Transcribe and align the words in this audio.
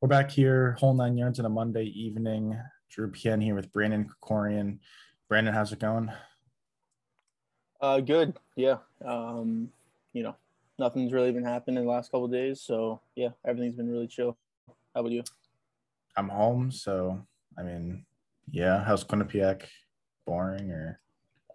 We're 0.00 0.06
back 0.06 0.30
here, 0.30 0.76
whole 0.78 0.94
nine 0.94 1.18
yards 1.18 1.40
on 1.40 1.44
a 1.44 1.48
Monday 1.48 1.86
evening. 1.86 2.56
Drew 2.88 3.10
Pien 3.10 3.40
here 3.40 3.56
with 3.56 3.72
Brandon 3.72 4.08
Corian. 4.22 4.78
Brandon, 5.28 5.52
how's 5.52 5.72
it 5.72 5.80
going? 5.80 6.08
Uh, 7.80 7.98
good. 7.98 8.38
Yeah. 8.54 8.76
Um, 9.04 9.70
you 10.12 10.22
know, 10.22 10.36
nothing's 10.78 11.12
really 11.12 11.32
been 11.32 11.42
happening 11.42 11.78
in 11.78 11.84
the 11.84 11.90
last 11.90 12.12
couple 12.12 12.28
days, 12.28 12.60
so 12.60 13.00
yeah, 13.16 13.30
everything's 13.44 13.74
been 13.74 13.90
really 13.90 14.06
chill. 14.06 14.36
How 14.94 15.00
about 15.00 15.10
you? 15.10 15.24
I'm 16.16 16.28
home, 16.28 16.70
so 16.70 17.26
I 17.58 17.64
mean, 17.64 18.06
yeah. 18.52 18.84
How's 18.84 19.02
Quinnipiac? 19.02 19.64
Boring 20.28 20.70
or? 20.70 21.00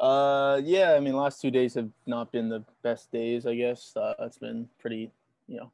Uh, 0.01 0.57
yeah. 0.57 0.95
I 0.95 0.99
mean, 0.99 1.15
last 1.15 1.39
two 1.39 1.51
days 1.51 1.75
have 1.75 1.89
not 2.07 2.33
been 2.33 2.49
the 2.49 2.65
best 2.83 3.09
days. 3.09 3.45
I 3.45 3.55
guess 3.55 3.95
uh, 3.95 4.15
it's 4.19 4.37
been 4.37 4.67
pretty. 4.79 5.13
You 5.47 5.61
know, 5.61 5.71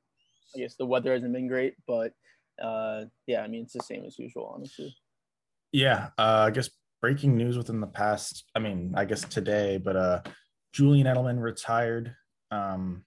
I 0.56 0.60
guess 0.60 0.76
the 0.76 0.86
weather 0.86 1.14
hasn't 1.14 1.34
been 1.34 1.48
great, 1.48 1.74
but 1.88 2.14
uh, 2.62 3.06
yeah, 3.28 3.42
I 3.42 3.48
mean, 3.48 3.64
it's 3.64 3.74
the 3.74 3.84
same 3.84 4.06
as 4.06 4.18
usual, 4.18 4.52
honestly. 4.54 4.96
Yeah, 5.72 6.10
uh, 6.18 6.46
I 6.48 6.52
guess 6.52 6.70
breaking 7.02 7.38
news 7.38 7.58
within 7.58 7.80
the 7.80 7.88
past. 7.88 8.46
I 8.56 8.60
mean, 8.60 8.94
I 8.96 9.06
guess 9.06 9.24
today, 9.24 9.78
but 9.78 9.96
uh, 9.96 10.22
Julian 10.74 11.08
Edelman 11.08 11.42
retired. 11.42 12.16
Um, 12.52 13.06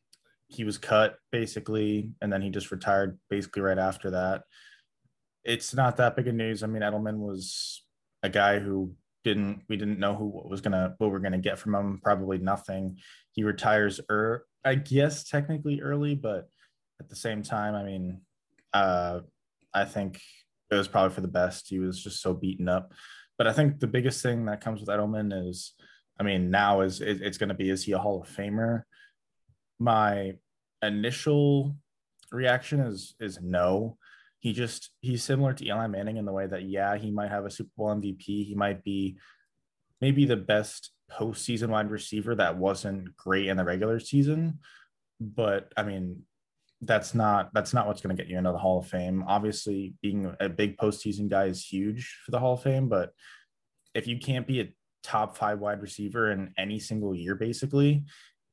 he 0.49 0.65
was 0.65 0.79
cut 0.79 1.17
basically, 1.31 2.13
and 2.21 2.33
then 2.33 2.43
he 2.43 2.51
just 2.51 2.71
retired 2.71 3.19
basically 3.31 3.63
right 3.63 3.79
after 3.79 4.11
that. 4.11 4.43
It's 5.45 5.75
not 5.75 5.97
that 5.97 6.15
big 6.15 6.29
of 6.29 6.35
news. 6.35 6.63
I 6.63 6.67
mean, 6.67 6.83
Edelman 6.83 7.17
was 7.17 7.83
a 8.23 8.29
guy 8.29 8.59
who 8.59 8.95
didn't 9.25 9.63
we 9.69 9.77
didn't 9.77 9.99
know 9.99 10.15
who 10.15 10.27
was 10.49 10.61
gonna 10.61 10.95
what 10.99 11.11
we're 11.11 11.19
gonna 11.19 11.39
get 11.39 11.59
from 11.59 11.75
him. 11.75 12.01
Probably 12.03 12.39
nothing. 12.39 12.99
He 13.33 13.45
retires 13.45 14.01
er, 14.11 14.47
I 14.65 14.75
guess 14.77 15.25
technically 15.25 15.81
early, 15.81 16.15
but 16.15 16.49
at 17.01 17.09
the 17.09 17.17
same 17.17 17.43
time, 17.43 17.75
I 17.75 17.83
mean, 17.83 18.21
uh, 18.73 19.21
I 19.75 19.85
think 19.85 20.21
it 20.71 20.75
was 20.75 20.89
probably 20.89 21.15
for 21.15 21.21
the 21.21 21.29
best. 21.29 21.69
He 21.69 21.79
was 21.79 22.03
just 22.03 22.23
so 22.23 22.35
beaten 22.35 22.69
up. 22.69 22.93
But 23.39 23.47
I 23.47 23.53
think 23.53 23.81
the 23.81 23.87
biggest 23.87 24.23
thing 24.23 24.47
that 24.47 24.61
comes 24.61 24.81
with 24.81 24.89
Edelman 24.89 25.49
is, 25.49 25.75
I 26.19 26.23
mean, 26.23 26.51
now 26.51 26.83
is 26.83 27.01
it, 27.01 27.23
it's 27.23 27.39
going 27.39 27.49
to 27.49 27.55
be 27.55 27.71
is 27.71 27.85
he 27.85 27.93
a 27.93 27.99
Hall 27.99 28.23
of 28.23 28.29
Famer? 28.29 28.83
My 29.79 30.35
initial 30.83 31.77
reaction 32.31 32.81
is 32.81 33.15
is 33.21 33.41
no. 33.41 33.97
He 34.41 34.53
just 34.53 34.91
he's 35.01 35.23
similar 35.23 35.53
to 35.55 35.67
Eli 35.67 35.87
Manning 35.87 36.17
in 36.17 36.25
the 36.25 36.33
way 36.33 36.47
that 36.47 36.65
yeah, 36.65 36.97
he 36.97 37.11
might 37.11 37.31
have 37.31 37.45
a 37.45 37.51
Super 37.51 37.71
Bowl 37.77 37.95
MVP. 37.95 38.25
He 38.25 38.55
might 38.57 38.83
be 38.83 39.19
maybe 40.01 40.25
the 40.25 40.37
best 40.37 40.91
postseason 41.11 41.69
wide 41.69 41.91
receiver 41.91 42.35
that 42.35 42.57
wasn't 42.57 43.17
great 43.17 43.47
in 43.47 43.57
the 43.57 43.65
regular 43.65 44.01
season. 44.01 44.59
But 45.21 45.73
I 45.77 45.85
mean, 45.85 46.23
that's 46.83 47.15
not 47.15 47.51
that's 47.55 47.73
not 47.73 47.87
what's 47.87 48.01
going 48.01 48.15
to 48.15 48.21
get 48.21 48.31
you 48.31 48.37
into 48.37 48.53
the 48.53 48.59
Hall 48.59 48.79
of 48.79 48.87
Fame. 48.87 49.25
Obviously, 49.27 49.95
being 50.03 50.35
a 50.41 50.49
big 50.49 50.77
postseason 50.77 51.29
guy 51.29 51.45
is 51.45 51.65
huge 51.65 52.19
for 52.25 52.33
the 52.33 52.39
Hall 52.39 52.55
of 52.55 52.63
Fame, 52.63 52.89
but 52.89 53.13
if 53.95 54.07
you 54.07 54.19
can't 54.19 54.47
be 54.47 54.61
a 54.61 54.73
top 55.03 55.37
five 55.37 55.61
wide 55.61 55.81
receiver 55.81 56.31
in 56.33 56.53
any 56.59 56.79
single 56.79 57.15
year, 57.15 57.35
basically, 57.35 58.05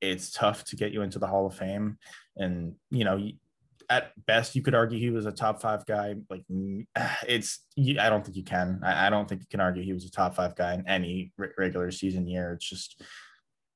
it's 0.01 0.31
tough 0.31 0.63
to 0.65 0.75
get 0.75 0.91
you 0.91 1.01
into 1.01 1.19
the 1.19 1.27
Hall 1.27 1.47
of 1.47 1.55
Fame. 1.55 1.97
And 2.37 2.75
you 2.91 3.03
know, 3.03 3.29
at 3.89 4.11
best, 4.25 4.55
you 4.55 4.61
could 4.61 4.75
argue 4.75 4.99
he 4.99 5.09
was 5.09 5.25
a 5.25 5.31
top 5.31 5.59
five 5.59 5.85
guy. 5.87 6.15
Like, 6.29 6.43
it's 7.27 7.65
I 7.77 8.09
don't 8.09 8.23
think 8.23 8.37
you 8.37 8.43
can. 8.43 8.81
I 8.83 9.09
don't 9.09 9.27
think 9.27 9.41
you 9.41 9.47
can 9.49 9.59
argue 9.59 9.83
he 9.83 9.93
was 9.93 10.05
a 10.05 10.11
top 10.11 10.35
five 10.35 10.55
guy 10.55 10.75
in 10.75 10.87
any 10.87 11.31
regular 11.57 11.89
season 11.89 12.27
year. 12.27 12.53
It's 12.53 12.69
just 12.69 13.01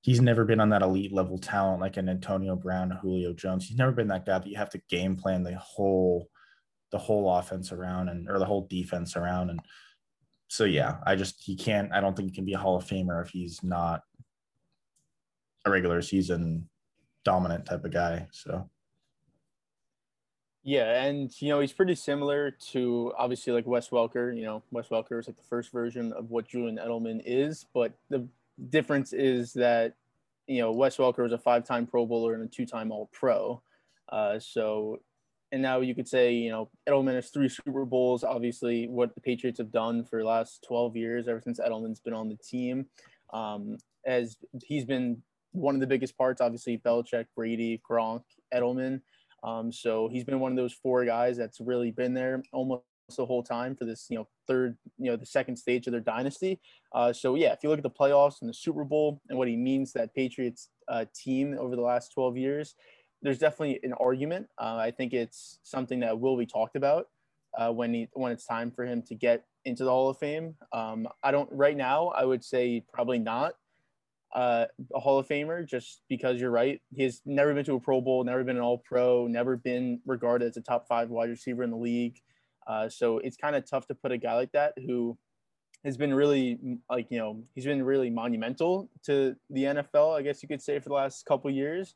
he's 0.04 0.20
never 0.20 0.44
been 0.44 0.60
on 0.60 0.70
that 0.70 0.82
elite 0.82 1.14
level 1.14 1.38
talent 1.38 1.80
like 1.80 1.96
an 1.96 2.10
Antonio 2.10 2.58
Brown, 2.58 2.92
Julio 2.92 3.34
Jones. 3.34 3.66
He's 3.66 3.78
never 3.78 3.94
been 3.94 4.10
that 4.10 4.26
guy 4.26 4.38
that 4.38 4.48
you 4.48 4.58
have 4.58 4.70
to 4.72 4.82
game 4.90 5.16
plan 5.16 5.44
the 5.44 5.56
whole 5.56 6.30
the 6.92 6.98
whole 7.00 7.34
offense 7.34 7.72
around 7.72 8.10
and 8.10 8.30
or 8.30 8.38
the 8.38 8.46
whole 8.46 8.68
defense 8.68 9.16
around. 9.16 9.50
And 9.50 9.62
so 10.50 10.66
yeah, 10.66 10.98
I 11.08 11.16
just 11.16 11.42
he 11.42 11.56
can't 11.56 11.92
I 11.94 12.02
don't 12.02 12.16
think 12.16 12.30
he 12.30 12.36
can 12.36 12.46
be 12.46 12.54
a 12.54 12.58
Hall 12.58 12.76
of 12.76 12.86
Famer 12.86 13.24
if 13.24 13.30
he's 13.30 13.64
not 13.64 14.02
a 15.66 15.72
regular 15.72 16.02
season 16.02 16.70
dominant 17.24 17.66
type 17.66 17.86
of 17.86 17.94
guy. 17.94 18.28
So 18.32 18.70
yeah, 20.64 21.04
and 21.04 21.32
you 21.42 21.48
know 21.48 21.62
he's 21.62 21.74
pretty 21.74 21.96
similar 21.96 22.52
to 22.72 23.14
obviously 23.18 23.54
like 23.54 23.66
Wes 23.66 23.88
Welker. 23.88 24.36
You 24.36 24.44
know, 24.44 24.64
Wes 24.70 24.90
Welker 24.90 25.18
is 25.18 25.28
like 25.28 25.38
the 25.38 25.44
first 25.44 25.72
version 25.72 26.12
of 26.12 26.30
what 26.30 26.50
Julian 26.50 26.78
Edelman 26.78 27.22
is, 27.26 27.66
but 27.74 27.94
the 28.10 28.28
difference 28.70 29.14
is 29.14 29.54
that 29.54 29.94
you 30.48 30.62
know 30.62 30.72
Wes 30.72 30.98
Welker 30.98 31.24
was 31.24 31.32
a 31.32 31.38
five-time 31.38 31.88
Pro 31.88 32.06
Bowler 32.06 32.34
and 32.34 32.44
a 32.44 32.48
two-time 32.48 32.92
All-Pro. 32.92 33.62
Uh, 34.10 34.40
so, 34.40 34.98
and 35.52 35.62
now 35.62 35.80
you 35.80 35.96
could 35.96 36.08
say 36.08 36.34
you 36.34 36.50
know 36.50 36.70
Edelman 36.88 37.16
has 37.16 37.30
three 37.30 37.50
Super 37.50 37.86
Bowls. 37.86 38.24
Obviously, 38.24 38.88
what 38.88 39.16
the 39.16 39.22
Patriots 39.22 39.60
have 39.60 39.72
done 39.72 40.04
for 40.06 40.20
the 40.20 40.28
last 40.28 40.64
12 40.68 40.96
years, 40.96 41.28
ever 41.28 41.42
since 41.42 41.60
Edelman's 41.60 42.00
been 42.00 42.14
on 42.14 42.30
the 42.30 42.38
team, 42.38 42.86
um, 43.34 43.78
as 44.06 44.38
he's 44.64 44.86
been 44.86 45.22
one 45.52 45.76
of 45.76 45.82
the 45.82 45.88
biggest 45.88 46.18
parts. 46.18 46.42
Obviously, 46.42 46.78
Belichick, 46.78 47.26
Brady, 47.36 47.82
Gronk, 47.90 48.24
Edelman. 48.54 49.02
Um, 49.44 49.72
so 49.72 50.08
he's 50.08 50.24
been 50.24 50.40
one 50.40 50.52
of 50.52 50.58
those 50.58 50.74
four 50.74 51.04
guys 51.06 51.38
that's 51.38 51.60
really 51.60 51.92
been 51.92 52.14
there 52.14 52.42
almost 52.54 52.84
the 53.10 53.26
whole 53.26 53.44
time 53.44 53.76
for 53.76 53.86
this, 53.86 54.08
you 54.10 54.18
know, 54.18 54.28
third, 54.48 54.78
you 54.98 55.10
know, 55.10 55.16
the 55.16 55.26
second 55.26 55.56
stage 55.56 55.88
of 55.88 55.92
their 55.92 56.02
dynasty. 56.02 56.60
Uh, 56.94 57.12
so 57.12 57.36
yeah, 57.36 57.52
if 57.52 57.60
you 57.62 57.70
look 57.70 57.80
at 57.80 57.84
the 57.84 57.90
playoffs 57.90 58.42
and 58.42 58.50
the 58.50 58.54
Super 58.54 58.84
Bowl 58.84 59.22
and 59.30 59.38
what 59.38 59.48
he 59.48 59.56
means 59.56 59.92
to 59.92 60.00
that 60.00 60.16
Patriots 60.16 60.70
uh, 60.88 61.06
team 61.14 61.56
over 61.60 61.76
the 61.76 61.82
last 61.82 62.14
12 62.14 62.38
years, 62.38 62.76
there's 63.22 63.40
definitely 63.40 63.80
an 63.84 63.94
argument. 63.94 64.48
Uh, 64.58 64.78
I 64.78 64.92
think 64.92 65.14
it's 65.14 65.60
something 65.64 66.00
that 66.02 66.20
will 66.20 66.38
be 66.38 66.46
talked 66.46 66.76
about 66.76 67.08
uh, 67.58 67.72
when 67.72 67.94
he 67.94 68.08
when 68.14 68.32
it's 68.32 68.46
time 68.46 68.72
for 68.72 68.86
him 68.86 69.02
to 69.04 69.16
get 69.16 69.46
into 69.66 69.84
the 69.84 69.90
Hall 69.90 70.10
of 70.10 70.18
Fame. 70.18 70.56
Um, 70.74 71.08
I 71.24 71.32
don't 71.32 71.50
right 71.52 71.78
now. 71.78 72.08
I 72.10 72.26
would 72.26 72.44
say 72.44 72.84
probably 72.92 73.20
not 73.20 73.54
uh, 74.34 74.66
a 74.94 75.00
Hall 75.00 75.20
of 75.20 75.28
Famer, 75.28 75.66
just 75.66 76.02
because 76.10 76.42
you're 76.42 76.52
right. 76.52 76.82
He's 76.94 77.22
never 77.26 77.54
been 77.54 77.66
to 77.66 77.76
a 77.76 77.80
Pro 77.80 78.02
Bowl, 78.02 78.24
never 78.24 78.44
been 78.44 78.58
an 78.58 78.64
All 78.64 78.80
Pro, 78.80 79.28
never 79.28 79.56
been 79.56 80.02
regarded 80.06 80.50
as 80.50 80.58
a 80.58 80.62
top 80.62 80.88
five 80.88 81.10
wide 81.10 81.30
receiver 81.30 81.64
in 81.64 81.70
the 81.70 81.78
league. 81.78 82.20
Uh, 82.68 82.90
so 82.90 83.18
it's 83.20 83.38
kind 83.38 83.56
of 83.56 83.70
tough 83.70 83.88
to 83.88 83.96
put 83.96 84.12
a 84.12 84.18
guy 84.18 84.36
like 84.36 84.52
that 84.52 84.74
who 84.86 85.18
has 85.84 85.98
been 85.98 86.14
really 86.14 86.80
like 86.90 87.08
you 87.10 87.18
know 87.18 87.44
he's 87.56 87.66
been 87.66 87.84
really 87.84 88.10
monumental 88.10 88.90
to 89.06 89.36
the 89.50 89.64
NFL, 89.64 90.18
I 90.18 90.22
guess 90.22 90.42
you 90.42 90.48
could 90.48 90.62
say 90.62 90.80
for 90.80 90.90
the 90.90 90.96
last 90.96 91.26
couple 91.26 91.52
years. 91.52 91.96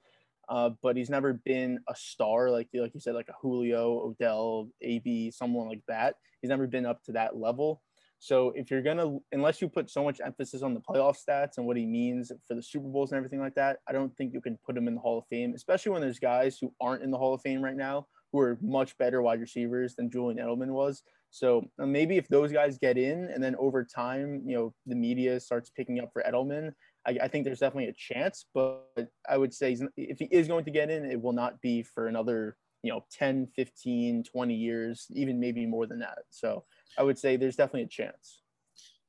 Uh, 0.50 0.70
but 0.82 0.96
he's 0.96 1.10
never 1.10 1.34
been 1.34 1.78
a 1.90 1.96
star 1.96 2.50
like 2.50 2.70
like 2.74 2.94
you 2.94 3.00
said, 3.00 3.16
like 3.16 3.30
a 3.30 3.34
Julio, 3.42 4.00
Odell, 4.00 4.70
AB, 4.82 5.32
someone 5.32 5.68
like 5.68 5.84
that. 5.88 6.16
He's 6.42 6.50
never 6.50 6.68
been 6.68 6.86
up 6.86 7.04
to 7.04 7.12
that 7.14 7.38
level. 7.38 7.82
So 8.20 8.52
if 8.56 8.72
you're 8.72 8.82
gonna, 8.82 9.18
unless 9.32 9.62
you 9.62 9.70
put 9.70 9.90
so 9.90 10.04
much 10.04 10.20
emphasis 10.26 10.64
on 10.64 10.74
the 10.74 10.80
playoff 10.80 11.18
stats 11.18 11.58
and 11.58 11.68
what 11.68 11.78
he 11.78 11.86
means 11.86 12.32
for 12.48 12.56
the 12.56 12.64
Super 12.64 12.88
Bowls 12.88 13.12
and 13.12 13.18
everything 13.18 13.40
like 13.40 13.56
that, 13.56 13.78
I 13.88 13.92
don't 13.92 14.16
think 14.16 14.34
you 14.34 14.42
can 14.42 14.58
put 14.66 14.76
him 14.76 14.88
in 14.88 14.96
the 14.96 15.02
Hall 15.02 15.20
of 15.20 15.26
Fame, 15.28 15.54
especially 15.56 15.92
when 15.92 16.02
there's 16.02 16.20
guys 16.20 16.58
who 16.60 16.74
aren't 16.82 17.04
in 17.04 17.12
the 17.12 17.18
Hall 17.18 17.36
of 17.36 17.42
Fame 17.42 17.62
right 17.62 17.76
now 17.76 18.08
who 18.32 18.40
are 18.40 18.58
much 18.62 18.98
better 18.98 19.22
wide 19.22 19.40
receivers 19.40 19.96
than 19.96 20.10
Julian 20.10 20.46
Edelman 20.46 20.70
was. 20.70 21.04
So 21.30 21.64
uh, 21.80 21.86
maybe 21.86 22.18
if 22.18 22.28
those 22.28 22.52
guys 22.52 22.78
get 22.78 22.98
in 22.98 23.26
and 23.34 23.44
then 23.44 23.56
over 23.58 23.84
time, 23.84 24.42
you 24.46 24.56
know, 24.56 24.74
the 24.86 24.96
media 24.96 25.40
starts 25.40 25.70
picking 25.70 26.00
up 26.00 26.10
for 26.14 26.24
Edelman, 26.24 26.72
I, 27.06 27.18
I 27.24 27.28
think 27.28 27.46
there's 27.46 27.60
definitely 27.60 27.90
a 27.90 27.94
chance. 27.94 28.46
But 28.54 29.08
I 29.30 29.38
would 29.38 29.54
say 29.54 29.78
if 29.96 30.20
he 30.20 30.26
is 30.26 30.48
going 30.48 30.66
to 30.66 30.72
get 30.72 30.90
in, 30.90 31.06
it 31.06 31.22
will 31.22 31.34
not 31.34 31.60
be 31.62 31.84
for 31.84 32.08
another, 32.08 32.58
you 32.84 32.92
know, 32.92 33.06
10, 33.12 33.48
15, 33.56 34.24
20 34.24 34.54
years, 34.54 35.08
even 35.14 35.40
maybe 35.40 35.66
more 35.66 35.86
than 35.86 36.00
that. 36.00 36.20
So 36.30 36.64
I 36.98 37.04
would 37.04 37.18
say 37.18 37.36
there's 37.36 37.56
definitely 37.56 37.84
a 37.84 37.88
chance. 37.88 38.42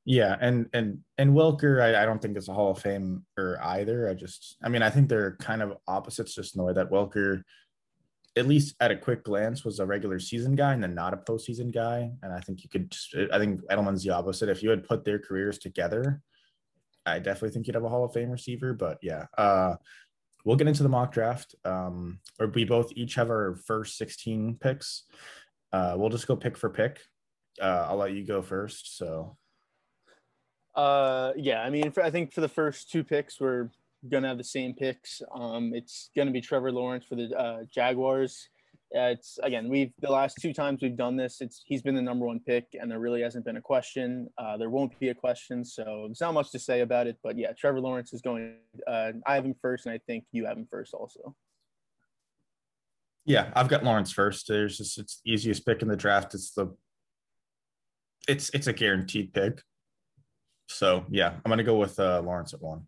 Yeah, 0.04 0.36
and 0.40 0.70
and 0.72 1.00
and 1.18 1.34
Welker, 1.34 1.82
I, 1.82 2.02
I 2.02 2.06
don't 2.06 2.22
think 2.22 2.38
is 2.38 2.48
a 2.48 2.54
Hall 2.54 2.70
of 2.70 2.78
Fame 2.78 3.26
or 3.36 3.58
either. 3.62 4.08
I 4.08 4.14
just, 4.14 4.56
I 4.64 4.70
mean, 4.70 4.80
I 4.80 4.88
think 4.88 5.10
they're 5.10 5.36
kind 5.36 5.60
of 5.60 5.76
opposites, 5.86 6.34
just 6.34 6.54
in 6.54 6.60
the 6.60 6.64
way 6.64 6.72
that 6.72 6.90
Welker 6.90 7.42
at 8.38 8.46
least 8.46 8.74
at 8.80 8.90
a 8.90 8.96
quick 8.96 9.24
glance, 9.24 9.64
was 9.64 9.80
a 9.80 9.86
regular 9.86 10.18
season 10.18 10.54
guy 10.54 10.72
and 10.72 10.82
then 10.82 10.94
not 10.94 11.12
a 11.12 11.16
postseason 11.16 11.72
guy. 11.72 12.10
And 12.22 12.32
I 12.32 12.40
think 12.40 12.62
you 12.62 12.68
could, 12.68 12.90
just, 12.90 13.14
I 13.32 13.38
think 13.38 13.60
Edelman's 13.70 14.04
the 14.04 14.10
opposite. 14.10 14.48
If 14.48 14.62
you 14.62 14.70
had 14.70 14.84
put 14.84 15.04
their 15.04 15.18
careers 15.18 15.58
together, 15.58 16.22
I 17.04 17.18
definitely 17.18 17.50
think 17.50 17.66
you'd 17.66 17.74
have 17.74 17.84
a 17.84 17.88
Hall 17.88 18.04
of 18.04 18.12
Fame 18.12 18.30
receiver. 18.30 18.74
But 18.74 18.98
yeah, 19.02 19.26
uh, 19.36 19.76
we'll 20.44 20.56
get 20.56 20.68
into 20.68 20.82
the 20.82 20.88
mock 20.88 21.12
draft. 21.12 21.54
Um, 21.64 22.20
or 22.38 22.46
we 22.46 22.64
both 22.64 22.92
each 22.94 23.14
have 23.16 23.30
our 23.30 23.56
first 23.66 23.98
16 23.98 24.58
picks. 24.60 25.04
Uh, 25.72 25.94
we'll 25.96 26.10
just 26.10 26.26
go 26.26 26.36
pick 26.36 26.56
for 26.56 26.70
pick. 26.70 27.00
Uh, 27.60 27.86
I'll 27.88 27.96
let 27.96 28.12
you 28.12 28.24
go 28.24 28.40
first. 28.40 28.96
So, 28.96 29.36
uh, 30.74 31.32
yeah, 31.36 31.62
I 31.62 31.70
mean, 31.70 31.90
for, 31.90 32.02
I 32.02 32.10
think 32.10 32.32
for 32.32 32.40
the 32.40 32.48
first 32.48 32.90
two 32.90 33.02
picks, 33.02 33.40
we're 33.40 33.70
gonna 34.08 34.28
have 34.28 34.38
the 34.38 34.44
same 34.44 34.74
picks. 34.74 35.22
Um, 35.34 35.72
it's 35.74 36.10
gonna 36.16 36.30
be 36.30 36.40
Trevor 36.40 36.72
Lawrence 36.72 37.06
for 37.06 37.16
the 37.16 37.34
uh, 37.36 37.64
Jaguars. 37.72 38.48
Uh, 38.96 39.12
it's 39.12 39.38
again, 39.42 39.68
we've 39.68 39.92
the 40.00 40.10
last 40.10 40.38
two 40.40 40.52
times 40.52 40.80
we've 40.80 40.96
done 40.96 41.16
this. 41.16 41.40
It's 41.40 41.62
he's 41.66 41.82
been 41.82 41.94
the 41.94 42.02
number 42.02 42.26
one 42.26 42.40
pick, 42.40 42.64
and 42.72 42.90
there 42.90 43.00
really 43.00 43.20
hasn't 43.20 43.44
been 43.44 43.58
a 43.58 43.62
question. 43.62 44.28
Uh, 44.38 44.56
there 44.56 44.70
won't 44.70 44.98
be 44.98 45.10
a 45.10 45.14
question, 45.14 45.64
so 45.64 46.04
there's 46.06 46.20
not 46.20 46.32
much 46.32 46.50
to 46.52 46.58
say 46.58 46.80
about 46.80 47.06
it. 47.06 47.18
But 47.22 47.36
yeah, 47.36 47.52
Trevor 47.52 47.80
Lawrence 47.80 48.12
is 48.14 48.22
going. 48.22 48.56
Uh, 48.86 49.12
I 49.26 49.34
have 49.34 49.44
him 49.44 49.54
first, 49.60 49.84
and 49.84 49.92
I 49.92 49.98
think 50.06 50.24
you 50.32 50.46
have 50.46 50.56
him 50.56 50.66
first 50.70 50.94
also. 50.94 51.34
Yeah, 53.26 53.50
I've 53.54 53.68
got 53.68 53.84
Lawrence 53.84 54.10
first. 54.10 54.48
There's 54.48 54.78
just 54.78 54.96
it's 54.96 55.20
the 55.22 55.32
easiest 55.32 55.66
pick 55.66 55.82
in 55.82 55.88
the 55.88 55.96
draft. 55.96 56.32
It's 56.32 56.52
the 56.52 56.74
it's 58.26 58.48
it's 58.54 58.68
a 58.68 58.72
guaranteed 58.72 59.34
pick. 59.34 59.60
So 60.68 61.04
yeah, 61.10 61.34
I'm 61.44 61.50
gonna 61.50 61.62
go 61.62 61.76
with 61.76 62.00
uh, 62.00 62.22
Lawrence 62.22 62.54
at 62.54 62.62
one. 62.62 62.86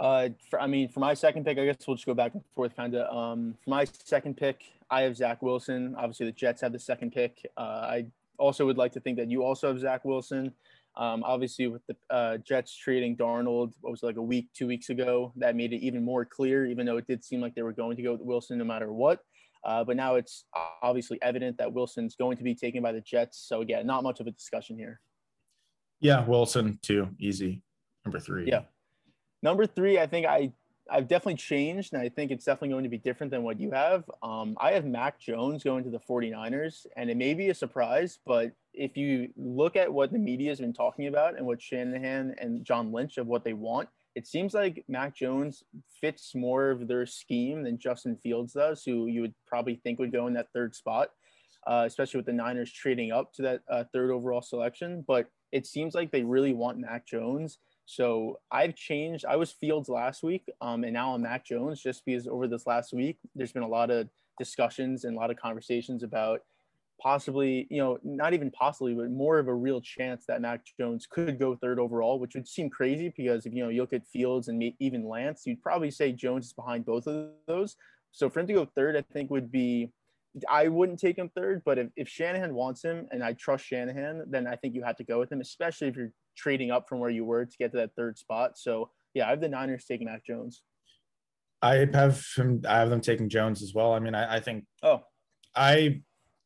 Uh, 0.00 0.30
for, 0.48 0.58
I 0.58 0.66
mean, 0.66 0.88
for 0.88 1.00
my 1.00 1.12
second 1.12 1.44
pick, 1.44 1.58
I 1.58 1.66
guess 1.66 1.76
we'll 1.86 1.94
just 1.94 2.06
go 2.06 2.14
back 2.14 2.32
and 2.32 2.42
forth 2.54 2.74
kind 2.74 2.94
of. 2.94 3.14
Um, 3.14 3.54
for 3.62 3.70
my 3.70 3.84
second 3.84 4.38
pick, 4.38 4.64
I 4.90 5.02
have 5.02 5.14
Zach 5.14 5.42
Wilson. 5.42 5.94
Obviously, 5.98 6.24
the 6.26 6.32
Jets 6.32 6.62
have 6.62 6.72
the 6.72 6.78
second 6.78 7.12
pick. 7.12 7.46
Uh, 7.56 7.60
I 7.60 8.06
also 8.38 8.64
would 8.64 8.78
like 8.78 8.92
to 8.92 9.00
think 9.00 9.18
that 9.18 9.30
you 9.30 9.44
also 9.44 9.68
have 9.68 9.78
Zach 9.78 10.06
Wilson. 10.06 10.52
Um, 10.96 11.22
obviously, 11.22 11.66
with 11.66 11.82
the 11.86 11.96
uh, 12.08 12.38
Jets 12.38 12.74
trading 12.74 13.14
Darnold, 13.14 13.74
what 13.82 13.90
was 13.90 14.02
it, 14.02 14.06
like 14.06 14.16
a 14.16 14.22
week, 14.22 14.48
two 14.54 14.66
weeks 14.66 14.88
ago, 14.88 15.32
that 15.36 15.54
made 15.54 15.74
it 15.74 15.84
even 15.84 16.02
more 16.02 16.24
clear, 16.24 16.66
even 16.66 16.86
though 16.86 16.96
it 16.96 17.06
did 17.06 17.22
seem 17.22 17.42
like 17.42 17.54
they 17.54 17.62
were 17.62 17.72
going 17.72 17.96
to 17.96 18.02
go 18.02 18.12
with 18.12 18.22
Wilson 18.22 18.56
no 18.56 18.64
matter 18.64 18.92
what. 18.92 19.20
Uh, 19.64 19.84
but 19.84 19.96
now 19.96 20.14
it's 20.14 20.46
obviously 20.82 21.20
evident 21.20 21.58
that 21.58 21.70
Wilson's 21.70 22.16
going 22.16 22.38
to 22.38 22.42
be 22.42 22.54
taken 22.54 22.82
by 22.82 22.92
the 22.92 23.02
Jets. 23.02 23.44
So, 23.46 23.60
again, 23.60 23.86
not 23.86 24.02
much 24.02 24.18
of 24.18 24.26
a 24.26 24.30
discussion 24.30 24.78
here. 24.78 25.00
Yeah, 26.00 26.24
Wilson, 26.24 26.78
too. 26.80 27.08
Easy. 27.20 27.60
Number 28.06 28.18
three. 28.18 28.46
Yeah. 28.46 28.62
Number 29.42 29.66
three, 29.66 29.98
I 29.98 30.06
think 30.06 30.26
I 30.26 30.52
I've 30.90 31.06
definitely 31.06 31.36
changed, 31.36 31.92
and 31.92 32.02
I 32.02 32.08
think 32.08 32.30
it's 32.30 32.44
definitely 32.44 32.70
going 32.70 32.84
to 32.84 32.90
be 32.90 32.98
different 32.98 33.30
than 33.30 33.44
what 33.44 33.60
you 33.60 33.70
have. 33.70 34.10
Um, 34.22 34.56
I 34.60 34.72
have 34.72 34.84
Mac 34.84 35.20
Jones 35.20 35.62
going 35.62 35.84
to 35.84 35.90
the 35.90 36.00
49ers, 36.00 36.86
and 36.96 37.08
it 37.08 37.16
may 37.16 37.32
be 37.34 37.50
a 37.50 37.54
surprise, 37.54 38.18
but 38.26 38.52
if 38.74 38.96
you 38.96 39.28
look 39.36 39.76
at 39.76 39.92
what 39.92 40.12
the 40.12 40.18
media 40.18 40.50
has 40.50 40.60
been 40.60 40.72
talking 40.72 41.06
about 41.06 41.36
and 41.36 41.46
what 41.46 41.62
Shanahan 41.62 42.34
and 42.40 42.64
John 42.64 42.92
Lynch 42.92 43.18
of 43.18 43.28
what 43.28 43.44
they 43.44 43.52
want, 43.52 43.88
it 44.16 44.26
seems 44.26 44.52
like 44.52 44.84
Mac 44.88 45.14
Jones 45.14 45.62
fits 46.00 46.34
more 46.34 46.70
of 46.70 46.88
their 46.88 47.06
scheme 47.06 47.62
than 47.62 47.78
Justin 47.78 48.16
Fields 48.16 48.54
does, 48.54 48.82
who 48.84 49.06
you 49.06 49.20
would 49.20 49.34
probably 49.46 49.76
think 49.76 50.00
would 50.00 50.12
go 50.12 50.26
in 50.26 50.34
that 50.34 50.48
third 50.52 50.74
spot, 50.74 51.10
uh, 51.66 51.84
especially 51.86 52.18
with 52.18 52.26
the 52.26 52.32
Niners 52.32 52.72
trading 52.72 53.12
up 53.12 53.32
to 53.34 53.42
that 53.42 53.60
uh, 53.70 53.84
third 53.92 54.10
overall 54.10 54.42
selection. 54.42 55.04
But 55.06 55.28
it 55.52 55.66
seems 55.66 55.94
like 55.94 56.10
they 56.10 56.24
really 56.24 56.52
want 56.52 56.78
Mac 56.78 57.06
Jones 57.06 57.58
so 57.86 58.38
I've 58.50 58.74
changed. 58.74 59.24
I 59.24 59.36
was 59.36 59.50
Fields 59.50 59.88
last 59.88 60.22
week, 60.22 60.48
um, 60.60 60.84
and 60.84 60.92
now 60.92 61.14
I'm 61.14 61.22
Mac 61.22 61.44
Jones 61.44 61.82
just 61.82 62.04
because 62.04 62.28
over 62.28 62.46
this 62.46 62.66
last 62.66 62.92
week, 62.92 63.18
there's 63.34 63.52
been 63.52 63.62
a 63.62 63.68
lot 63.68 63.90
of 63.90 64.08
discussions 64.38 65.04
and 65.04 65.16
a 65.16 65.20
lot 65.20 65.30
of 65.30 65.36
conversations 65.36 66.02
about 66.02 66.42
possibly, 67.00 67.66
you 67.70 67.78
know, 67.78 67.98
not 68.04 68.34
even 68.34 68.50
possibly, 68.50 68.94
but 68.94 69.10
more 69.10 69.38
of 69.38 69.48
a 69.48 69.54
real 69.54 69.80
chance 69.80 70.24
that 70.26 70.40
Mac 70.40 70.62
Jones 70.78 71.06
could 71.10 71.38
go 71.38 71.56
third 71.56 71.78
overall, 71.78 72.18
which 72.18 72.34
would 72.34 72.46
seem 72.46 72.70
crazy 72.70 73.12
because 73.16 73.46
if 73.46 73.54
you 73.54 73.64
know 73.64 73.70
you 73.70 73.80
look 73.80 73.92
at 73.92 74.06
Fields 74.06 74.48
and 74.48 74.62
even 74.78 75.08
Lance, 75.08 75.42
you'd 75.46 75.62
probably 75.62 75.90
say 75.90 76.12
Jones 76.12 76.46
is 76.46 76.52
behind 76.52 76.84
both 76.84 77.06
of 77.06 77.30
those. 77.46 77.76
So 78.12 78.28
for 78.28 78.40
him 78.40 78.46
to 78.48 78.52
go 78.52 78.64
third, 78.64 78.96
I 78.96 79.02
think 79.12 79.30
would 79.30 79.50
be. 79.50 79.90
I 80.48 80.68
wouldn't 80.68 81.00
take 81.00 81.18
him 81.18 81.28
third, 81.34 81.62
but 81.64 81.76
if, 81.76 81.88
if 81.96 82.08
Shanahan 82.08 82.54
wants 82.54 82.84
him 82.84 83.08
and 83.10 83.20
I 83.20 83.32
trust 83.32 83.66
Shanahan, 83.66 84.22
then 84.28 84.46
I 84.46 84.54
think 84.54 84.76
you 84.76 84.84
have 84.84 84.94
to 84.98 85.04
go 85.04 85.18
with 85.18 85.32
him, 85.32 85.40
especially 85.40 85.88
if 85.88 85.96
you're 85.96 86.12
trading 86.40 86.70
up 86.70 86.88
from 86.88 86.98
where 86.98 87.10
you 87.10 87.24
were 87.24 87.44
to 87.44 87.56
get 87.58 87.72
to 87.72 87.78
that 87.78 87.94
third 87.96 88.18
spot. 88.18 88.58
So 88.58 88.90
yeah, 89.14 89.26
I 89.26 89.30
have 89.30 89.40
the 89.40 89.48
Niners 89.48 89.84
taking 89.84 90.06
Mac 90.06 90.24
Jones. 90.24 90.62
I 91.62 91.88
have 91.92 92.24
him. 92.36 92.62
I 92.66 92.78
have 92.78 92.90
them 92.90 93.02
taking 93.02 93.28
Jones 93.28 93.62
as 93.62 93.74
well. 93.74 93.92
I 93.92 93.98
mean, 93.98 94.14
I, 94.14 94.36
I 94.36 94.40
think. 94.40 94.64
Oh, 94.82 95.02
I 95.54 96.00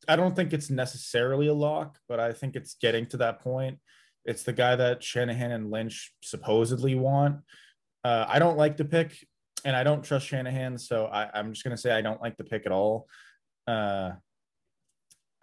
I 0.07 0.15
don't 0.15 0.35
think 0.35 0.51
it's 0.51 0.69
necessarily 0.69 1.47
a 1.47 1.53
lock, 1.53 1.97
but 2.09 2.19
I 2.19 2.33
think 2.33 2.55
it's 2.55 2.75
getting 2.75 3.05
to 3.07 3.17
that 3.17 3.39
point. 3.39 3.79
It's 4.25 4.43
the 4.43 4.53
guy 4.53 4.75
that 4.75 5.03
Shanahan 5.03 5.51
and 5.51 5.71
Lynch 5.71 6.13
supposedly 6.21 6.95
want. 6.95 7.37
Uh, 8.03 8.25
I 8.27 8.39
don't 8.39 8.57
like 8.57 8.77
the 8.77 8.85
pick, 8.85 9.15
and 9.63 9.75
I 9.75 9.83
don't 9.83 10.03
trust 10.03 10.27
Shanahan, 10.27 10.77
so 10.77 11.05
I, 11.05 11.39
am 11.39 11.53
just 11.53 11.63
gonna 11.63 11.77
say 11.77 11.91
I 11.91 12.01
don't 12.01 12.21
like 12.21 12.35
the 12.37 12.43
pick 12.43 12.65
at 12.65 12.71
all. 12.71 13.07
Uh, 13.67 14.11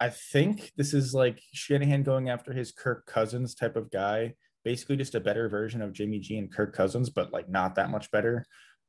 I 0.03 0.09
think 0.09 0.73
this 0.75 0.93
is 0.93 1.13
like 1.13 1.41
Shanahan 1.53 2.03
going 2.03 2.27
after 2.27 2.51
his 2.51 2.73
Kirk 2.73 3.05
Cousins 3.05 3.55
type 3.55 3.77
of 3.77 3.89
guy, 3.89 4.33
basically 4.65 4.97
just 4.97 5.15
a 5.15 5.21
better 5.21 5.47
version 5.47 5.81
of 5.81 5.93
Jimmy 5.93 6.19
G 6.19 6.37
and 6.37 6.51
Kirk 6.51 6.75
Cousins, 6.75 7.09
but 7.09 7.31
like 7.31 7.47
not 7.47 7.75
that 7.75 7.89
much 7.89 8.11
better. 8.11 8.45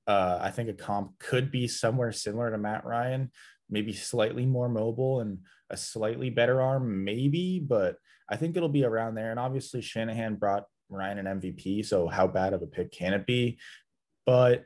Uh, 0.08 0.40
I 0.40 0.50
think 0.50 0.68
a 0.68 0.72
comp 0.72 1.16
could 1.20 1.52
be 1.52 1.68
somewhere 1.68 2.10
similar 2.10 2.50
to 2.50 2.58
Matt 2.58 2.84
Ryan, 2.84 3.30
maybe 3.70 3.92
slightly 3.92 4.44
more 4.44 4.68
mobile 4.68 5.20
and 5.20 5.38
a 5.70 5.76
slightly 5.76 6.30
better 6.30 6.60
arm, 6.60 7.04
maybe, 7.04 7.60
but 7.60 7.94
I 8.28 8.34
think 8.34 8.56
it'll 8.56 8.68
be 8.68 8.84
around 8.84 9.14
there. 9.14 9.30
And 9.30 9.38
obviously, 9.38 9.82
Shanahan 9.82 10.34
brought 10.34 10.64
Ryan 10.88 11.24
an 11.24 11.40
MVP, 11.40 11.86
so 11.86 12.08
how 12.08 12.26
bad 12.26 12.54
of 12.54 12.62
a 12.62 12.66
pick 12.66 12.90
can 12.90 13.14
it 13.14 13.24
be? 13.24 13.60
But 14.26 14.64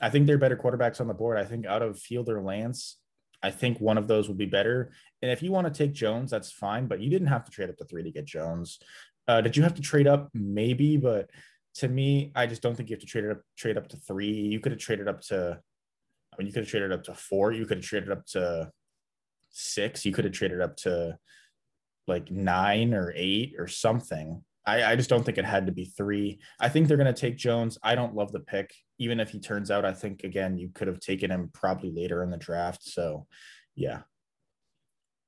I 0.00 0.08
think 0.10 0.28
they're 0.28 0.38
better 0.38 0.56
quarterbacks 0.56 1.00
on 1.00 1.08
the 1.08 1.14
board. 1.14 1.36
I 1.36 1.46
think 1.46 1.66
out 1.66 1.82
of 1.82 1.98
Fielder 1.98 2.40
Lance, 2.40 2.99
I 3.42 3.50
think 3.50 3.80
one 3.80 3.98
of 3.98 4.06
those 4.08 4.28
would 4.28 4.38
be 4.38 4.46
better. 4.46 4.92
And 5.22 5.30
if 5.30 5.42
you 5.42 5.50
want 5.50 5.66
to 5.66 5.72
take 5.72 5.92
Jones, 5.92 6.30
that's 6.30 6.52
fine, 6.52 6.86
but 6.86 7.00
you 7.00 7.10
didn't 7.10 7.28
have 7.28 7.44
to 7.44 7.50
trade 7.50 7.70
up 7.70 7.76
to 7.78 7.84
three 7.84 8.02
to 8.02 8.10
get 8.10 8.24
Jones. 8.24 8.78
Uh, 9.26 9.40
did 9.40 9.56
you 9.56 9.62
have 9.62 9.74
to 9.74 9.82
trade 9.82 10.06
up? 10.06 10.28
Maybe, 10.34 10.96
but 10.96 11.30
to 11.76 11.88
me, 11.88 12.32
I 12.34 12.46
just 12.46 12.62
don't 12.62 12.74
think 12.74 12.90
you 12.90 12.96
have 12.96 13.00
to 13.00 13.06
trade 13.06 13.30
up, 13.30 13.40
trade 13.56 13.78
up 13.78 13.88
to 13.88 13.96
three. 13.96 14.32
You 14.32 14.60
could 14.60 14.72
have 14.72 14.80
traded 14.80 15.08
up 15.08 15.20
to, 15.22 15.60
I 16.32 16.36
mean, 16.36 16.46
you 16.46 16.52
could 16.52 16.64
have 16.64 16.70
traded 16.70 16.92
up 16.92 17.04
to 17.04 17.14
four. 17.14 17.52
You 17.52 17.64
could 17.66 17.78
have 17.78 17.86
traded 17.86 18.10
up 18.10 18.26
to 18.28 18.70
six. 19.50 20.04
You 20.04 20.12
could 20.12 20.24
have 20.24 20.34
traded 20.34 20.60
up 20.60 20.76
to 20.78 21.18
like 22.06 22.30
nine 22.30 22.92
or 22.92 23.12
eight 23.16 23.54
or 23.58 23.68
something. 23.68 24.42
I, 24.66 24.92
I 24.92 24.96
just 24.96 25.08
don't 25.08 25.24
think 25.24 25.38
it 25.38 25.44
had 25.44 25.66
to 25.66 25.72
be 25.72 25.86
three. 25.86 26.40
I 26.58 26.68
think 26.68 26.88
they're 26.88 26.96
going 26.96 27.12
to 27.12 27.20
take 27.20 27.36
Jones. 27.36 27.78
I 27.82 27.94
don't 27.94 28.14
love 28.14 28.32
the 28.32 28.40
pick. 28.40 28.74
Even 29.00 29.18
if 29.18 29.30
he 29.30 29.40
turns 29.40 29.70
out, 29.70 29.84
I 29.84 29.92
think, 29.92 30.22
again, 30.22 30.56
you 30.56 30.68
could 30.72 30.86
have 30.86 31.00
taken 31.00 31.30
him 31.30 31.50
probably 31.52 31.90
later 31.90 32.22
in 32.22 32.30
the 32.30 32.36
draft. 32.36 32.84
So, 32.84 33.26
yeah. 33.74 34.02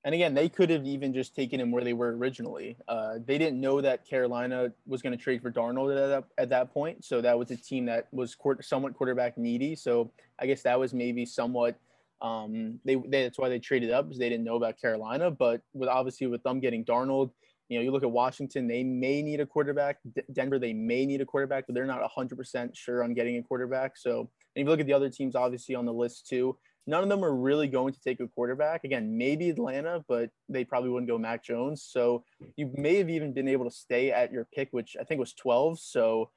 And 0.05 0.15
again, 0.15 0.35
they 0.35 0.49
could 0.49 0.69
have 0.71 0.85
even 0.85 1.15
just 1.15 1.35
taken 1.35 1.61
him 1.61 1.71
where 1.71 1.83
they 1.83 1.93
were 1.93 2.17
originally. 2.17 2.77
Uh, 2.89 3.15
they 3.25 3.39
didn't 3.39 3.61
know 3.61 3.81
that 3.81 4.05
Carolina 4.07 4.73
was 4.85 5.01
going 5.01 5.17
to 5.17 5.23
trade 5.23 5.41
for 5.41 5.51
Darnold 5.51 5.91
at 5.97 6.09
that, 6.09 6.25
at 6.37 6.49
that 6.51 6.75
point. 6.75 7.05
So 7.05 7.21
that 7.21 7.39
was 7.39 7.51
a 7.51 7.57
team 7.57 7.87
that 7.87 8.09
was 8.13 8.35
court, 8.35 8.65
somewhat 8.65 8.95
quarterback 8.95 9.39
needy. 9.39 9.75
So 9.75 10.11
I 10.39 10.47
guess 10.47 10.63
that 10.63 10.79
was 10.79 10.93
maybe 10.93 11.25
somewhat. 11.25 11.79
Um, 12.21 12.79
they, 12.85 12.97
they 12.97 13.23
that's 13.23 13.39
why 13.39 13.49
they 13.49 13.59
traded 13.59 13.91
up 13.91 14.07
because 14.07 14.19
they 14.19 14.29
didn't 14.29 14.45
know 14.45 14.57
about 14.57 14.81
Carolina. 14.81 15.31
But 15.31 15.63
with 15.73 15.89
obviously 15.89 16.27
with 16.27 16.43
them 16.43 16.61
getting 16.61 16.85
Darnold, 16.85 17.31
you 17.73 17.79
know, 17.79 17.85
you 17.85 17.91
look 17.91 18.03
at 18.03 18.11
Washington, 18.11 18.69
they 18.69 18.85
may 18.85 19.23
need 19.23 19.41
a 19.41 19.47
quarterback. 19.47 19.99
D- 20.15 20.23
Denver, 20.33 20.59
they 20.59 20.73
may 20.73 21.07
need 21.07 21.21
a 21.21 21.27
quarterback, 21.27 21.67
but 21.67 21.75
they're 21.75 21.87
not 21.87 22.01
100% 22.17 22.71
sure 22.75 23.03
on 23.03 23.15
getting 23.15 23.39
a 23.39 23.43
quarterback. 23.43 23.97
So, 23.97 24.21
and 24.21 24.29
if 24.63 24.65
you 24.65 24.71
look 24.71 24.81
at 24.81 24.87
the 24.87 24.93
other 24.93 25.11
teams, 25.11 25.35
obviously 25.35 25.75
on 25.75 25.87
the 25.87 25.93
list 25.93 26.27
too, 26.29 26.59
none 26.87 27.03
of 27.03 27.09
them 27.09 27.25
are 27.25 27.35
really 27.35 27.69
going 27.69 27.93
to 27.95 28.01
take 28.01 28.21
a 28.21 28.29
quarterback. 28.29 28.85
Again, 28.85 29.17
maybe 29.17 29.51
Atlanta, 29.51 30.05
but 30.09 30.31
they 30.49 30.65
probably 30.65 30.91
wouldn't 30.91 31.09
go 31.09 31.19
Mac 31.19 31.45
Jones. 31.45 31.87
So 31.89 32.25
you 32.57 32.71
may 32.75 32.97
have 32.97 33.09
even 33.09 33.33
been 33.33 33.49
able 33.49 33.65
to 33.65 33.71
stay 33.71 34.11
at 34.11 34.33
your 34.33 34.47
pick, 34.55 34.69
which 34.73 34.97
I 35.01 35.05
think 35.05 35.21
was 35.21 35.33
12. 35.35 35.81
So 35.81 36.31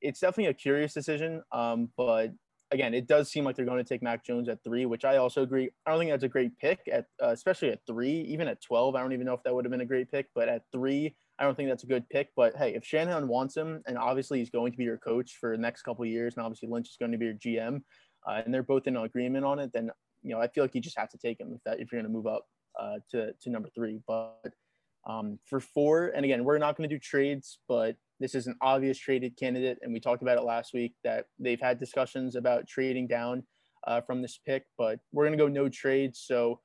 it's 0.00 0.20
definitely 0.20 0.50
a 0.50 0.54
curious 0.54 0.92
decision. 0.92 1.42
Um, 1.52 1.88
but 1.96 2.30
again, 2.72 2.94
it 2.94 3.06
does 3.06 3.30
seem 3.30 3.44
like 3.44 3.56
they're 3.56 3.64
going 3.64 3.82
to 3.82 3.88
take 3.88 4.02
Mac 4.02 4.24
Jones 4.24 4.48
at 4.48 4.62
three, 4.62 4.86
which 4.86 5.04
I 5.04 5.16
also 5.16 5.42
agree. 5.42 5.70
I 5.86 5.90
don't 5.90 5.98
think 5.98 6.10
that's 6.10 6.24
a 6.24 6.28
great 6.28 6.56
pick 6.58 6.80
at, 6.92 7.06
uh, 7.22 7.28
especially 7.28 7.70
at 7.70 7.80
three, 7.86 8.20
even 8.22 8.48
at 8.48 8.62
12. 8.62 8.94
I 8.94 9.00
don't 9.00 9.12
even 9.12 9.26
know 9.26 9.34
if 9.34 9.42
that 9.42 9.54
would 9.54 9.64
have 9.64 9.72
been 9.72 9.80
a 9.80 9.86
great 9.86 10.10
pick, 10.10 10.26
but 10.34 10.48
at 10.48 10.62
three, 10.72 11.14
I 11.38 11.44
don't 11.44 11.56
think 11.56 11.68
that's 11.68 11.84
a 11.84 11.88
good 11.88 12.08
pick. 12.10 12.28
But 12.36 12.56
hey, 12.56 12.74
if 12.74 12.84
Shanahan 12.84 13.26
wants 13.26 13.56
him, 13.56 13.82
and 13.86 13.98
obviously 13.98 14.38
he's 14.38 14.50
going 14.50 14.72
to 14.72 14.78
be 14.78 14.84
your 14.84 14.98
coach 14.98 15.36
for 15.40 15.56
the 15.56 15.62
next 15.62 15.82
couple 15.82 16.04
years, 16.06 16.34
and 16.36 16.44
obviously 16.44 16.68
Lynch 16.68 16.88
is 16.88 16.96
going 16.98 17.12
to 17.12 17.18
be 17.18 17.26
your 17.26 17.34
GM, 17.34 17.82
uh, 18.28 18.42
and 18.44 18.52
they're 18.52 18.62
both 18.62 18.86
in 18.86 18.96
agreement 18.96 19.44
on 19.44 19.58
it, 19.58 19.70
then 19.72 19.90
you 20.22 20.34
know 20.34 20.40
I 20.40 20.48
feel 20.48 20.62
like 20.62 20.74
you 20.74 20.80
just 20.80 20.98
have 20.98 21.08
to 21.10 21.18
take 21.18 21.40
him 21.40 21.52
if 21.54 21.62
that 21.64 21.80
if 21.80 21.90
you're 21.90 22.00
going 22.00 22.12
to 22.12 22.16
move 22.16 22.26
up 22.26 22.46
uh, 22.78 22.98
to 23.10 23.32
to 23.32 23.50
number 23.50 23.68
three. 23.74 24.00
But 24.06 24.52
um, 25.06 25.38
for 25.46 25.60
four, 25.60 26.08
and 26.08 26.24
again, 26.24 26.44
we're 26.44 26.58
not 26.58 26.76
going 26.76 26.88
to 26.88 26.94
do 26.94 27.00
trades, 27.00 27.58
but 27.68 27.96
this 28.20 28.34
is 28.34 28.46
an 28.46 28.56
obvious 28.60 28.98
traded 28.98 29.36
candidate, 29.36 29.78
and 29.82 29.92
we 29.92 29.98
talked 29.98 30.22
about 30.22 30.38
it 30.38 30.42
last 30.42 30.74
week 30.74 30.94
that 31.02 31.26
they've 31.38 31.60
had 31.60 31.80
discussions 31.80 32.36
about 32.36 32.68
trading 32.68 33.06
down 33.06 33.42
uh, 33.86 34.00
from 34.02 34.20
this 34.20 34.38
pick, 34.46 34.64
but 34.76 35.00
we're 35.12 35.24
going 35.24 35.36
to 35.36 35.42
go 35.42 35.48
no 35.48 35.68
trades. 35.68 36.22
So 36.24 36.60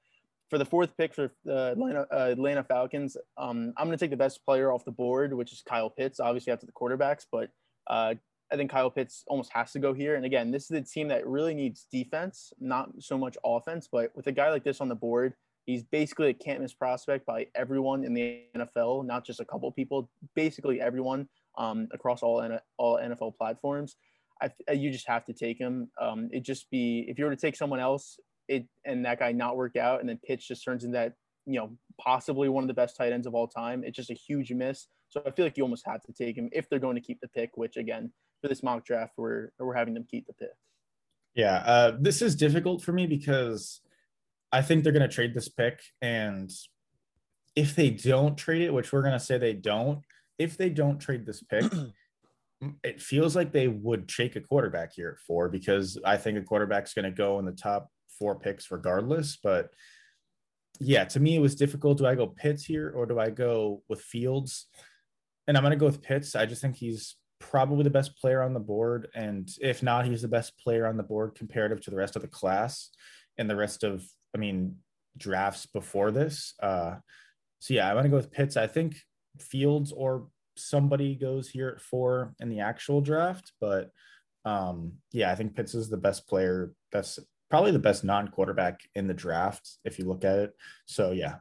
for 0.50 0.57
the 0.57 0.65
fourth 0.65 0.95
pick 0.97 1.13
for 1.13 1.31
the 1.45 1.71
Atlanta, 1.71 2.05
uh, 2.12 2.31
Atlanta 2.31 2.63
Falcons, 2.63 3.15
um, 3.38 3.74
I'm 3.77 3.88
going 3.88 3.97
to 3.97 4.03
take 4.03 4.12
the 4.12 4.17
best 4.17 4.45
player 4.45 4.71
off 4.71 4.83
the 4.83 4.91
board, 4.91 5.33
which 5.33 5.53
is 5.53 5.63
Kyle 5.67 5.89
Pitts, 5.89 6.19
obviously 6.19 6.51
after 6.51 6.65
the 6.65 6.74
quarterbacks, 6.74 7.25
but 7.31 7.50
uh, 7.88 8.15
I 8.51 8.55
think 8.57 8.69
Kyle 8.69 8.91
Pitts 8.91 9.24
almost 9.27 9.51
has 9.53 9.71
to 9.71 9.79
go 9.79 9.93
here. 9.93 10.15
And 10.15 10.25
again, 10.25 10.51
this 10.51 10.69
is 10.69 10.71
a 10.71 10.81
team 10.81 11.07
that 11.07 11.25
really 11.25 11.55
needs 11.55 11.88
defense, 11.89 12.51
not 12.59 12.89
so 13.00 13.17
much 13.17 13.38
offense, 13.45 13.88
but 13.89 14.12
with 14.13 14.27
a 14.27 14.31
guy 14.31 14.51
like 14.51 14.63
this 14.65 14.81
on 14.81 14.89
the 14.89 14.95
board, 14.95 15.33
He's 15.65 15.83
basically 15.83 16.29
a 16.29 16.33
can't 16.33 16.62
miss 16.62 16.74
prospect 16.74 17.25
by 17.25 17.47
everyone 17.55 18.03
in 18.03 18.13
the 18.13 18.43
NFL, 18.55 19.05
not 19.05 19.25
just 19.25 19.39
a 19.39 19.45
couple 19.45 19.71
people, 19.71 20.09
basically 20.35 20.79
everyone 20.79 21.27
um, 21.57 21.88
across 21.91 22.24
all 22.24 22.41
N- 22.41 22.59
all 22.77 22.97
NFL 22.97 23.38
platforms. 23.38 23.95
I, 24.41 24.51
you 24.74 24.91
just 24.91 25.07
have 25.07 25.25
to 25.25 25.33
take 25.33 25.57
him. 25.57 25.89
Um, 26.00 26.29
it 26.31 26.43
just 26.43 26.69
be 26.69 27.05
if 27.07 27.17
you 27.17 27.25
were 27.25 27.31
to 27.31 27.38
take 27.38 27.55
someone 27.55 27.79
else, 27.79 28.19
it 28.47 28.65
and 28.85 29.05
that 29.05 29.19
guy 29.19 29.31
not 29.31 29.55
work 29.55 29.75
out, 29.75 30.01
and 30.01 30.09
then 30.09 30.19
Pitts 30.25 30.47
just 30.47 30.63
turns 30.63 30.83
into 30.83 30.93
that 30.93 31.13
you 31.45 31.59
know 31.59 31.71
possibly 32.00 32.50
one 32.50 32.63
of 32.63 32.67
the 32.67 32.74
best 32.74 32.97
tight 32.97 33.13
ends 33.13 33.27
of 33.27 33.33
all 33.33 33.47
time. 33.47 33.83
It's 33.83 33.95
just 33.95 34.12
a 34.12 34.15
huge 34.15 34.51
miss. 34.51 34.88
So 35.09 35.21
I 35.25 35.31
feel 35.31 35.45
like 35.45 35.57
you 35.57 35.63
almost 35.63 35.85
have 35.85 36.01
to 36.03 36.13
take 36.13 36.38
him 36.38 36.50
if 36.51 36.69
they're 36.69 36.79
going 36.79 36.95
to 36.95 37.01
keep 37.01 37.21
the 37.21 37.27
pick. 37.29 37.51
Which 37.55 37.77
again, 37.77 38.12
for 38.41 38.47
this 38.50 38.63
mock 38.63 38.85
draft, 38.85 39.13
we're 39.17 39.50
we're 39.59 39.75
having 39.75 39.93
them 39.93 40.05
keep 40.09 40.27
the 40.27 40.33
pick. 40.33 40.50
Yeah, 41.33 41.63
uh, 41.65 41.97
this 42.00 42.21
is 42.21 42.35
difficult 42.35 42.81
for 42.81 42.91
me 42.91 43.07
because 43.07 43.81
I 44.51 44.62
think 44.62 44.83
they're 44.83 44.93
going 44.93 45.07
to 45.07 45.13
trade 45.13 45.33
this 45.33 45.50
pick, 45.50 45.81
and 46.01 46.51
if 47.55 47.75
they 47.75 47.89
don't 47.89 48.38
trade 48.38 48.62
it, 48.62 48.74
which 48.74 48.91
we're 48.91 49.01
going 49.01 49.13
to 49.13 49.19
say 49.19 49.38
they 49.38 49.53
don't, 49.53 50.00
if 50.38 50.58
they 50.58 50.70
don't 50.70 51.00
trade 51.00 51.25
this 51.25 51.42
pick, 51.44 51.72
it 52.84 53.01
feels 53.01 53.36
like 53.36 53.51
they 53.51 53.68
would 53.68 54.08
take 54.08 54.36
a 54.36 54.42
quarterback 54.42 54.94
here 54.94 55.10
at 55.10 55.25
four 55.25 55.50
because 55.50 55.98
I 56.06 56.18
think 56.18 56.38
a 56.38 56.42
quarterback's 56.42 56.94
going 56.94 57.06
to 57.06 57.12
go 57.12 57.39
in 57.39 57.46
the 57.46 57.51
top 57.51 57.89
four 58.18 58.39
picks 58.39 58.72
regardless. 58.72 59.38
But 59.42 59.70
yeah, 60.80 61.06
to 61.06 61.20
me, 61.20 61.36
it 61.36 61.42
was 61.42 61.56
difficult. 61.56 61.98
Do 61.98 62.06
I 62.06 62.15
go 62.15 62.27
Pitts 62.27 62.65
here 62.65 62.92
or 62.96 63.06
do 63.06 63.20
I 63.20 63.30
go 63.30 63.84
with 63.88 64.01
Fields? 64.01 64.68
And 65.48 65.58
I'm 65.58 65.63
going 65.63 65.72
to 65.72 65.77
go 65.77 65.86
with 65.86 66.01
Pitts. 66.01 66.36
I 66.36 66.46
just 66.46 66.62
think 66.62 66.75
he's 66.75 67.15
probably 67.39 67.84
the 67.84 67.89
best 67.89 68.18
player 68.18 68.42
on 68.42 68.54
the 68.54 68.60
board. 68.60 69.08
And 69.13 69.50
if 69.62 69.84
not, 69.84 70.06
he's 70.06 70.22
the 70.22 70.27
best 70.27 70.58
player 70.58 70.88
on 70.88 70.98
the 70.98 71.04
board 71.04 71.36
comparative 71.36 71.82
to 71.82 71.92
the 71.92 71.98
rest 71.98 72.15
of 72.15 72.22
the 72.22 72.27
class 72.27 72.89
and 73.38 73.50
the 73.50 73.56
rest 73.56 73.84
of, 73.84 74.04
I 74.34 74.38
mean, 74.38 74.77
drafts 75.18 75.65
before 75.65 76.12
this. 76.12 76.54
Uh, 76.62 76.96
so 77.60 77.74
yeah, 77.74 77.89
I 77.89 77.94
want 77.94 78.06
to 78.06 78.10
go 78.10 78.18
with 78.18 78.32
Pitts. 78.32 78.58
I 78.58 78.68
think 78.68 78.98
Fields 79.39 79.92
or 79.92 80.27
somebody 80.58 81.15
goes 81.15 81.50
here 81.50 81.70
at 81.70 81.82
four 81.82 82.34
in 82.39 82.50
the 82.50 82.62
actual 82.62 83.01
draft, 83.01 83.51
but 83.60 83.92
um, 84.46 84.94
yeah, 85.12 85.32
I 85.32 85.36
think 85.36 85.56
Pitts 85.56 85.74
is 85.74 85.89
the 85.89 85.98
best 85.98 86.27
player. 86.27 86.72
That's 86.92 87.20
probably 87.50 87.72
the 87.72 87.80
best 87.80 88.04
non-quarterback 88.04 88.82
in 88.96 89.08
the 89.08 89.13
draft 89.13 89.77
if 89.84 90.00
you 90.00 90.06
look 90.06 90.24
at 90.24 90.39
it. 90.39 90.56
So 90.86 91.12
yeah. 91.12 91.38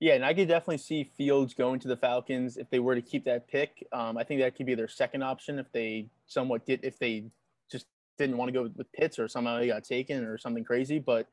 Yeah, 0.00 0.14
and 0.14 0.24
I 0.24 0.32
could 0.32 0.46
definitely 0.46 0.78
see 0.78 1.02
Fields 1.02 1.54
going 1.54 1.80
to 1.80 1.88
the 1.88 1.96
Falcons 1.96 2.56
if 2.56 2.70
they 2.70 2.78
were 2.78 2.94
to 2.94 3.02
keep 3.02 3.24
that 3.24 3.48
pick. 3.48 3.84
Um, 3.92 4.16
I 4.16 4.22
think 4.22 4.40
that 4.40 4.54
could 4.54 4.66
be 4.66 4.76
their 4.76 4.86
second 4.86 5.22
option 5.22 5.58
if 5.58 5.72
they 5.72 6.08
somewhat 6.26 6.64
did 6.64 6.84
if 6.84 7.00
they 7.00 7.24
just 7.70 7.86
didn't 8.16 8.36
want 8.36 8.48
to 8.48 8.52
go 8.52 8.70
with 8.76 8.92
Pitts 8.92 9.18
or 9.18 9.26
somehow 9.26 9.60
he 9.60 9.66
got 9.66 9.82
taken 9.82 10.24
or 10.24 10.38
something 10.38 10.62
crazy. 10.62 11.00
But 11.00 11.26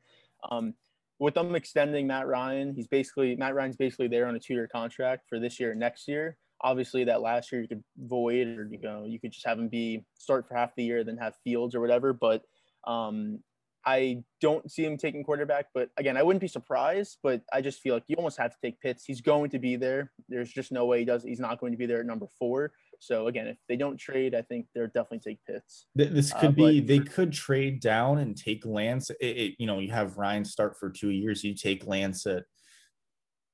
um, 0.50 0.74
with 1.18 1.34
them 1.34 1.54
extending 1.54 2.06
Matt 2.06 2.26
Ryan, 2.26 2.74
he's 2.74 2.86
basically 2.86 3.36
Matt 3.36 3.54
Ryan's 3.54 3.76
basically 3.76 4.08
there 4.08 4.26
on 4.26 4.36
a 4.36 4.40
two-year 4.40 4.68
contract 4.68 5.24
for 5.28 5.38
this 5.38 5.58
year 5.58 5.70
and 5.70 5.80
next 5.80 6.08
year. 6.08 6.36
Obviously, 6.62 7.04
that 7.04 7.20
last 7.20 7.52
year 7.52 7.62
you 7.62 7.68
could 7.68 7.84
void 7.98 8.46
or 8.48 8.68
you 8.70 8.80
know 8.80 9.04
you 9.06 9.20
could 9.20 9.32
just 9.32 9.46
have 9.46 9.58
him 9.58 9.68
be 9.68 10.04
start 10.18 10.46
for 10.48 10.54
half 10.54 10.74
the 10.76 10.84
year, 10.84 11.04
then 11.04 11.16
have 11.18 11.34
Fields 11.44 11.74
or 11.74 11.80
whatever. 11.80 12.12
But 12.12 12.42
um, 12.86 13.40
I 13.84 14.24
don't 14.40 14.70
see 14.70 14.84
him 14.84 14.96
taking 14.96 15.22
quarterback, 15.22 15.66
but 15.72 15.90
again, 15.96 16.16
I 16.16 16.22
wouldn't 16.22 16.40
be 16.40 16.48
surprised. 16.48 17.18
But 17.22 17.42
I 17.52 17.60
just 17.60 17.80
feel 17.80 17.94
like 17.94 18.04
you 18.08 18.16
almost 18.16 18.38
have 18.38 18.50
to 18.50 18.56
take 18.62 18.80
Pitts. 18.80 19.04
He's 19.04 19.20
going 19.20 19.50
to 19.50 19.58
be 19.58 19.76
there. 19.76 20.12
There's 20.28 20.50
just 20.50 20.72
no 20.72 20.86
way 20.86 21.00
he 21.00 21.04
does. 21.04 21.22
He's 21.22 21.40
not 21.40 21.60
going 21.60 21.72
to 21.72 21.78
be 21.78 21.86
there 21.86 22.00
at 22.00 22.06
number 22.06 22.26
four. 22.38 22.72
So 23.00 23.28
again, 23.28 23.46
if 23.46 23.56
they 23.68 23.76
don't 23.76 23.96
trade, 23.96 24.34
I 24.34 24.42
think 24.42 24.66
they're 24.74 24.86
definitely 24.86 25.20
take 25.20 25.38
Pitts. 25.46 25.86
This 25.94 26.32
uh, 26.32 26.38
could 26.38 26.50
uh, 26.50 26.52
be 26.52 26.80
they 26.80 26.98
could 26.98 27.32
trade 27.32 27.80
down 27.80 28.18
and 28.18 28.36
take 28.36 28.64
Lance. 28.64 29.10
It, 29.10 29.16
it, 29.20 29.54
you 29.58 29.66
know, 29.66 29.78
you 29.78 29.90
have 29.92 30.16
Ryan 30.16 30.44
start 30.44 30.76
for 30.78 30.90
two 30.90 31.10
years. 31.10 31.44
You 31.44 31.54
take 31.54 31.86
Lance 31.86 32.26
at 32.26 32.44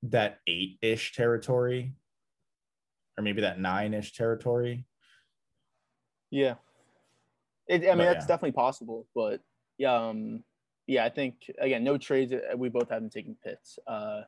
that 0.04 0.38
eight 0.46 0.78
ish 0.82 1.14
territory, 1.14 1.94
or 3.16 3.24
maybe 3.24 3.42
that 3.42 3.60
nine 3.60 3.94
ish 3.94 4.12
territory. 4.12 4.86
Yeah, 6.30 6.54
it, 7.68 7.82
I 7.82 7.86
mean 7.86 7.98
but, 7.98 8.04
that's 8.04 8.24
yeah. 8.24 8.28
definitely 8.28 8.52
possible, 8.52 9.06
but 9.14 9.40
yeah, 9.78 9.94
um, 9.94 10.44
yeah, 10.86 11.04
I 11.04 11.08
think 11.08 11.50
again, 11.58 11.84
no 11.84 11.98
trades. 11.98 12.32
Uh, 12.32 12.56
we 12.56 12.68
both 12.68 12.90
haven't 12.90 13.12
taken 13.12 13.36
Pitts. 13.42 13.78
Uh, 13.86 14.22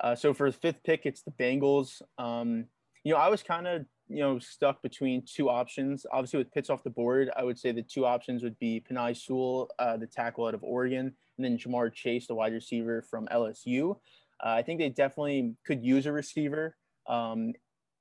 uh, 0.00 0.14
so 0.14 0.34
for 0.34 0.50
the 0.50 0.56
fifth 0.56 0.82
pick, 0.84 1.02
it's 1.04 1.22
the 1.22 1.30
Bengals. 1.32 2.02
Um, 2.18 2.66
you 3.04 3.12
know, 3.12 3.18
I 3.18 3.28
was 3.28 3.42
kind 3.42 3.66
of 3.66 3.84
you 4.12 4.20
know 4.20 4.38
stuck 4.38 4.82
between 4.82 5.24
two 5.26 5.48
options. 5.48 6.04
Obviously, 6.12 6.38
with 6.38 6.52
Pitts 6.52 6.70
off 6.70 6.82
the 6.82 6.90
board, 6.90 7.30
I 7.36 7.44
would 7.44 7.58
say 7.58 7.72
the 7.72 7.82
two 7.82 8.04
options 8.04 8.42
would 8.42 8.58
be 8.58 8.82
Penei 8.88 9.16
Sewell, 9.16 9.70
uh, 9.78 9.96
the 9.96 10.06
tackle 10.06 10.46
out 10.46 10.54
of 10.54 10.62
Oregon, 10.62 11.12
and 11.36 11.44
then 11.44 11.58
Ja'Marr 11.58 11.92
Chase, 11.92 12.26
the 12.26 12.34
wide 12.34 12.52
receiver 12.52 13.02
from 13.10 13.26
LSU. 13.28 13.96
Uh, 14.44 14.50
I 14.50 14.62
think 14.62 14.80
they 14.80 14.90
definitely 14.90 15.54
could 15.66 15.84
use 15.84 16.06
a 16.06 16.12
receiver 16.12 16.76
um, 17.08 17.52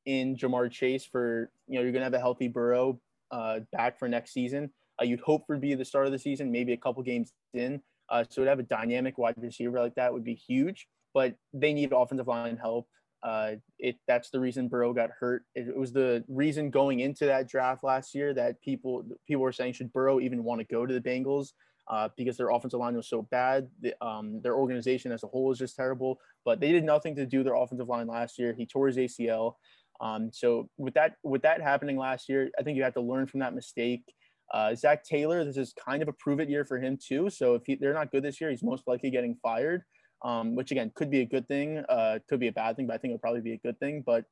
in 0.06 0.36
Ja'Marr 0.36 0.72
Chase 0.72 1.06
for 1.06 1.51
you 1.68 1.75
know 1.75 1.84
you're 1.84 1.91
gonna 1.91 2.06
have 2.06 2.13
a 2.13 2.20
healthy 2.20 2.48
Burrow 2.48 3.00
uh, 3.32 3.60
back 3.72 3.98
for 3.98 4.08
next 4.08 4.34
season. 4.34 4.72
Uh, 5.01 5.06
you'd 5.06 5.22
hope 5.22 5.46
for 5.48 5.58
be 5.58 5.74
the 5.75 5.86
start 5.86 6.06
of 6.06 6.12
the 6.12 6.20
season, 6.20 6.51
maybe 6.51 6.74
a 6.74 6.77
couple 6.77 7.01
games 7.03 7.32
in. 7.53 7.82
Uh, 8.10 8.25
so 8.30 8.44
to 8.44 8.50
have 8.50 8.60
a 8.60 8.63
dynamic 8.63 9.18
wide 9.18 9.36
receiver 9.38 9.80
like 9.80 9.96
that 9.96 10.12
would 10.12 10.24
be 10.24 10.36
huge. 10.36 10.88
But 11.13 11.36
they 11.53 11.74
need 11.74 11.91
offensive 11.94 12.27
line 12.27 12.58
help. 12.58 12.88
Uh, 13.24 13.54
it 13.78 13.98
that's 14.08 14.32
the 14.32 14.40
reason 14.40 14.68
Burrow 14.68 14.94
got 14.94 15.12
hurt. 15.20 15.44
It, 15.54 15.68
it, 15.68 15.78
was 15.78 15.94
the 15.94 16.24
reason 16.28 16.72
going 16.72 17.01
into 17.01 17.25
that 17.25 17.48
draft 17.48 17.84
last 17.84 18.16
year 18.16 18.34
that 18.34 18.62
people 18.62 19.06
people 19.28 19.44
were 19.44 19.51
saying 19.51 19.74
should 19.74 19.94
Burrow 19.94 20.20
even 20.20 20.44
want 20.44 20.60
to 20.60 20.66
go 20.66 20.86
to 20.86 20.94
the 20.94 21.01
Bengals 21.01 21.50
uh, 21.88 22.10
because 22.18 22.38
their 22.38 22.50
offensive 22.50 22.80
line 22.80 22.96
was 22.96 23.08
so 23.08 23.24
bad. 23.24 23.68
The, 23.82 23.94
um, 24.04 24.42
their 24.42 24.56
organization 24.56 25.12
as 25.12 25.24
a 25.24 25.28
whole 25.28 25.51
is 25.51 25.60
just 25.60 25.75
terrible. 25.75 26.20
But 26.46 26.60
they 26.60 26.72
did 26.72 26.84
nothing 26.84 27.16
to 27.18 27.25
do 27.25 27.44
their 27.44 27.56
offensive 27.56 27.88
line 27.88 28.08
last 28.08 28.40
year. 28.40 28.54
He 28.58 28.66
tore 28.66 28.88
his 28.88 28.98
ACL. 28.98 29.56
Um, 30.00 30.32
so 30.34 30.68
with 30.78 30.96
that 30.96 31.16
with 31.24 31.44
that 31.44 31.62
happening 31.62 31.98
last 31.98 32.28
year, 32.28 32.50
I 32.58 32.63
think 32.63 32.75
you 32.75 32.84
have 32.84 32.96
to 32.96 33.01
learn 33.01 33.28
from 33.28 33.42
that 33.42 33.54
mistake. 33.54 34.04
Uh, 34.51 34.75
Zac 34.75 35.04
Taylor, 35.04 35.46
this 35.46 35.58
is 35.58 35.74
kind 35.74 36.01
of 36.01 36.10
a 36.10 36.13
prove 36.13 36.40
it 36.40 36.50
year 36.50 36.66
for 36.66 36.78
him 36.78 36.98
too. 37.01 37.30
So 37.30 37.56
if 37.56 37.62
he, 37.66 37.75
they're 37.75 37.94
not 37.94 38.12
good 38.12 38.24
this 38.24 38.42
year, 38.42 38.50
he's 38.50 38.63
most 38.63 38.86
likely 38.86 39.10
getting 39.10 39.38
fired, 39.42 39.84
um, 40.24 40.56
which 40.56 40.72
again 40.72 40.92
could 40.96 41.10
be 41.10 41.22
a 41.22 41.25
good 41.25 41.48
thing, 41.48 41.84
uh, 41.90 42.20
could 42.28 42.40
be 42.40 42.48
a 42.48 42.51
bad 42.51 42.75
thing, 42.75 42.88
but 42.88 42.94
I 42.94 42.98
think 42.98 43.12
it'll 43.12 43.20
probably 43.20 43.42
be 43.42 43.54
a 43.54 43.58
good 43.58 43.80
thing. 43.80 44.04
But 44.06 44.25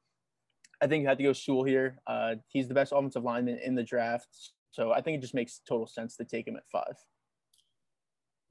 I 0.81 0.87
think 0.87 1.01
you 1.01 1.07
had 1.07 1.17
to 1.17 1.23
go 1.23 1.33
Sewell 1.33 1.63
here. 1.63 1.99
Uh, 2.07 2.35
he's 2.47 2.67
the 2.67 2.73
best 2.73 2.93
offensive 2.95 3.23
lineman 3.23 3.59
in 3.63 3.75
the 3.75 3.83
draft, 3.83 4.27
so 4.71 4.91
I 4.91 5.01
think 5.01 5.17
it 5.17 5.21
just 5.21 5.33
makes 5.33 5.61
total 5.67 5.87
sense 5.87 6.15
to 6.17 6.25
take 6.25 6.47
him 6.47 6.55
at 6.55 6.63
five. 6.71 6.95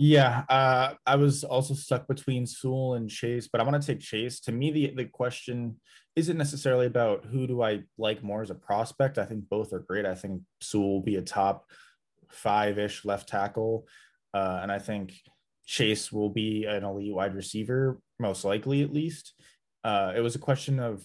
Yeah, 0.01 0.45
uh, 0.49 0.95
I 1.07 1.17
was 1.17 1.43
also 1.43 1.75
stuck 1.75 2.07
between 2.07 2.47
Sewell 2.47 2.95
and 2.95 3.11
Chase, 3.11 3.49
but 3.51 3.61
I 3.61 3.65
want 3.65 3.83
to 3.83 3.87
take 3.87 4.01
Chase. 4.01 4.39
To 4.41 4.53
me, 4.53 4.71
the 4.71 4.93
the 4.95 5.05
question 5.05 5.81
isn't 6.15 6.39
necessarily 6.39 6.87
about 6.87 7.25
who 7.25 7.49
do 7.49 7.63
I 7.63 7.83
like 7.97 8.23
more 8.23 8.43
as 8.43 8.51
a 8.51 8.55
prospect. 8.55 9.19
I 9.19 9.25
think 9.25 9.49
both 9.49 9.73
are 9.73 9.81
great. 9.81 10.07
I 10.07 10.15
think 10.15 10.43
Sewell 10.61 10.89
will 10.89 11.03
be 11.03 11.17
a 11.17 11.23
top 11.23 11.65
five 12.31 12.79
ish 12.79 13.05
left 13.05 13.29
tackle, 13.29 13.89
uh, 14.33 14.61
and 14.63 14.71
I 14.71 14.79
think 14.79 15.15
Chase 15.69 16.11
will 16.11 16.31
be 16.31 16.65
an 16.65 16.83
elite 16.83 17.15
wide 17.15 17.35
receiver, 17.35 18.01
most 18.19 18.43
likely 18.43 18.83
at 18.83 18.93
least. 18.93 19.35
Uh, 19.85 20.15
it 20.17 20.21
was 20.21 20.35
a 20.35 20.39
question 20.39 20.81
of 20.81 21.05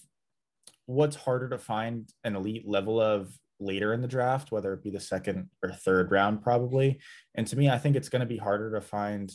what's 0.86 1.18
harder 1.18 1.50
to 1.50 1.58
find 1.58 2.10
an 2.24 2.38
elite 2.38 2.66
level 2.66 3.00
of 3.00 3.38
later 3.60 3.94
in 3.94 4.02
the 4.02 4.08
draft, 4.08 4.54
whether 4.54 4.74
it 4.74 4.82
be 4.82 4.90
the 4.90 5.02
second 5.02 5.50
or 5.62 5.74
third 5.74 6.12
round, 6.12 6.42
probably. 6.42 7.02
And 7.36 7.46
to 7.48 7.58
me, 7.58 7.70
I 7.70 7.78
think 7.78 7.98
it's 7.98 8.08
going 8.08 8.22
to 8.22 8.26
be 8.26 8.38
harder 8.38 8.72
to 8.74 8.80
find 8.80 9.30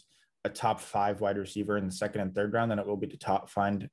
a 0.44 0.48
top 0.48 0.80
five 0.80 1.20
wide 1.20 1.36
receiver 1.36 1.76
in 1.76 1.84
the 1.84 1.92
second 1.92 2.22
and 2.22 2.34
third 2.34 2.54
round 2.54 2.70
than 2.70 2.78
it 2.78 2.86
will 2.86 2.96
be 2.96 3.06
to 3.08 3.18
top 3.18 3.50
find. 3.50 3.86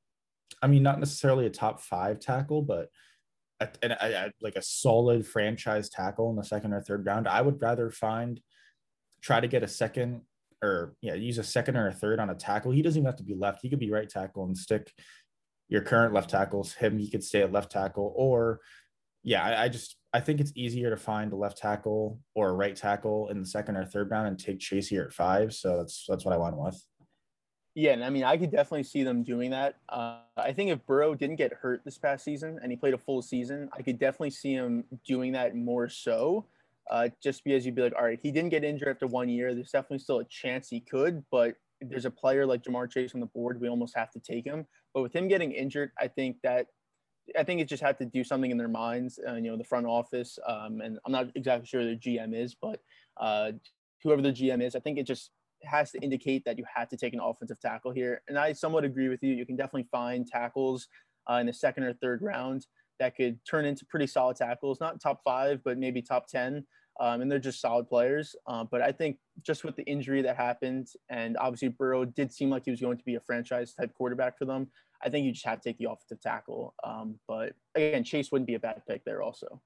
I 0.61 0.67
mean, 0.67 0.83
not 0.83 0.99
necessarily 0.99 1.47
a 1.47 1.49
top 1.49 1.81
five 1.81 2.21
tackle, 2.21 2.61
but 2.61 2.87
a, 3.59 3.67
a, 3.83 3.87
a, 3.89 4.31
like 4.39 4.55
a 4.55 4.61
solid 4.61 5.27
franchise 5.27 5.89
tackle 5.89 6.29
in 6.29 6.37
the 6.37 6.43
second 6.45 6.71
or 6.71 6.81
third 6.81 7.05
round. 7.05 7.27
I 7.27 7.41
would 7.41 7.61
rather 7.61 7.91
find 7.91 8.39
try 9.21 9.41
to 9.41 9.47
get 9.49 9.63
a 9.63 9.67
second 9.67 10.21
or 10.61 10.95
yeah, 11.01 11.13
use 11.13 11.37
a 11.37 11.43
second 11.43 11.77
or 11.77 11.87
a 11.87 11.93
third 11.93 12.19
on 12.19 12.29
a 12.29 12.35
tackle. 12.35 12.71
He 12.71 12.81
doesn't 12.81 12.99
even 12.99 13.05
have 13.05 13.17
to 13.17 13.23
be 13.23 13.35
left. 13.35 13.59
He 13.61 13.69
could 13.69 13.79
be 13.79 13.91
right 13.91 14.09
tackle 14.09 14.45
and 14.45 14.57
stick 14.57 14.91
your 15.69 15.81
current 15.81 16.13
left 16.13 16.29
tackles. 16.29 16.73
Him, 16.73 16.97
he 16.97 17.09
could 17.09 17.23
stay 17.23 17.41
at 17.41 17.51
left 17.51 17.71
tackle, 17.71 18.13
or 18.15 18.59
yeah, 19.23 19.43
I, 19.43 19.63
I, 19.63 19.69
just 19.69 19.97
I 20.13 20.19
think 20.19 20.39
it's 20.39 20.51
easier 20.55 20.91
to 20.91 20.97
find 20.97 21.33
a 21.33 21.35
left 21.35 21.57
tackle 21.57 22.19
or 22.35 22.49
a 22.49 22.53
right 22.53 22.75
tackle 22.75 23.29
in 23.29 23.39
the 23.39 23.45
second 23.45 23.75
or 23.75 23.83
third 23.83 24.11
round 24.11 24.27
and 24.27 24.39
take 24.39 24.59
Chase 24.59 24.87
here 24.87 25.03
at 25.03 25.13
five. 25.13 25.53
So 25.53 25.77
that's 25.77 26.05
that's 26.07 26.23
what 26.23 26.33
I 26.33 26.37
went 26.37 26.57
with. 26.57 26.81
Yeah, 27.73 27.91
and 27.91 28.05
I 28.05 28.09
mean 28.09 28.23
I 28.23 28.37
could 28.37 28.51
definitely 28.51 28.83
see 28.83 29.03
them 29.03 29.23
doing 29.23 29.51
that. 29.51 29.75
Uh, 29.89 30.19
I 30.37 30.53
think 30.53 30.69
if 30.69 30.85
Burrow 30.85 31.15
didn't 31.15 31.35
get 31.35 31.53
hurt 31.53 31.83
this 31.83 31.97
past 31.97 32.23
season 32.23 32.59
and 32.61 32.71
he 32.71 32.77
played 32.77 32.93
a 32.93 32.97
full 32.97 33.21
season, 33.21 33.67
I 33.73 33.81
could 33.81 33.99
definitely 33.99 34.29
see 34.29 34.53
him 34.53 34.85
doing 35.05 35.33
that 35.33 35.55
more 35.55 35.89
so. 35.89 36.45
Uh, 36.89 37.09
just 37.21 37.43
because 37.43 37.65
you'd 37.65 37.75
be 37.75 37.81
like, 37.81 37.95
all 37.97 38.03
right, 38.03 38.19
he 38.21 38.31
didn't 38.31 38.49
get 38.49 38.63
injured 38.63 38.89
after 38.89 39.07
one 39.07 39.27
year. 39.27 39.55
There's 39.55 39.71
definitely 39.71 39.99
still 39.99 40.19
a 40.19 40.25
chance 40.25 40.69
he 40.69 40.79
could, 40.79 41.23
but 41.31 41.55
there's 41.81 42.05
a 42.05 42.11
player 42.11 42.45
like 42.45 42.63
Ja'Marr 42.63 42.89
Chase 42.89 43.13
on 43.13 43.19
the 43.19 43.25
board, 43.27 43.59
we 43.59 43.67
almost 43.67 43.95
have 43.97 44.11
to 44.11 44.19
take 44.19 44.45
him. 44.45 44.65
But 44.93 45.01
with 45.01 45.13
him 45.13 45.27
getting 45.27 45.51
injured, 45.51 45.91
I 45.99 46.07
think 46.07 46.37
that 46.43 46.67
I 47.37 47.43
think 47.43 47.59
it 47.59 47.67
just 47.67 47.81
had 47.81 47.97
to 47.97 48.05
do 48.05 48.23
something 48.23 48.51
in 48.51 48.57
their 48.57 48.67
minds, 48.67 49.19
uh, 49.27 49.33
you 49.33 49.49
know, 49.49 49.57
the 49.57 49.63
front 49.63 49.87
office. 49.87 50.37
Um, 50.47 50.81
and 50.81 50.99
I'm 51.05 51.11
not 51.11 51.27
exactly 51.35 51.65
sure 51.65 51.83
the 51.83 51.95
GM 51.95 52.35
is, 52.35 52.55
but 52.59 52.79
uh, 53.17 53.53
whoever 54.03 54.21
the 54.21 54.31
GM 54.31 54.63
is, 54.63 54.75
I 54.75 54.79
think 54.79 54.99
it 54.99 55.07
just 55.07 55.31
has 55.63 55.91
to 55.91 55.99
indicate 56.01 56.45
that 56.45 56.59
you 56.59 56.65
have 56.73 56.87
to 56.89 56.97
take 56.97 57.13
an 57.13 57.19
offensive 57.19 57.59
tackle 57.59 57.91
here. 57.91 58.21
And 58.27 58.37
I 58.37 58.53
somewhat 58.53 58.83
agree 58.83 59.09
with 59.09 59.23
you. 59.23 59.33
You 59.33 59.45
can 59.45 59.55
definitely 59.55 59.87
find 59.91 60.27
tackles 60.27 60.87
uh, 61.29 61.35
in 61.35 61.47
the 61.47 61.53
second 61.53 61.83
or 61.83 61.93
third 61.93 62.21
round 62.21 62.67
that 62.99 63.15
could 63.15 63.39
turn 63.45 63.65
into 63.65 63.85
pretty 63.85 64.07
solid 64.07 64.37
tackles, 64.37 64.79
not 64.79 65.01
top 65.01 65.21
five, 65.23 65.61
but 65.63 65.77
maybe 65.77 66.01
top 66.01 66.27
10. 66.27 66.65
Um, 66.99 67.21
and 67.21 67.29
they're 67.29 67.39
just 67.39 67.59
solid 67.59 67.89
players. 67.89 68.35
Uh, 68.47 68.63
but 68.63 68.81
I 68.81 68.91
think 68.91 69.17
just 69.41 69.65
with 69.65 69.75
the 69.75 69.83
injury 69.83 70.21
that 70.21 70.37
happened, 70.37 70.87
and 71.09 71.35
obviously 71.37 71.67
Burrow 71.67 72.05
did 72.05 72.31
seem 72.31 72.49
like 72.49 72.63
he 72.65 72.71
was 72.71 72.79
going 72.79 72.97
to 72.97 73.03
be 73.03 73.15
a 73.15 73.19
franchise 73.19 73.73
type 73.73 73.93
quarterback 73.93 74.37
for 74.37 74.45
them. 74.45 74.67
I 75.03 75.09
think 75.09 75.25
you 75.25 75.33
just 75.33 75.45
have 75.45 75.59
to 75.59 75.69
take 75.69 75.77
the 75.77 75.89
offensive 75.91 76.21
tackle. 76.21 76.73
Um, 76.83 77.19
but 77.27 77.53
again, 77.75 78.03
Chase 78.03 78.31
wouldn't 78.31 78.47
be 78.47 78.55
a 78.55 78.59
bad 78.59 78.81
pick 78.87 79.03
there 79.03 79.21
also. 79.21 79.61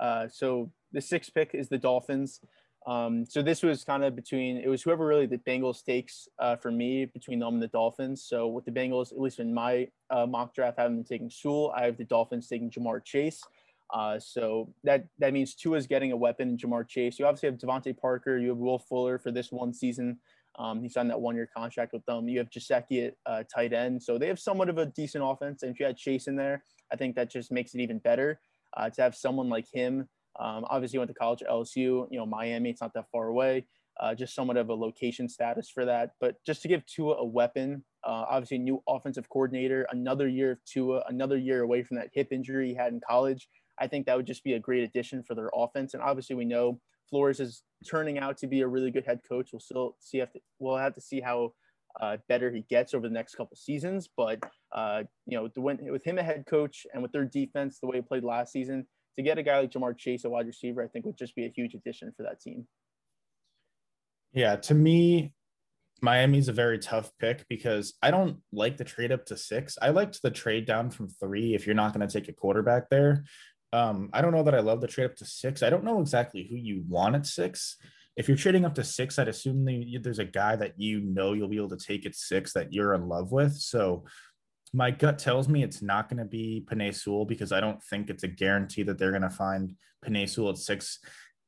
Uh, 0.00 0.26
so 0.28 0.72
the 0.92 1.00
sixth 1.00 1.32
pick 1.32 1.50
is 1.54 1.68
the 1.68 1.78
Dolphins. 1.78 2.40
Um, 2.86 3.24
so 3.24 3.40
this 3.40 3.62
was 3.62 3.82
kind 3.82 4.04
of 4.04 4.14
between 4.14 4.58
it 4.58 4.68
was 4.68 4.82
whoever 4.82 5.06
really 5.06 5.26
the 5.26 5.38
Bengals 5.38 5.82
takes 5.82 6.28
uh, 6.38 6.56
for 6.56 6.70
me 6.70 7.06
between 7.06 7.38
them 7.38 7.54
and 7.54 7.62
the 7.62 7.68
Dolphins. 7.68 8.24
So 8.24 8.48
with 8.48 8.66
the 8.66 8.70
Bengals, 8.70 9.10
at 9.10 9.20
least 9.20 9.40
in 9.40 9.54
my 9.54 9.88
uh, 10.10 10.26
mock 10.26 10.54
draft, 10.54 10.78
having 10.78 10.96
been 10.96 11.04
taking 11.04 11.30
Sewell, 11.30 11.72
I 11.74 11.84
have 11.86 11.96
the 11.96 12.04
Dolphins 12.04 12.46
taking 12.46 12.70
Ja'Marr 12.70 13.02
Chase. 13.02 13.42
Uh, 13.92 14.18
so 14.18 14.72
that 14.82 15.06
that 15.18 15.32
means 15.32 15.54
Tua 15.54 15.78
is 15.78 15.86
getting 15.86 16.12
a 16.12 16.16
weapon 16.16 16.50
in 16.50 16.56
Ja'Marr 16.58 16.86
Chase. 16.86 17.18
You 17.18 17.26
obviously 17.26 17.48
have 17.50 17.58
DeVante 17.58 17.96
Parker. 17.96 18.38
You 18.38 18.48
have 18.50 18.58
Will 18.58 18.78
Fuller 18.78 19.18
for 19.18 19.30
this 19.30 19.50
one 19.50 19.72
season. 19.72 20.18
Um, 20.56 20.82
he 20.82 20.88
signed 20.88 21.10
that 21.10 21.20
one-year 21.20 21.48
contract 21.56 21.92
with 21.92 22.04
them. 22.06 22.28
You 22.28 22.38
have 22.38 22.50
Gesicki 22.50 23.08
at 23.08 23.14
uh, 23.26 23.42
tight 23.52 23.72
end, 23.72 24.00
so 24.00 24.18
they 24.18 24.28
have 24.28 24.38
somewhat 24.38 24.68
of 24.68 24.78
a 24.78 24.86
decent 24.86 25.24
offense. 25.26 25.62
And 25.62 25.72
if 25.72 25.80
you 25.80 25.86
had 25.86 25.96
Chase 25.96 26.28
in 26.28 26.36
there, 26.36 26.62
I 26.92 26.96
think 26.96 27.16
that 27.16 27.30
just 27.30 27.50
makes 27.50 27.74
it 27.74 27.80
even 27.80 27.98
better 27.98 28.40
uh, 28.76 28.88
to 28.90 29.02
have 29.02 29.16
someone 29.16 29.48
like 29.48 29.66
him 29.72 30.08
um, 30.38 30.64
obviously, 30.68 30.98
went 30.98 31.08
to 31.08 31.14
college 31.14 31.42
at 31.42 31.48
LSU. 31.48 32.06
You 32.10 32.18
know, 32.18 32.26
Miami. 32.26 32.70
It's 32.70 32.80
not 32.80 32.94
that 32.94 33.10
far 33.10 33.28
away. 33.28 33.66
Uh, 34.00 34.14
just 34.14 34.34
somewhat 34.34 34.56
of 34.56 34.68
a 34.70 34.74
location 34.74 35.28
status 35.28 35.70
for 35.70 35.84
that. 35.84 36.12
But 36.20 36.36
just 36.44 36.62
to 36.62 36.68
give 36.68 36.84
Tua 36.86 37.14
a 37.14 37.24
weapon, 37.24 37.84
uh, 38.04 38.24
obviously, 38.28 38.58
new 38.58 38.82
offensive 38.88 39.28
coordinator, 39.28 39.86
another 39.90 40.26
year 40.26 40.52
of 40.52 40.64
Tua, 40.64 41.04
another 41.08 41.38
year 41.38 41.62
away 41.62 41.82
from 41.84 41.96
that 41.98 42.10
hip 42.12 42.28
injury 42.32 42.68
he 42.68 42.74
had 42.74 42.92
in 42.92 43.00
college. 43.06 43.48
I 43.78 43.86
think 43.86 44.06
that 44.06 44.16
would 44.16 44.26
just 44.26 44.44
be 44.44 44.54
a 44.54 44.60
great 44.60 44.82
addition 44.82 45.22
for 45.22 45.34
their 45.34 45.50
offense. 45.54 45.94
And 45.94 46.02
obviously, 46.02 46.36
we 46.36 46.44
know 46.44 46.80
Flores 47.08 47.40
is 47.40 47.62
turning 47.88 48.18
out 48.18 48.36
to 48.38 48.46
be 48.46 48.62
a 48.62 48.68
really 48.68 48.90
good 48.90 49.04
head 49.04 49.20
coach. 49.28 49.50
We'll 49.52 49.60
still 49.60 49.96
see 50.00 50.18
if 50.18 50.30
we'll 50.58 50.76
have 50.76 50.94
to 50.94 51.00
see 51.00 51.20
how 51.20 51.52
uh, 52.00 52.16
better 52.28 52.50
he 52.50 52.62
gets 52.62 52.94
over 52.94 53.06
the 53.06 53.14
next 53.14 53.36
couple 53.36 53.56
seasons. 53.56 54.08
But 54.16 54.40
uh, 54.72 55.04
you 55.26 55.38
know, 55.38 55.48
with 55.56 56.04
him 56.04 56.18
a 56.18 56.22
head 56.22 56.44
coach 56.46 56.86
and 56.92 57.02
with 57.02 57.12
their 57.12 57.24
defense 57.24 57.78
the 57.78 57.86
way 57.86 57.96
he 57.96 58.02
played 58.02 58.24
last 58.24 58.52
season, 58.52 58.86
to 59.16 59.22
get 59.22 59.38
a 59.38 59.42
guy 59.42 59.60
like 59.60 59.70
Ja'Marr 59.70 59.96
Chase, 59.96 60.24
a 60.24 60.30
wide 60.30 60.46
receiver, 60.46 60.82
I 60.82 60.88
think 60.88 61.06
would 61.06 61.16
just 61.16 61.34
be 61.34 61.46
a 61.46 61.52
huge 61.54 61.74
addition 61.74 62.12
for 62.16 62.24
that 62.24 62.40
team. 62.40 62.66
Yeah, 64.32 64.56
to 64.56 64.74
me, 64.74 65.32
Miami's 66.02 66.48
a 66.48 66.52
very 66.52 66.78
tough 66.78 67.10
pick 67.18 67.46
because 67.48 67.94
I 68.02 68.10
don't 68.10 68.38
like 68.52 68.76
the 68.76 68.84
trade 68.84 69.12
up 69.12 69.24
to 69.26 69.36
six. 69.36 69.78
I 69.80 69.90
liked 69.90 70.20
the 70.22 70.30
trade 70.30 70.66
down 70.66 70.90
from 70.90 71.08
three 71.08 71.54
if 71.54 71.66
you're 71.66 71.74
not 71.74 71.94
going 71.94 72.06
to 72.06 72.12
take 72.12 72.28
a 72.28 72.32
quarterback 72.32 72.90
there. 72.90 73.24
Um, 73.72 74.10
I 74.12 74.20
don't 74.20 74.32
know 74.32 74.42
that 74.42 74.54
I 74.54 74.60
love 74.60 74.80
the 74.80 74.86
trade 74.86 75.06
up 75.06 75.16
to 75.16 75.24
six. 75.24 75.62
I 75.62 75.70
don't 75.70 75.84
know 75.84 76.00
exactly 76.00 76.46
who 76.48 76.56
you 76.56 76.84
want 76.88 77.16
at 77.16 77.26
six. 77.26 77.76
If 78.16 78.28
you're 78.28 78.36
trading 78.36 78.64
up 78.64 78.74
to 78.76 78.84
six, 78.84 79.18
I'd 79.18 79.28
assume 79.28 79.64
there's 80.00 80.20
a 80.20 80.24
guy 80.24 80.54
that 80.56 80.74
you 80.76 81.00
know 81.00 81.32
you'll 81.32 81.48
be 81.48 81.56
able 81.56 81.76
to 81.76 81.84
take 81.84 82.06
at 82.06 82.14
six 82.14 82.52
that 82.52 82.72
you're 82.72 82.94
in 82.94 83.08
love 83.08 83.32
with. 83.32 83.56
So 83.56 84.04
my 84.74 84.90
gut 84.90 85.20
tells 85.20 85.48
me 85.48 85.62
it's 85.62 85.82
not 85.82 86.08
going 86.08 86.18
to 86.18 86.24
be 86.24 86.66
Penei 86.68 86.92
Sewell 86.92 87.24
because 87.24 87.52
I 87.52 87.60
don't 87.60 87.80
think 87.84 88.10
it's 88.10 88.24
a 88.24 88.28
guarantee 88.28 88.82
that 88.82 88.98
they're 88.98 89.12
going 89.12 89.22
to 89.22 89.30
find 89.30 89.74
Penei 90.04 90.28
Sewell 90.28 90.50
at 90.50 90.58
six. 90.58 90.98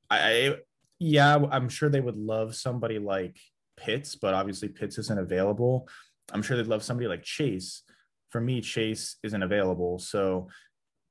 I, 0.08 0.18
I, 0.18 0.54
yeah, 1.00 1.36
I'm 1.50 1.68
sure 1.68 1.88
they 1.88 2.00
would 2.00 2.16
love 2.16 2.54
somebody 2.54 3.00
like 3.00 3.36
Pitts, 3.76 4.14
but 4.14 4.32
obviously 4.32 4.68
Pitts 4.68 4.96
isn't 4.98 5.18
available. 5.18 5.88
I'm 6.32 6.40
sure 6.40 6.56
they'd 6.56 6.68
love 6.68 6.84
somebody 6.84 7.08
like 7.08 7.24
Chase. 7.24 7.82
For 8.30 8.40
me, 8.40 8.60
Chase 8.60 9.16
isn't 9.24 9.42
available, 9.42 9.98
so 9.98 10.48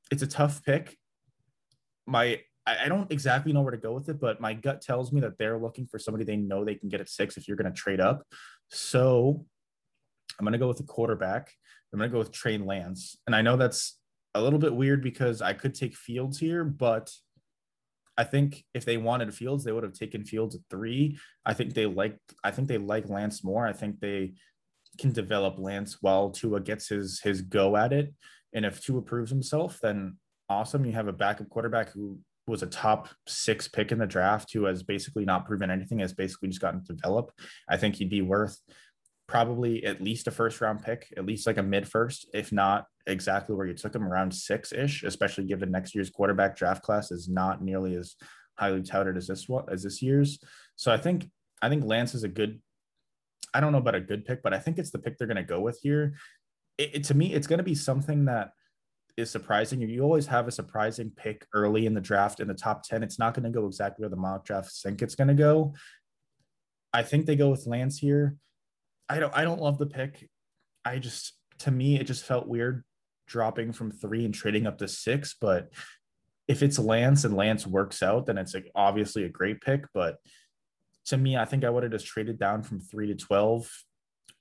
it's 0.09 0.23
a 0.23 0.27
tough 0.27 0.63
pick. 0.63 0.97
My 2.07 2.39
I 2.67 2.87
don't 2.87 3.11
exactly 3.11 3.53
know 3.53 3.61
where 3.61 3.71
to 3.71 3.77
go 3.77 3.93
with 3.93 4.09
it, 4.09 4.19
but 4.19 4.41
my 4.41 4.55
gut 4.55 4.81
tells 4.81 5.11
me 5.13 5.21
that 5.21 5.37
they're 5.37 5.59
looking 5.59 5.85
for 5.85 5.99
somebody 5.99 6.23
they 6.23 6.35
know 6.35 6.65
they 6.65 6.73
can 6.73 6.89
get 6.89 6.99
at 6.99 7.09
six 7.09 7.37
if 7.37 7.47
you're 7.47 7.57
going 7.57 7.71
to 7.71 7.79
trade 7.79 7.99
up. 7.99 8.23
So 8.71 9.45
I'm 10.39 10.45
going 10.45 10.53
to 10.53 10.59
go 10.59 10.67
with 10.67 10.77
the 10.77 10.83
quarterback. 10.83 11.51
I'm 11.95 11.99
going 11.99 12.11
to 12.11 12.13
go 12.13 12.19
with 12.19 12.31
Trey 12.31 12.57
Lance. 12.57 13.17
And 13.25 13.35
I 13.35 13.41
know 13.41 13.55
that's 13.55 13.97
a 14.33 14.41
little 14.41 14.59
bit 14.59 14.75
weird 14.75 15.01
because 15.01 15.41
I 15.41 15.53
could 15.53 15.73
take 15.73 15.95
Fields 15.95 16.37
here, 16.37 16.65
but 16.65 17.09
I 18.17 18.23
think 18.23 18.63
if 18.73 18.85
they 18.85 18.97
wanted 18.97 19.33
Fields, 19.33 19.63
they 19.63 19.71
would 19.71 19.83
have 19.83 19.93
taken 19.93 20.25
Fields 20.25 20.55
at 20.55 20.61
three. 20.69 21.17
I 21.45 21.53
think 21.53 21.73
they 21.73 21.85
like 21.85 22.17
I 22.43 22.51
think 22.51 22.67
they 22.67 22.77
like 22.77 23.09
Lance 23.09 23.43
more. 23.43 23.65
I 23.65 23.73
think 23.73 23.99
they 23.99 24.33
can 24.97 25.11
develop 25.11 25.57
Lance 25.57 25.97
while 26.01 26.29
Tua 26.29 26.59
gets 26.61 26.89
his 26.89 27.19
his 27.21 27.41
go 27.41 27.75
at 27.75 27.93
it. 27.93 28.13
And 28.53 28.65
if 28.65 28.83
Tua 28.83 29.01
proves 29.01 29.29
himself, 29.29 29.79
then 29.81 30.17
awesome. 30.49 30.85
You 30.85 30.93
have 30.93 31.07
a 31.07 31.13
backup 31.13 31.49
quarterback 31.49 31.91
who 31.91 32.19
was 32.47 32.61
a 32.61 32.67
top 32.67 33.09
six 33.27 33.67
pick 33.67 33.91
in 33.91 33.97
the 33.97 34.05
draft 34.05 34.53
who 34.53 34.65
has 34.65 34.83
basically 34.83 35.25
not 35.25 35.45
proven 35.45 35.71
anything, 35.71 35.99
has 35.99 36.13
basically 36.13 36.49
just 36.49 36.61
gotten 36.61 36.83
developed. 36.83 37.39
I 37.67 37.77
think 37.77 37.95
he'd 37.95 38.09
be 38.09 38.21
worth 38.21 38.59
probably 39.27 39.83
at 39.85 40.01
least 40.01 40.27
a 40.27 40.31
first 40.31 40.61
round 40.61 40.83
pick, 40.83 41.11
at 41.17 41.25
least 41.25 41.47
like 41.47 41.57
a 41.57 41.63
mid 41.63 41.87
first, 41.87 42.29
if 42.33 42.51
not 42.51 42.85
exactly 43.07 43.55
where 43.55 43.67
you 43.67 43.73
took 43.73 43.95
him 43.95 44.03
around 44.03 44.33
six 44.33 44.71
ish, 44.71 45.03
especially 45.03 45.45
given 45.45 45.71
next 45.71 45.95
year's 45.95 46.09
quarterback 46.09 46.55
draft 46.55 46.83
class 46.83 47.11
is 47.11 47.27
not 47.27 47.61
nearly 47.61 47.95
as 47.95 48.15
highly 48.57 48.81
touted 48.81 49.17
as 49.17 49.27
this 49.27 49.49
one 49.49 49.65
as 49.71 49.83
this 49.83 50.01
year's. 50.01 50.39
So 50.75 50.91
I 50.91 50.97
think 50.97 51.29
I 51.61 51.69
think 51.69 51.83
Lance 51.85 52.13
is 52.13 52.23
a 52.23 52.29
good. 52.29 52.61
I 53.53 53.61
don't 53.61 53.71
know 53.71 53.77
about 53.77 53.95
a 53.95 54.01
good 54.01 54.25
pick, 54.25 54.43
but 54.43 54.53
I 54.53 54.59
think 54.59 54.77
it's 54.77 54.91
the 54.91 54.99
pick 54.99 55.17
they're 55.17 55.27
going 55.27 55.37
to 55.37 55.43
go 55.43 55.61
with 55.61 55.79
here. 55.81 56.15
It, 56.77 56.95
it, 56.95 57.03
to 57.05 57.13
me, 57.13 57.33
it's 57.33 57.47
going 57.47 57.59
to 57.59 57.63
be 57.63 57.75
something 57.75 58.25
that 58.25 58.51
is 59.15 59.31
surprising. 59.31 59.79
You 59.81 60.01
always 60.01 60.27
have 60.27 60.47
a 60.49 60.51
surprising 60.51 61.11
pick 61.15 61.45
early 61.53 61.85
in 61.85 61.93
the 61.93 62.01
draft 62.01 62.41
in 62.41 62.49
the 62.49 62.53
top 62.53 62.83
10. 62.83 63.01
It's 63.01 63.17
not 63.17 63.33
going 63.33 63.45
to 63.45 63.49
go 63.57 63.65
exactly 63.65 64.03
where 64.03 64.09
the 64.09 64.17
mock 64.17 64.43
drafts 64.43 64.81
think 64.81 65.01
it's 65.01 65.15
going 65.15 65.29
to 65.29 65.33
go. 65.33 65.73
I 66.93 67.03
think 67.03 67.25
they 67.25 67.37
go 67.37 67.49
with 67.49 67.65
Lance 67.65 67.97
here. 67.97 68.35
I 69.09 69.19
don't 69.19 69.35
I 69.35 69.43
don't 69.43 69.61
love 69.61 69.77
the 69.77 69.85
pick. 69.85 70.29
I 70.83 70.99
just 70.99 71.33
to 71.59 71.71
me 71.71 71.99
it 71.99 72.05
just 72.05 72.25
felt 72.25 72.47
weird 72.47 72.83
dropping 73.27 73.73
from 73.73 73.91
three 73.91 74.25
and 74.25 74.33
trading 74.33 74.67
up 74.67 74.77
to 74.79 74.87
six. 74.87 75.35
But 75.39 75.69
if 76.47 76.61
it's 76.61 76.77
Lance 76.77 77.23
and 77.23 77.35
Lance 77.35 77.65
works 77.65 78.03
out, 78.03 78.25
then 78.25 78.37
it's 78.37 78.53
like 78.53 78.71
obviously 78.75 79.23
a 79.23 79.29
great 79.29 79.61
pick. 79.61 79.85
But 79.93 80.17
to 81.07 81.17
me, 81.17 81.37
I 81.37 81.45
think 81.45 81.63
I 81.63 81.69
would 81.69 81.83
have 81.83 81.91
just 81.91 82.07
traded 82.07 82.39
down 82.39 82.63
from 82.63 82.79
three 82.79 83.07
to 83.07 83.15
twelve 83.15 83.69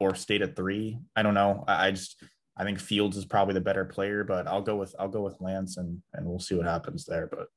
or 0.00 0.14
stayed 0.14 0.42
at 0.42 0.56
three. 0.56 0.98
I 1.14 1.22
don't 1.22 1.34
know. 1.34 1.64
I, 1.66 1.88
I 1.88 1.90
just 1.92 2.22
I 2.56 2.64
think 2.64 2.78
Fields 2.78 3.16
is 3.16 3.24
probably 3.24 3.54
the 3.54 3.60
better 3.60 3.84
player, 3.84 4.24
but 4.24 4.46
I'll 4.46 4.62
go 4.62 4.76
with 4.76 4.94
I'll 4.98 5.08
go 5.08 5.22
with 5.22 5.40
Lance 5.40 5.76
and 5.76 6.02
and 6.12 6.26
we'll 6.26 6.38
see 6.38 6.54
what 6.54 6.66
happens 6.66 7.04
there. 7.04 7.26
But 7.26 7.48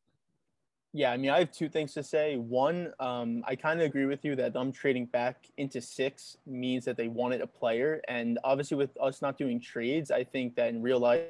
yeah, 0.97 1.11
I 1.11 1.17
mean, 1.17 1.29
I 1.29 1.37
have 1.37 1.51
two 1.51 1.69
things 1.69 1.93
to 1.93 2.01
say. 2.01 2.37
One, 2.37 2.91
um, 2.99 3.43
I 3.47 3.55
kind 3.55 3.79
of 3.79 3.85
agree 3.85 4.07
with 4.07 4.25
you 4.25 4.35
that 4.37 4.53
them 4.53 4.71
trading 4.71 5.05
back 5.05 5.45
into 5.57 5.79
six 5.79 6.37
means 6.47 6.85
that 6.85 6.97
they 6.97 7.07
wanted 7.07 7.41
a 7.41 7.45
player. 7.45 8.01
And 8.07 8.39
obviously, 8.43 8.77
with 8.77 8.89
us 8.99 9.21
not 9.21 9.37
doing 9.37 9.61
trades, 9.61 10.09
I 10.09 10.23
think 10.23 10.55
that 10.55 10.69
in 10.69 10.81
real 10.81 10.99
life, 10.99 11.21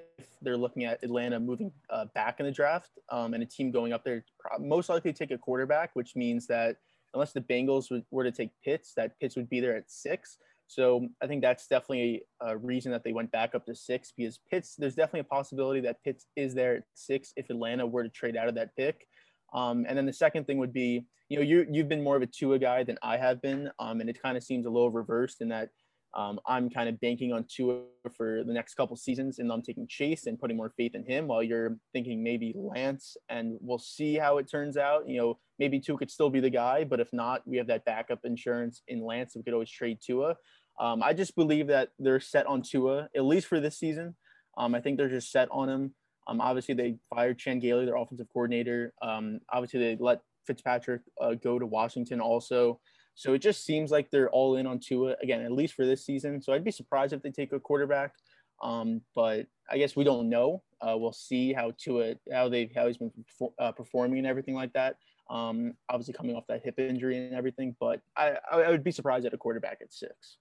they're 0.41 0.55
looking 0.55 0.85
at 0.85 1.03
Atlanta 1.03 1.37
moving 1.37 1.73
uh, 1.89 2.05
back 2.15 2.39
in 2.39 2.45
the 2.45 2.51
draft 2.51 2.91
um, 3.09 3.33
and 3.33 3.43
a 3.43 3.45
team 3.45 3.69
going 3.69 3.91
up 3.91 4.05
there 4.05 4.23
most 4.57 4.87
likely 4.87 5.11
take 5.11 5.31
a 5.31 5.37
quarterback, 5.37 5.89
which 5.95 6.15
means 6.15 6.47
that 6.47 6.77
unless 7.13 7.33
the 7.33 7.41
Bengals 7.41 7.91
were 8.09 8.23
to 8.23 8.31
take 8.31 8.51
Pitts, 8.63 8.93
that 8.95 9.19
Pitts 9.19 9.35
would 9.35 9.49
be 9.49 9.59
there 9.59 9.75
at 9.75 9.91
six. 9.91 10.37
So 10.67 11.09
I 11.21 11.27
think 11.27 11.41
that's 11.41 11.67
definitely 11.67 12.23
a 12.39 12.57
reason 12.57 12.93
that 12.93 13.03
they 13.03 13.11
went 13.11 13.31
back 13.31 13.53
up 13.53 13.65
to 13.65 13.75
six 13.75 14.13
because 14.15 14.39
Pitts, 14.49 14.75
there's 14.77 14.95
definitely 14.95 15.21
a 15.21 15.25
possibility 15.25 15.81
that 15.81 16.01
Pitts 16.05 16.25
is 16.37 16.53
there 16.53 16.77
at 16.77 16.83
six 16.93 17.33
if 17.35 17.49
Atlanta 17.49 17.85
were 17.85 18.03
to 18.03 18.09
trade 18.09 18.37
out 18.37 18.47
of 18.47 18.55
that 18.55 18.73
pick. 18.77 19.07
Um, 19.53 19.85
and 19.87 19.97
then 19.97 20.05
the 20.05 20.13
second 20.13 20.45
thing 20.45 20.57
would 20.57 20.73
be, 20.73 21.05
you 21.29 21.37
know, 21.37 21.43
you 21.43 21.65
you've 21.69 21.89
been 21.89 22.03
more 22.03 22.15
of 22.15 22.21
a 22.21 22.27
Tua 22.27 22.59
guy 22.59 22.83
than 22.83 22.97
I 23.01 23.17
have 23.17 23.41
been, 23.41 23.69
um, 23.79 24.01
and 24.01 24.09
it 24.09 24.21
kind 24.21 24.37
of 24.37 24.43
seems 24.43 24.65
a 24.65 24.69
little 24.69 24.91
reversed 24.91 25.41
in 25.41 25.49
that 25.49 25.69
um, 26.13 26.39
I'm 26.47 26.69
kind 26.69 26.89
of 26.89 26.99
banking 26.99 27.33
on 27.33 27.45
Tua 27.47 27.81
for 28.15 28.43
the 28.43 28.53
next 28.53 28.75
couple 28.75 28.95
seasons, 28.95 29.39
and 29.39 29.51
I'm 29.51 29.61
taking 29.61 29.87
Chase 29.87 30.25
and 30.25 30.39
putting 30.39 30.57
more 30.57 30.71
faith 30.75 30.95
in 30.95 31.05
him, 31.05 31.27
while 31.27 31.43
you're 31.43 31.77
thinking 31.93 32.23
maybe 32.23 32.53
Lance, 32.55 33.17
and 33.29 33.57
we'll 33.61 33.77
see 33.77 34.15
how 34.15 34.37
it 34.37 34.49
turns 34.49 34.77
out. 34.77 35.07
You 35.07 35.17
know, 35.17 35.39
maybe 35.59 35.79
Tua 35.79 35.97
could 35.97 36.11
still 36.11 36.29
be 36.29 36.39
the 36.39 36.49
guy, 36.49 36.83
but 36.83 36.99
if 36.99 37.11
not, 37.11 37.41
we 37.45 37.57
have 37.57 37.67
that 37.67 37.85
backup 37.85 38.19
insurance 38.23 38.81
in 38.87 39.05
Lance. 39.05 39.35
We 39.35 39.43
could 39.43 39.53
always 39.53 39.69
trade 39.69 39.99
Tua. 40.01 40.37
Um, 40.79 41.03
I 41.03 41.13
just 41.13 41.35
believe 41.35 41.67
that 41.67 41.89
they're 41.99 42.19
set 42.19 42.45
on 42.45 42.61
Tua 42.61 43.09
at 43.15 43.25
least 43.25 43.47
for 43.47 43.59
this 43.59 43.77
season. 43.77 44.15
Um, 44.57 44.75
I 44.75 44.81
think 44.81 44.97
they're 44.97 45.09
just 45.09 45.31
set 45.31 45.49
on 45.51 45.69
him. 45.69 45.93
Um, 46.27 46.41
obviously, 46.41 46.75
they 46.75 46.97
fired 47.09 47.39
Chan 47.39 47.59
Gailey, 47.59 47.85
their 47.85 47.95
offensive 47.95 48.27
coordinator. 48.31 48.93
Um, 49.01 49.39
obviously, 49.49 49.79
they 49.79 49.97
let 49.99 50.21
Fitzpatrick 50.45 51.01
uh, 51.21 51.35
go 51.35 51.57
to 51.57 51.65
Washington 51.65 52.19
also. 52.19 52.79
So 53.15 53.33
it 53.33 53.39
just 53.39 53.65
seems 53.65 53.89
like 53.89 54.11
they're 54.11 54.29
all 54.29 54.57
in 54.57 54.67
on 54.67 54.79
Tua 54.79 55.15
again, 55.23 55.41
at 55.41 55.51
least 55.51 55.73
for 55.73 55.85
this 55.85 56.05
season. 56.05 56.41
So 56.41 56.53
I'd 56.53 56.63
be 56.63 56.71
surprised 56.71 57.13
if 57.13 57.23
they 57.23 57.31
take 57.31 57.51
a 57.51 57.59
quarterback. 57.59 58.13
Um, 58.61 59.01
but 59.15 59.47
I 59.69 59.77
guess 59.77 59.95
we 59.95 60.03
don't 60.03 60.29
know. 60.29 60.63
Uh, 60.81 60.95
we'll 60.97 61.13
see 61.13 61.53
how 61.53 61.71
Tua, 61.77 62.15
how 62.31 62.49
they, 62.49 62.69
how 62.75 62.87
he's 62.87 62.97
been 62.97 63.11
uh, 63.59 63.71
performing 63.71 64.19
and 64.19 64.27
everything 64.27 64.53
like 64.53 64.73
that. 64.73 64.97
Um, 65.29 65.73
obviously 65.89 66.13
coming 66.13 66.35
off 66.35 66.47
that 66.47 66.63
hip 66.63 66.79
injury 66.79 67.17
and 67.17 67.33
everything, 67.33 67.75
but 67.79 68.01
I, 68.15 68.37
I 68.51 68.69
would 68.69 68.83
be 68.83 68.91
surprised 68.91 69.25
at 69.25 69.33
a 69.33 69.37
quarterback 69.37 69.79
at 69.81 69.91
six. 69.91 70.37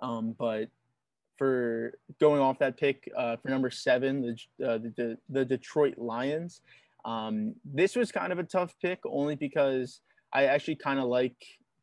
Um, 0.00 0.34
but 0.36 0.68
for 1.36 1.94
going 2.20 2.40
off 2.40 2.58
that 2.58 2.78
pick 2.78 3.10
uh, 3.16 3.36
for 3.36 3.48
number 3.48 3.70
seven, 3.70 4.36
the, 4.58 4.66
uh, 4.66 4.78
the, 4.78 5.18
the 5.28 5.44
Detroit 5.44 5.94
Lions. 5.98 6.60
Um, 7.04 7.54
this 7.64 7.96
was 7.96 8.12
kind 8.12 8.32
of 8.32 8.38
a 8.38 8.44
tough 8.44 8.74
pick 8.80 9.00
only 9.04 9.34
because 9.34 10.00
I 10.32 10.44
actually 10.44 10.76
kind 10.76 10.98
of 11.00 11.06
like 11.06 11.36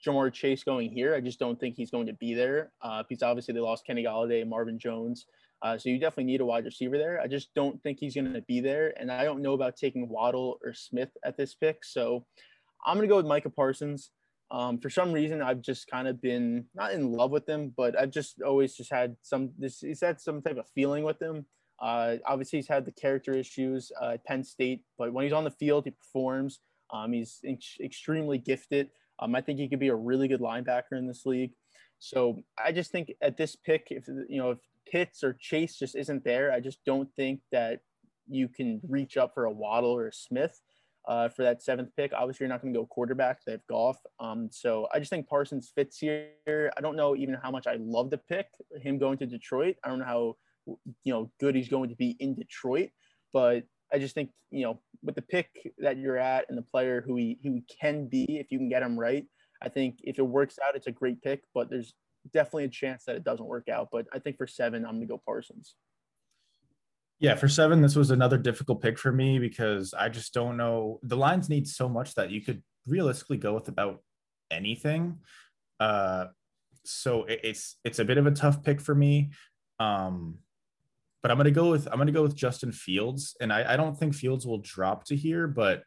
Ja'Marr 0.06 0.32
Chase 0.32 0.64
going 0.64 0.92
here. 0.92 1.14
I 1.14 1.20
just 1.20 1.40
don't 1.40 1.60
think 1.60 1.76
he's 1.76 1.92
going 1.92 2.08
to 2.08 2.14
be 2.14 2.34
there 2.34 2.72
uh, 2.82 3.04
because 3.08 3.24
obviously 3.24 3.54
they 3.54 3.60
lost 3.60 3.86
Kenny 3.86 4.04
Golladay 4.04 4.42
and 4.42 4.50
Marvin 4.50 4.80
Jones. 4.80 5.26
Uh, 5.62 5.78
so 5.78 5.90
you 5.90 6.00
definitely 6.00 6.24
need 6.32 6.40
a 6.40 6.46
wide 6.46 6.64
receiver 6.64 6.98
there. 6.98 7.20
I 7.20 7.28
just 7.28 7.54
don't 7.54 7.82
think 7.84 8.00
he's 8.00 8.16
going 8.16 8.32
to 8.32 8.42
be 8.42 8.62
there. 8.62 8.94
And 8.98 9.12
I 9.12 9.26
don't 9.26 9.42
know 9.42 9.54
about 9.54 9.76
taking 9.76 10.08
Waddle 10.08 10.58
or 10.64 10.74
Smith 10.74 11.10
at 11.26 11.36
this 11.36 11.54
pick. 11.54 11.84
So 11.84 12.26
I'm 12.86 12.98
gonna 12.98 13.08
go 13.08 13.18
with 13.18 13.26
Micah 13.26 13.50
Parsons. 13.50 14.12
Um, 14.52 14.80
for 14.80 14.90
some 14.90 15.12
reason, 15.12 15.42
I've 15.42 15.62
just 15.62 15.88
kind 15.88 16.08
of 16.08 16.22
been 16.22 16.66
not 16.74 16.94
in 16.94 17.12
love 17.12 17.32
with 17.32 17.48
him, 17.48 17.74
but 17.78 18.00
I've 18.00 18.12
just 18.12 18.42
always 18.42 18.76
just 18.76 18.92
had 18.92 19.16
some 19.22 19.52
this 19.58 19.80
he's 19.82 20.02
had 20.02 20.20
some 20.20 20.42
type 20.42 20.58
of 20.58 20.68
feeling 20.74 21.04
with 21.04 21.22
him. 21.22 21.46
Uh, 21.80 22.16
obviously, 22.26 22.58
he's 22.60 22.68
had 22.68 22.86
the 22.86 22.92
character 22.92 23.34
issues 23.34 23.92
uh, 24.02 24.12
at 24.12 24.26
Penn 24.26 24.44
State, 24.44 24.82
but 24.98 25.14
when 25.14 25.24
he's 25.24 25.34
on 25.34 25.44
the 25.44 25.52
field, 25.52 25.86
he 25.86 25.92
performs. 25.92 26.60
Um, 26.92 27.14
he's 27.14 27.40
ex- 27.46 27.78
extremely 27.82 28.40
gifted. 28.40 28.90
Um, 29.20 29.36
I 29.36 29.42
think 29.42 29.60
he 29.60 29.70
could 29.70 29.80
be 29.80 29.90
a 29.90 29.96
really 29.96 30.28
good 30.28 30.42
linebacker 30.42 30.94
in 30.94 31.08
this 31.08 31.26
league. 31.26 31.52
So 32.00 32.42
I 32.64 32.72
just 32.72 32.92
think 32.92 33.14
at 33.22 33.38
this 33.38 33.56
pick, 33.56 33.88
if 33.92 34.08
you 34.08 34.40
know 34.40 34.52
if 34.52 34.60
Pitts 34.92 35.24
or 35.24 35.34
Chase 35.40 35.78
just 35.78 35.96
isn't 35.96 36.24
there, 36.24 36.52
I 36.52 36.60
just 36.60 36.80
don't 36.86 37.10
think 37.16 37.42
that 37.52 37.82
you 38.28 38.48
can 38.48 38.82
reach 38.88 39.16
up 39.18 39.34
for 39.36 39.46
a 39.46 39.52
Waddle 39.52 39.92
or 39.92 40.08
a 40.08 40.14
Smith 40.14 40.60
uh, 41.10 41.28
for 41.28 41.42
that 41.42 41.62
seventh 41.62 41.90
pick. 41.98 42.14
Obviously, 42.14 42.46
you're 42.46 42.54
not 42.54 42.62
going 42.62 42.72
to 42.72 42.80
go 42.80 42.86
quarterback. 42.86 43.44
They 43.44 43.54
have 43.54 43.68
Goff. 43.68 43.98
Um, 44.20 44.48
so 44.52 44.88
I 44.94 45.00
just 45.00 45.10
think 45.10 45.28
Parsons 45.28 45.72
fits 45.74 45.98
here. 45.98 46.72
I 46.78 46.82
don't 46.82 46.96
know 46.96 47.16
even 47.16 47.36
how 47.42 47.50
much 47.50 47.66
I 47.66 47.78
love 47.80 48.12
the 48.12 48.20
pick, 48.20 48.48
him 48.80 49.00
going 49.00 49.18
to 49.18 49.26
Detroit. 49.26 49.76
I 49.84 49.90
don't 49.90 50.00
know 50.00 50.06
how 50.06 50.38
you 51.04 51.12
know 51.12 51.32
good 51.40 51.56
he's 51.56 51.68
going 51.68 51.90
to 51.90 51.96
be 51.96 52.16
in 52.20 52.36
Detroit, 52.36 52.92
but 53.34 53.64
I 53.92 53.98
just 53.98 54.14
think 54.14 54.30
you 54.52 54.64
know 54.64 54.80
with 55.02 55.16
the 55.16 55.24
pick 55.24 55.50
that 55.80 55.98
you're 55.98 56.18
at 56.18 56.46
and 56.48 56.58
the 56.58 56.62
player 56.62 57.04
who 57.06 57.16
he 57.16 57.40
who 57.44 57.54
he 57.54 57.64
can 57.82 58.08
be 58.08 58.38
if 58.38 58.52
you 58.52 58.60
can 58.60 58.70
get 58.70 58.84
him 58.84 58.98
right. 58.98 59.26
I 59.64 59.70
think 59.70 60.00
if 60.04 60.20
it 60.20 60.24
works 60.24 60.60
out, 60.66 60.76
it's 60.76 60.88
a 60.88 60.92
great 60.92 61.22
pick, 61.24 61.42
but 61.56 61.72
there's 61.72 61.96
definitely 62.32 62.66
a 62.66 62.70
chance 62.70 63.06
that 63.06 63.16
it 63.16 63.24
doesn't 63.24 63.46
work 63.46 63.68
out. 63.68 63.90
But 63.92 64.06
I 64.14 64.20
think 64.20 64.38
for 64.38 64.48
seven, 64.48 64.86
I'm 64.86 64.98
going 64.98 65.02
to 65.02 65.08
go 65.08 65.22
Parsons. 65.26 65.76
Yeah, 67.20 67.36
for 67.36 67.50
seven, 67.50 67.82
this 67.82 67.96
was 67.96 68.12
another 68.12 68.38
difficult 68.38 68.82
pick 68.82 68.98
for 68.98 69.12
me 69.12 69.40
because 69.40 69.94
I 69.94 70.08
just 70.08 70.34
don't 70.34 70.56
know. 70.56 71.00
The 71.04 71.18
Lions 71.18 71.50
need 71.50 71.68
so 71.68 71.90
much 71.90 72.16
that 72.16 72.32
you 72.32 72.42
could 72.42 72.64
realistically 72.88 73.38
go 73.38 73.54
with 73.54 73.68
about 73.68 74.02
anything. 74.50 75.20
Uh, 75.80 76.28
so 76.86 77.26
it, 77.26 77.42
it's 77.44 77.78
it's 77.84 78.00
a 78.00 78.06
bit 78.06 78.18
of 78.18 78.26
a 78.26 78.32
tough 78.32 78.64
pick 78.64 78.80
for 78.80 78.96
me. 78.96 79.32
Um, 79.80 80.38
but 81.22 81.32
I'm 81.32 81.38
gonna 81.38 81.52
go 81.52 81.70
with 81.72 81.88
I'm 81.92 81.98
gonna 81.98 82.12
go 82.14 82.24
with 82.24 82.36
Justin 82.36 82.72
Fields, 82.72 83.36
and 83.42 83.52
I, 83.52 83.74
I 83.74 83.78
don't 83.78 83.98
think 83.98 84.16
Fields 84.16 84.48
will 84.48 84.60
drop 84.60 85.04
to 85.06 85.16
here, 85.16 85.48
but 85.48 85.84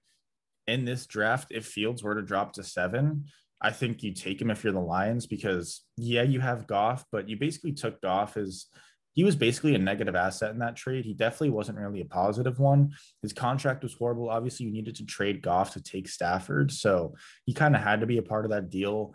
in 0.66 0.84
this 0.84 1.06
draft, 1.06 1.48
if 1.50 1.66
Fields 1.66 2.02
were 2.02 2.14
to 2.14 2.22
drop 2.22 2.52
to 2.54 2.62
seven, 2.62 3.24
I 3.60 3.70
think 3.70 4.02
you 4.02 4.12
take 4.12 4.40
him 4.40 4.50
if 4.50 4.62
you're 4.62 4.72
the 4.72 4.80
Lions 4.80 5.26
because 5.26 5.82
yeah, 5.96 6.22
you 6.22 6.40
have 6.40 6.66
Goff, 6.66 7.04
but 7.10 7.28
you 7.28 7.36
basically 7.36 7.72
took 7.72 8.00
Goff 8.02 8.36
as 8.36 8.66
he 9.12 9.24
was 9.24 9.36
basically 9.36 9.74
a 9.74 9.78
negative 9.78 10.14
asset 10.14 10.52
in 10.52 10.58
that 10.60 10.76
trade. 10.76 11.04
He 11.04 11.14
definitely 11.14 11.50
wasn't 11.50 11.78
really 11.78 12.00
a 12.00 12.06
positive 12.06 12.58
one. 12.58 12.92
His 13.22 13.32
contract 13.32 13.82
was 13.82 13.94
horrible. 13.94 14.30
Obviously, 14.30 14.66
you 14.66 14.72
needed 14.72 14.96
to 14.96 15.06
trade 15.06 15.42
Goff 15.42 15.72
to 15.74 15.82
take 15.82 16.08
Stafford, 16.08 16.72
so 16.72 17.14
he 17.44 17.52
kind 17.52 17.74
of 17.74 17.82
had 17.82 18.00
to 18.00 18.06
be 18.06 18.18
a 18.18 18.22
part 18.22 18.44
of 18.44 18.50
that 18.50 18.70
deal. 18.70 19.14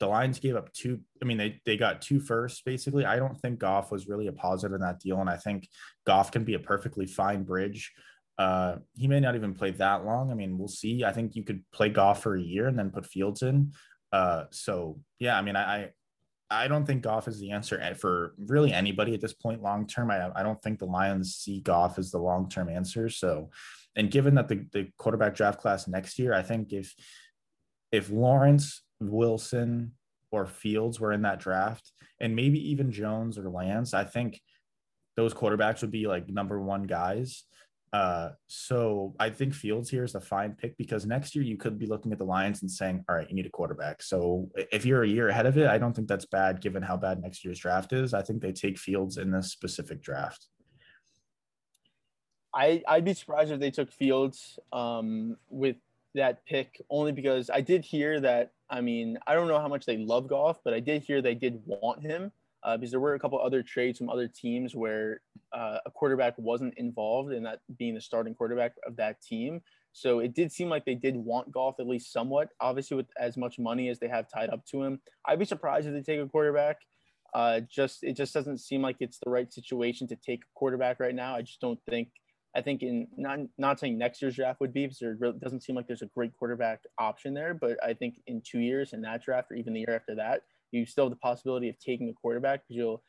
The 0.00 0.06
Lions 0.06 0.38
gave 0.38 0.56
up 0.56 0.72
two. 0.72 1.00
I 1.20 1.24
mean, 1.24 1.38
they 1.38 1.60
they 1.66 1.76
got 1.76 2.02
two 2.02 2.20
firsts 2.20 2.62
basically. 2.62 3.04
I 3.04 3.16
don't 3.16 3.38
think 3.40 3.58
Goff 3.58 3.90
was 3.90 4.08
really 4.08 4.28
a 4.28 4.32
positive 4.32 4.74
in 4.74 4.80
that 4.82 5.00
deal, 5.00 5.20
and 5.20 5.30
I 5.30 5.36
think 5.36 5.68
Goff 6.06 6.30
can 6.30 6.44
be 6.44 6.54
a 6.54 6.60
perfectly 6.60 7.06
fine 7.06 7.42
bridge 7.42 7.92
uh, 8.38 8.76
he 8.96 9.08
may 9.08 9.18
not 9.20 9.34
even 9.34 9.52
play 9.52 9.72
that 9.72 10.04
long. 10.04 10.30
I 10.30 10.34
mean, 10.34 10.56
we'll 10.56 10.68
see. 10.68 11.04
I 11.04 11.12
think 11.12 11.34
you 11.34 11.42
could 11.42 11.64
play 11.72 11.88
Goff 11.88 12.22
for 12.22 12.36
a 12.36 12.40
year 12.40 12.68
and 12.68 12.78
then 12.78 12.90
put 12.90 13.04
Fields 13.04 13.42
in. 13.42 13.72
Uh, 14.12 14.44
so 14.50 15.00
yeah, 15.18 15.36
I 15.36 15.42
mean, 15.42 15.56
I 15.56 15.90
I 16.50 16.66
don't 16.66 16.86
think 16.86 17.02
Goff 17.02 17.28
is 17.28 17.38
the 17.38 17.50
answer 17.50 17.94
for 17.96 18.34
really 18.38 18.72
anybody 18.72 19.14
at 19.14 19.20
this 19.20 19.34
point 19.34 19.62
long 19.62 19.86
term. 19.86 20.10
I 20.10 20.30
I 20.34 20.42
don't 20.42 20.60
think 20.62 20.78
the 20.78 20.86
Lions 20.86 21.34
see 21.34 21.60
Goff 21.60 21.98
as 21.98 22.10
the 22.10 22.18
long 22.18 22.48
term 22.48 22.68
answer. 22.68 23.08
So, 23.10 23.50
and 23.96 24.10
given 24.10 24.34
that 24.36 24.48
the 24.48 24.66
the 24.72 24.88
quarterback 24.96 25.34
draft 25.34 25.60
class 25.60 25.86
next 25.86 26.18
year, 26.18 26.32
I 26.32 26.42
think 26.42 26.72
if 26.72 26.94
if 27.92 28.10
Lawrence 28.10 28.82
Wilson 29.00 29.92
or 30.30 30.46
Fields 30.46 30.98
were 30.98 31.12
in 31.12 31.22
that 31.22 31.40
draft, 31.40 31.92
and 32.20 32.34
maybe 32.34 32.70
even 32.70 32.92
Jones 32.92 33.38
or 33.38 33.50
Lance, 33.50 33.92
I 33.92 34.04
think 34.04 34.40
those 35.16 35.34
quarterbacks 35.34 35.82
would 35.82 35.90
be 35.90 36.06
like 36.06 36.28
number 36.28 36.60
one 36.60 36.84
guys. 36.84 37.44
Uh, 37.92 38.30
so 38.46 39.14
I 39.18 39.30
think 39.30 39.54
Fields 39.54 39.88
here 39.88 40.04
is 40.04 40.14
a 40.14 40.20
fine 40.20 40.52
pick 40.52 40.76
because 40.76 41.06
next 41.06 41.34
year 41.34 41.44
you 41.44 41.56
could 41.56 41.78
be 41.78 41.86
looking 41.86 42.12
at 42.12 42.18
the 42.18 42.24
Lions 42.24 42.62
and 42.62 42.70
saying, 42.70 43.04
all 43.08 43.16
right, 43.16 43.28
you 43.28 43.34
need 43.34 43.46
a 43.46 43.50
quarterback. 43.50 44.02
So 44.02 44.50
if 44.72 44.84
you're 44.84 45.04
a 45.04 45.08
year 45.08 45.28
ahead 45.28 45.46
of 45.46 45.56
it, 45.56 45.68
I 45.68 45.78
don't 45.78 45.94
think 45.94 46.08
that's 46.08 46.26
bad 46.26 46.60
given 46.60 46.82
how 46.82 46.96
bad 46.96 47.22
next 47.22 47.44
year's 47.44 47.58
draft 47.58 47.92
is. 47.92 48.12
I 48.12 48.22
think 48.22 48.42
they 48.42 48.52
take 48.52 48.78
Fields 48.78 49.16
in 49.16 49.30
this 49.30 49.50
specific 49.50 50.02
draft. 50.02 50.46
I, 52.54 52.82
I'd 52.86 53.04
be 53.04 53.14
surprised 53.14 53.52
if 53.52 53.60
they 53.60 53.70
took 53.70 53.90
Fields 53.90 54.58
um, 54.72 55.36
with 55.48 55.76
that 56.14 56.44
pick 56.44 56.82
only 56.90 57.12
because 57.12 57.50
I 57.50 57.60
did 57.60 57.84
hear 57.84 58.20
that. 58.20 58.52
I 58.70 58.80
mean, 58.82 59.18
I 59.26 59.34
don't 59.34 59.48
know 59.48 59.60
how 59.60 59.68
much 59.68 59.86
they 59.86 59.96
love 59.96 60.28
Goff, 60.28 60.58
but 60.62 60.74
I 60.74 60.80
did 60.80 61.02
hear 61.02 61.22
they 61.22 61.34
did 61.34 61.62
want 61.64 62.02
him 62.02 62.32
uh, 62.62 62.76
because 62.76 62.90
there 62.90 63.00
were 63.00 63.14
a 63.14 63.20
couple 63.20 63.40
other 63.40 63.62
trades 63.62 63.98
from 63.98 64.10
other 64.10 64.28
teams 64.28 64.74
where 64.74 65.20
uh, 65.52 65.78
a 65.86 65.90
quarterback 65.90 66.34
wasn't 66.36 66.74
involved 66.76 67.32
in 67.32 67.42
that 67.44 67.60
being 67.78 67.94
the 67.94 68.00
starting 68.00 68.34
quarterback 68.34 68.72
of 68.86 68.96
that 68.96 69.20
team. 69.22 69.60
So 69.92 70.20
it 70.20 70.34
did 70.34 70.52
seem 70.52 70.68
like 70.68 70.84
they 70.84 70.94
did 70.94 71.16
want 71.16 71.50
Goff 71.50 71.80
at 71.80 71.86
least 71.86 72.12
somewhat. 72.12 72.50
Obviously, 72.60 72.96
with 72.96 73.06
as 73.18 73.36
much 73.36 73.58
money 73.58 73.88
as 73.88 73.98
they 73.98 74.08
have 74.08 74.26
tied 74.32 74.50
up 74.50 74.64
to 74.66 74.82
him, 74.82 75.00
I'd 75.26 75.38
be 75.38 75.44
surprised 75.44 75.86
if 75.86 75.94
they 75.94 76.02
take 76.02 76.24
a 76.24 76.28
quarterback. 76.28 76.78
Uh, 77.34 77.60
just 77.60 78.02
it 78.02 78.16
just 78.16 78.32
doesn't 78.32 78.58
seem 78.58 78.82
like 78.82 78.96
it's 79.00 79.18
the 79.22 79.30
right 79.30 79.52
situation 79.52 80.06
to 80.08 80.16
take 80.16 80.40
a 80.40 80.54
quarterback 80.54 81.00
right 81.00 81.14
now. 81.14 81.34
I 81.34 81.42
just 81.42 81.60
don't 81.60 81.80
think. 81.88 82.08
I 82.56 82.62
think 82.62 82.82
in 82.82 83.06
not 83.16 83.40
not 83.58 83.78
saying 83.78 83.98
next 83.98 84.22
year's 84.22 84.36
draft 84.36 84.60
would 84.60 84.72
be 84.72 84.86
because 84.86 84.98
there 84.98 85.16
really 85.18 85.38
doesn't 85.38 85.62
seem 85.62 85.76
like 85.76 85.86
there's 85.86 86.02
a 86.02 86.06
great 86.06 86.32
quarterback 86.38 86.80
option 86.98 87.34
there. 87.34 87.54
But 87.54 87.82
I 87.84 87.92
think 87.92 88.20
in 88.26 88.40
two 88.40 88.60
years 88.60 88.92
in 88.92 89.02
that 89.02 89.22
draft 89.22 89.50
or 89.50 89.56
even 89.56 89.74
the 89.74 89.80
year 89.80 89.94
after 89.94 90.14
that, 90.16 90.42
you 90.72 90.86
still 90.86 91.04
have 91.04 91.10
the 91.10 91.16
possibility 91.16 91.68
of 91.68 91.78
taking 91.78 92.08
a 92.08 92.12
quarterback 92.12 92.60
because 92.60 92.76
you'll 92.76 93.02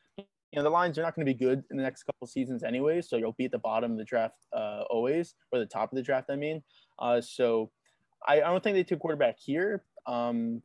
you 0.52 0.58
know 0.58 0.64
the 0.64 0.70
Lions 0.70 0.98
are 0.98 1.04
not 1.04 1.16
going 1.16 1.26
to 1.26 1.32
be 1.32 1.38
good 1.38 1.64
in 1.70 1.78
the 1.78 1.84
next 1.84 2.04
couple 2.04 2.28
seasons 2.28 2.64
anyway, 2.64 3.02
so 3.02 3.18
you'll 3.18 3.34
be 3.34 3.46
at 3.46 3.52
the 3.52 3.60
bottom 3.60 3.92
of 3.92 3.98
the 3.98 4.04
draft 4.04 4.36
uh, 4.56 4.84
always, 4.90 5.36
or 5.52 5.60
the 5.60 5.66
top 5.66 5.92
of 5.92 5.96
the 5.96 6.02
draft. 6.02 6.30
I 6.32 6.36
mean, 6.36 6.64
uh, 6.98 7.22
so 7.22 7.70
I, 8.28 8.42
I, 8.42 8.50
don't 8.50 8.64
think 8.64 8.76
they 8.76 8.84
took 8.84 9.00
quarterback 9.00 9.38
here, 9.38 9.84
um, 10.08 10.62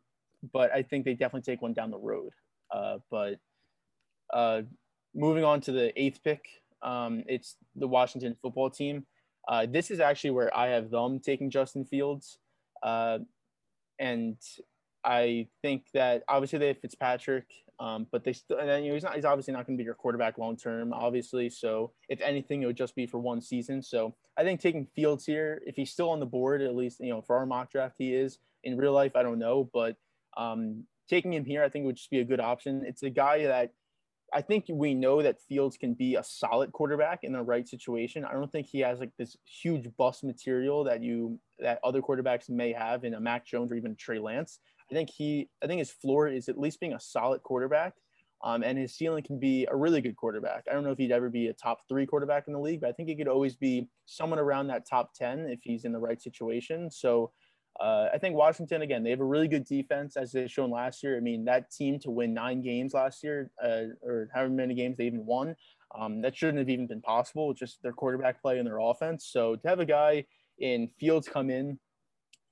but 0.52 0.72
I 0.72 0.82
think 0.82 1.04
they 1.04 1.12
definitely 1.12 1.52
take 1.52 1.60
one 1.60 1.74
down 1.74 1.90
the 1.90 1.98
road. 1.98 2.30
Uh, 2.70 2.98
but 3.10 3.38
uh, 4.32 4.62
moving 5.14 5.44
on 5.44 5.60
to 5.62 5.72
the 5.72 5.92
eighth 6.00 6.20
pick, 6.24 6.44
um, 6.82 7.22
it's 7.26 7.56
the 7.76 7.86
Washington 7.86 8.36
football 8.40 8.70
team. 8.70 9.04
Uh, 9.46 9.66
this 9.66 9.90
is 9.90 10.00
actually 10.00 10.30
where 10.30 10.54
I 10.56 10.68
have 10.68 10.90
them 10.90 11.20
taking 11.20 11.50
Justin 11.50 11.84
Fields, 11.84 12.38
uh, 12.82 13.18
and 13.98 14.36
I 15.04 15.48
think 15.62 15.84
that 15.92 16.24
obviously 16.28 16.58
they 16.58 16.68
have 16.68 16.78
Fitzpatrick, 16.78 17.46
um, 17.78 18.06
but 18.10 18.24
they 18.24 18.32
still, 18.32 18.58
and 18.58 18.84
you 18.84 18.90
know, 18.90 18.94
he's 18.94 19.02
not, 19.02 19.14
he's 19.14 19.24
obviously 19.24 19.52
not 19.52 19.66
going 19.66 19.76
to 19.76 19.82
be 19.82 19.84
your 19.84 19.94
quarterback 19.94 20.38
long 20.38 20.56
term, 20.56 20.92
obviously. 20.92 21.50
So 21.50 21.92
if 22.08 22.20
anything, 22.20 22.62
it 22.62 22.66
would 22.66 22.76
just 22.76 22.94
be 22.94 23.06
for 23.06 23.18
one 23.18 23.40
season. 23.40 23.82
So 23.82 24.14
I 24.36 24.42
think 24.42 24.60
taking 24.60 24.86
Fields 24.96 25.26
here, 25.26 25.62
if 25.66 25.76
he's 25.76 25.90
still 25.90 26.10
on 26.10 26.20
the 26.20 26.26
board, 26.26 26.62
at 26.62 26.74
least 26.74 27.00
you 27.00 27.10
know 27.10 27.20
for 27.20 27.36
our 27.36 27.46
mock 27.46 27.70
draft, 27.70 27.96
he 27.98 28.14
is. 28.14 28.38
In 28.62 28.78
real 28.78 28.92
life, 28.92 29.14
I 29.14 29.22
don't 29.22 29.38
know, 29.38 29.68
but 29.74 29.96
um, 30.38 30.84
taking 31.08 31.34
him 31.34 31.44
here, 31.44 31.62
I 31.62 31.68
think 31.68 31.84
would 31.84 31.96
just 31.96 32.10
be 32.10 32.20
a 32.20 32.24
good 32.24 32.40
option. 32.40 32.82
It's 32.86 33.02
a 33.02 33.10
guy 33.10 33.44
that 33.44 33.72
I 34.32 34.42
think 34.42 34.64
we 34.68 34.94
know 34.94 35.22
that 35.22 35.40
Fields 35.40 35.76
can 35.76 35.94
be 35.94 36.16
a 36.16 36.24
solid 36.24 36.72
quarterback 36.72 37.20
in 37.22 37.32
the 37.32 37.42
right 37.42 37.68
situation. 37.68 38.24
I 38.24 38.32
don't 38.32 38.50
think 38.50 38.66
he 38.66 38.80
has 38.80 38.98
like 38.98 39.12
this 39.16 39.36
huge 39.44 39.88
bust 39.96 40.24
material 40.24 40.82
that 40.84 41.02
you 41.02 41.38
that 41.60 41.78
other 41.84 42.00
quarterbacks 42.00 42.50
may 42.50 42.72
have 42.72 43.04
in 43.04 43.14
a 43.14 43.20
Mac 43.20 43.46
Jones 43.46 43.70
or 43.70 43.76
even 43.76 43.94
Trey 43.94 44.18
Lance. 44.18 44.58
I 44.90 44.94
think 44.94 45.10
he, 45.10 45.48
I 45.62 45.66
think 45.66 45.78
his 45.78 45.90
floor 45.90 46.28
is 46.28 46.48
at 46.48 46.58
least 46.58 46.80
being 46.80 46.94
a 46.94 47.00
solid 47.00 47.42
quarterback, 47.42 47.94
um, 48.42 48.62
and 48.62 48.76
his 48.78 48.94
ceiling 48.94 49.24
can 49.24 49.38
be 49.38 49.66
a 49.70 49.76
really 49.76 50.00
good 50.00 50.16
quarterback. 50.16 50.64
I 50.70 50.74
don't 50.74 50.84
know 50.84 50.92
if 50.92 50.98
he'd 50.98 51.12
ever 51.12 51.30
be 51.30 51.48
a 51.48 51.52
top 51.52 51.78
three 51.88 52.06
quarterback 52.06 52.46
in 52.46 52.52
the 52.52 52.60
league, 52.60 52.80
but 52.80 52.90
I 52.90 52.92
think 52.92 53.08
he 53.08 53.16
could 53.16 53.28
always 53.28 53.56
be 53.56 53.88
someone 54.06 54.38
around 54.38 54.66
that 54.68 54.86
top 54.88 55.14
ten 55.14 55.40
if 55.48 55.60
he's 55.62 55.84
in 55.84 55.92
the 55.92 56.00
right 56.00 56.20
situation. 56.20 56.90
So. 56.90 57.32
Uh, 57.80 58.08
I 58.14 58.18
think 58.18 58.36
Washington 58.36 58.82
again. 58.82 59.02
They 59.02 59.10
have 59.10 59.18
a 59.18 59.24
really 59.24 59.48
good 59.48 59.64
defense, 59.64 60.16
as 60.16 60.30
they've 60.30 60.48
shown 60.48 60.70
last 60.70 61.02
year. 61.02 61.16
I 61.16 61.20
mean, 61.20 61.44
that 61.46 61.72
team 61.72 61.98
to 62.02 62.10
win 62.12 62.32
nine 62.32 62.62
games 62.62 62.94
last 62.94 63.24
year, 63.24 63.50
uh, 63.60 63.86
or 64.00 64.30
however 64.32 64.50
many 64.50 64.74
games 64.74 64.96
they 64.96 65.06
even 65.06 65.26
won, 65.26 65.56
um, 65.92 66.20
that 66.22 66.36
shouldn't 66.36 66.58
have 66.58 66.68
even 66.68 66.86
been 66.86 67.00
possible. 67.00 67.52
Just 67.52 67.82
their 67.82 67.92
quarterback 67.92 68.40
play 68.40 68.60
and 68.60 68.66
their 68.68 68.78
offense. 68.78 69.26
So 69.26 69.56
to 69.56 69.68
have 69.68 69.80
a 69.80 69.84
guy 69.84 70.24
in 70.60 70.88
Fields 71.00 71.28
come 71.28 71.50
in 71.50 71.80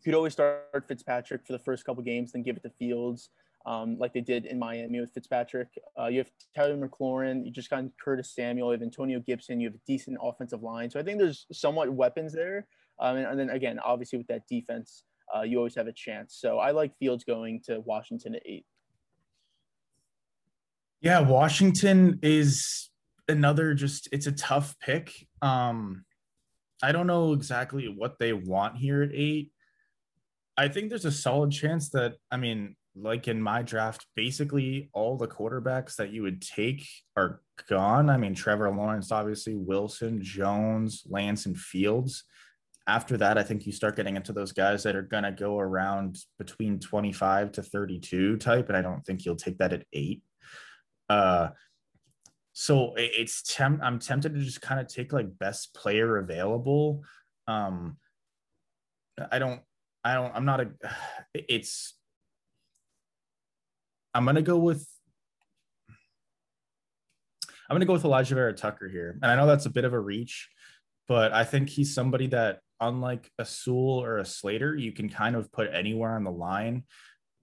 could 0.04 0.14
always 0.14 0.32
start 0.32 0.84
Fitzpatrick 0.88 1.46
for 1.46 1.52
the 1.52 1.58
first 1.58 1.84
couple 1.84 2.02
games, 2.02 2.32
then 2.32 2.42
give 2.42 2.56
it 2.56 2.62
to 2.62 2.70
Fields, 2.70 3.30
um, 3.66 3.96
like 3.98 4.12
they 4.12 4.20
did 4.20 4.46
in 4.46 4.58
Miami 4.58 5.00
with 5.00 5.12
Fitzpatrick. 5.12 5.68
Uh, 5.98 6.06
you 6.06 6.18
have 6.18 6.30
Tyler 6.54 6.76
McLaurin, 6.76 7.44
you 7.44 7.50
just 7.50 7.70
got 7.70 7.84
Curtis 8.02 8.34
Samuel, 8.34 8.68
you 8.68 8.72
have 8.72 8.82
Antonio 8.82 9.20
Gibson, 9.20 9.60
you 9.60 9.68
have 9.68 9.74
a 9.74 9.80
decent 9.86 10.18
offensive 10.20 10.62
line. 10.62 10.90
So 10.90 10.98
I 10.98 11.02
think 11.02 11.18
there's 11.18 11.46
somewhat 11.52 11.92
weapons 11.92 12.32
there. 12.32 12.66
Um, 12.98 13.16
and, 13.16 13.26
and, 13.26 13.38
then 13.38 13.50
again, 13.50 13.78
obviously 13.78 14.18
with 14.18 14.26
that 14.28 14.46
defense, 14.48 15.04
uh, 15.34 15.42
you 15.42 15.58
always 15.58 15.74
have 15.74 15.86
a 15.86 15.92
chance. 15.92 16.36
So 16.38 16.58
I 16.58 16.72
like 16.72 16.96
Fields 16.98 17.24
going 17.24 17.60
to 17.64 17.80
Washington 17.80 18.34
at 18.34 18.42
eight. 18.44 18.66
Yeah, 21.00 21.20
Washington 21.20 22.20
is 22.22 22.90
another 23.28 23.74
just 23.74 24.08
it's 24.12 24.26
a 24.26 24.32
tough 24.32 24.76
pick. 24.80 25.26
Um 25.40 26.04
I 26.82 26.90
don't 26.90 27.06
know 27.06 27.32
exactly 27.32 27.86
what 27.86 28.18
they 28.18 28.32
want 28.32 28.76
here 28.76 29.02
at 29.02 29.10
eight. 29.12 29.52
I 30.62 30.68
think 30.68 30.90
there's 30.90 31.04
a 31.04 31.10
solid 31.10 31.50
chance 31.50 31.90
that 31.90 32.14
I 32.30 32.36
mean, 32.36 32.76
like 32.94 33.26
in 33.26 33.42
my 33.42 33.62
draft, 33.62 34.06
basically 34.14 34.90
all 34.92 35.16
the 35.16 35.26
quarterbacks 35.26 35.96
that 35.96 36.12
you 36.12 36.22
would 36.22 36.40
take 36.40 36.86
are 37.16 37.40
gone. 37.68 38.08
I 38.08 38.16
mean, 38.16 38.32
Trevor 38.32 38.70
Lawrence, 38.70 39.10
obviously, 39.10 39.56
Wilson, 39.56 40.22
Jones, 40.22 41.02
Lance, 41.08 41.46
and 41.46 41.58
Fields. 41.58 42.22
After 42.86 43.16
that, 43.16 43.38
I 43.38 43.42
think 43.42 43.66
you 43.66 43.72
start 43.72 43.96
getting 43.96 44.14
into 44.14 44.32
those 44.32 44.52
guys 44.52 44.84
that 44.84 44.94
are 44.94 45.02
going 45.02 45.24
to 45.24 45.32
go 45.32 45.58
around 45.58 46.18
between 46.38 46.78
25 46.78 47.50
to 47.52 47.62
32 47.64 48.36
type. 48.36 48.68
And 48.68 48.76
I 48.76 48.82
don't 48.82 49.04
think 49.04 49.24
you'll 49.24 49.34
take 49.34 49.58
that 49.58 49.72
at 49.72 49.84
eight. 49.92 50.22
Uh, 51.08 51.48
so 52.52 52.92
it's 52.96 53.42
temp- 53.42 53.82
I'm 53.82 53.98
tempted 53.98 54.32
to 54.32 54.40
just 54.40 54.62
kind 54.62 54.80
of 54.80 54.86
take 54.86 55.12
like 55.12 55.38
best 55.40 55.74
player 55.74 56.18
available. 56.18 57.02
Um, 57.48 57.96
I 59.32 59.40
don't, 59.40 59.60
I 60.04 60.14
don't, 60.14 60.34
I'm 60.34 60.44
not 60.44 60.60
a, 60.60 60.68
it's, 61.34 61.94
I'm 64.14 64.26
to 64.26 64.42
go 64.42 64.58
with, 64.58 64.86
I'm 67.70 67.78
to 67.80 67.86
go 67.86 67.94
with 67.94 68.02
Alijah 68.02 68.34
Vera-Tucker 68.34 68.88
here. 68.88 69.18
And 69.22 69.30
I 69.30 69.36
know 69.36 69.46
that's 69.46 69.66
a 69.66 69.70
bit 69.70 69.84
of 69.84 69.92
a 69.92 70.00
reach, 70.00 70.50
but 71.08 71.32
I 71.32 71.44
think 71.44 71.68
he's 71.68 71.94
somebody 71.94 72.26
that, 72.28 72.60
unlike 72.80 73.30
a 73.38 73.44
Sewell 73.44 74.02
or 74.02 74.18
a 74.18 74.24
Slater, 74.24 74.74
you 74.74 74.92
can 74.92 75.08
kind 75.08 75.36
of 75.36 75.50
put 75.52 75.72
anywhere 75.72 76.16
on 76.16 76.24
the 76.24 76.32
line. 76.32 76.82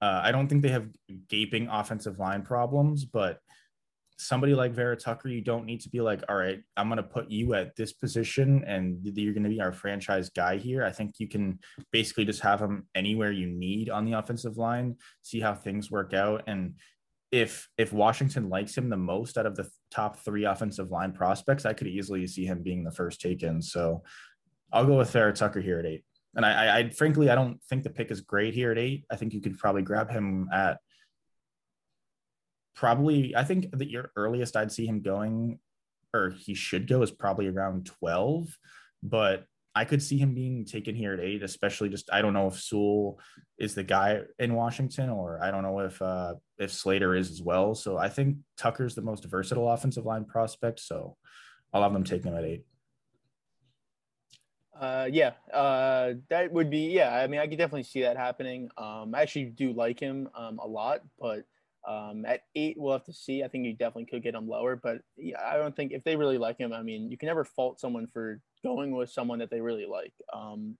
Uh, 0.01 0.21
I 0.23 0.31
don't 0.31 0.47
think 0.47 0.61
they 0.61 0.69
have 0.69 0.89
gaping 1.27 1.67
offensive 1.69 2.19
line 2.19 2.41
problems, 2.43 3.05
but 3.05 3.39
somebody 4.19 4.53
like 4.53 4.73
Vera-Tucker, 4.73 5.29
you 5.29 5.41
don't 5.41 5.65
need 5.65 5.79
to 5.79 5.89
be 5.89 6.01
like, 6.01 6.21
all 6.27 6.35
right, 6.35 6.61
I'm 6.75 6.89
going 6.89 6.97
to 6.97 7.03
put 7.03 7.31
you 7.31 7.53
at 7.53 7.75
this 7.77 7.93
position 7.93 8.65
and 8.67 8.99
you're 9.01 9.33
going 9.33 9.43
to 9.43 9.49
be 9.49 9.61
our 9.61 9.71
franchise 9.71 10.29
guy 10.29 10.57
here. 10.57 10.83
I 10.83 10.91
think 10.91 11.15
you 11.19 11.27
can 11.27 11.59
basically 11.91 12.25
just 12.25 12.41
have 12.41 12.59
him 12.59 12.85
anywhere 12.93 13.31
you 13.31 13.47
need 13.47 13.89
on 13.89 14.03
the 14.03 14.13
offensive 14.13 14.57
line, 14.57 14.97
see 15.21 15.39
how 15.39 15.55
things 15.55 15.89
work 15.89 16.13
out. 16.13 16.43
And 16.47 16.75
if 17.31 17.69
if 17.77 17.93
Washington 17.93 18.49
likes 18.49 18.77
him 18.77 18.89
the 18.89 18.97
most 18.97 19.37
out 19.37 19.45
of 19.45 19.55
the 19.55 19.69
top 19.89 20.17
three 20.17 20.43
offensive 20.43 20.91
line 20.91 21.13
prospects, 21.13 21.65
I 21.65 21.73
could 21.73 21.87
easily 21.87 22.27
see 22.27 22.45
him 22.45 22.61
being 22.61 22.83
the 22.83 22.91
first 22.91 23.21
taken. 23.21 23.61
So 23.61 24.03
I'll 24.73 24.85
go 24.85 24.97
with 24.97 25.11
Vera-Tucker 25.11 25.61
here 25.61 25.79
at 25.79 25.85
eight. 25.85 26.03
And 26.35 26.45
I, 26.45 26.51
I, 26.51 26.77
I 26.77 26.89
frankly 26.89 27.29
I 27.29 27.35
don't 27.35 27.63
think 27.69 27.83
the 27.83 27.89
pick 27.89 28.11
is 28.11 28.19
great 28.19 28.53
here 28.53 28.71
at 28.71 28.77
eight. 28.77 29.05
I 29.09 29.15
think 29.15 29.33
you 29.33 29.41
could 29.41 29.57
probably 29.57 29.81
grab 29.81 30.11
him 30.11 30.49
at 30.53 30.79
probably 32.79 33.35
I 33.35 33.43
think 33.43 33.77
that 33.77 33.89
your 33.89 34.11
earliest 34.15 34.55
I'd 34.55 34.71
see 34.71 34.85
him 34.85 35.01
going 35.01 35.59
or 36.13 36.29
he 36.29 36.53
should 36.53 36.87
go 36.87 37.01
is 37.01 37.11
probably 37.11 37.47
around 37.47 37.85
12, 37.85 38.57
but 39.03 39.43
I 39.75 39.83
could 39.83 40.01
see 40.01 40.17
him 40.17 40.33
being 40.33 40.63
taken 40.63 40.95
here 40.95 41.13
at 41.13 41.19
eight, 41.19 41.43
especially 41.43 41.89
just 41.89 42.09
I 42.11 42.21
don't 42.21 42.33
know 42.33 42.47
if 42.47 42.57
Sewell 42.57 43.19
is 43.57 43.75
the 43.75 43.83
guy 43.83 44.21
in 44.39 44.53
Washington 44.53 45.09
or 45.09 45.43
I 45.43 45.51
don't 45.51 45.63
know 45.63 45.79
if 45.79 46.01
uh 46.01 46.35
if 46.57 46.71
Slater 46.71 47.15
is 47.15 47.29
as 47.29 47.41
well. 47.41 47.75
So 47.75 47.97
I 47.97 48.07
think 48.07 48.37
Tucker's 48.57 48.95
the 48.95 49.01
most 49.01 49.25
versatile 49.25 49.69
offensive 49.69 50.05
line 50.05 50.23
prospect. 50.23 50.79
So 50.79 51.17
I'll 51.73 51.83
have 51.83 51.91
them 51.91 52.05
take 52.05 52.23
him 52.23 52.35
at 52.35 52.45
eight. 52.45 52.63
Uh, 54.79 55.09
yeah, 55.11 55.33
uh, 55.53 56.13
that 56.29 56.53
would 56.53 56.69
be 56.69 56.91
yeah. 56.91 57.13
I 57.13 57.27
mean, 57.27 57.41
I 57.41 57.47
could 57.47 57.57
definitely 57.57 57.83
see 57.83 58.03
that 58.03 58.15
happening. 58.15 58.69
Um, 58.77 59.13
I 59.13 59.23
actually 59.23 59.47
do 59.47 59.73
like 59.73 59.99
him 59.99 60.29
um, 60.33 60.59
a 60.59 60.67
lot, 60.67 61.01
but 61.19 61.43
um, 61.89 62.23
at 62.25 62.41
eight, 62.55 62.75
we'll 62.77 62.93
have 62.93 63.05
to 63.05 63.13
see. 63.13 63.43
I 63.43 63.47
think 63.47 63.65
you 63.65 63.73
definitely 63.73 64.05
could 64.05 64.21
get 64.21 64.35
him 64.35 64.47
lower, 64.47 64.75
but 64.75 64.99
yeah, 65.17 65.41
I 65.43 65.57
don't 65.57 65.75
think 65.75 65.91
if 65.91 66.03
they 66.03 66.15
really 66.15 66.37
like 66.37 66.59
him, 66.59 66.71
I 66.71 66.83
mean, 66.83 67.09
you 67.09 67.17
can 67.17 67.27
never 67.27 67.43
fault 67.43 67.79
someone 67.79 68.05
for 68.13 68.39
going 68.63 68.91
with 68.91 69.09
someone 69.09 69.39
that 69.39 69.49
they 69.49 69.59
really 69.59 69.87
like. 69.87 70.13
Um, 70.31 70.77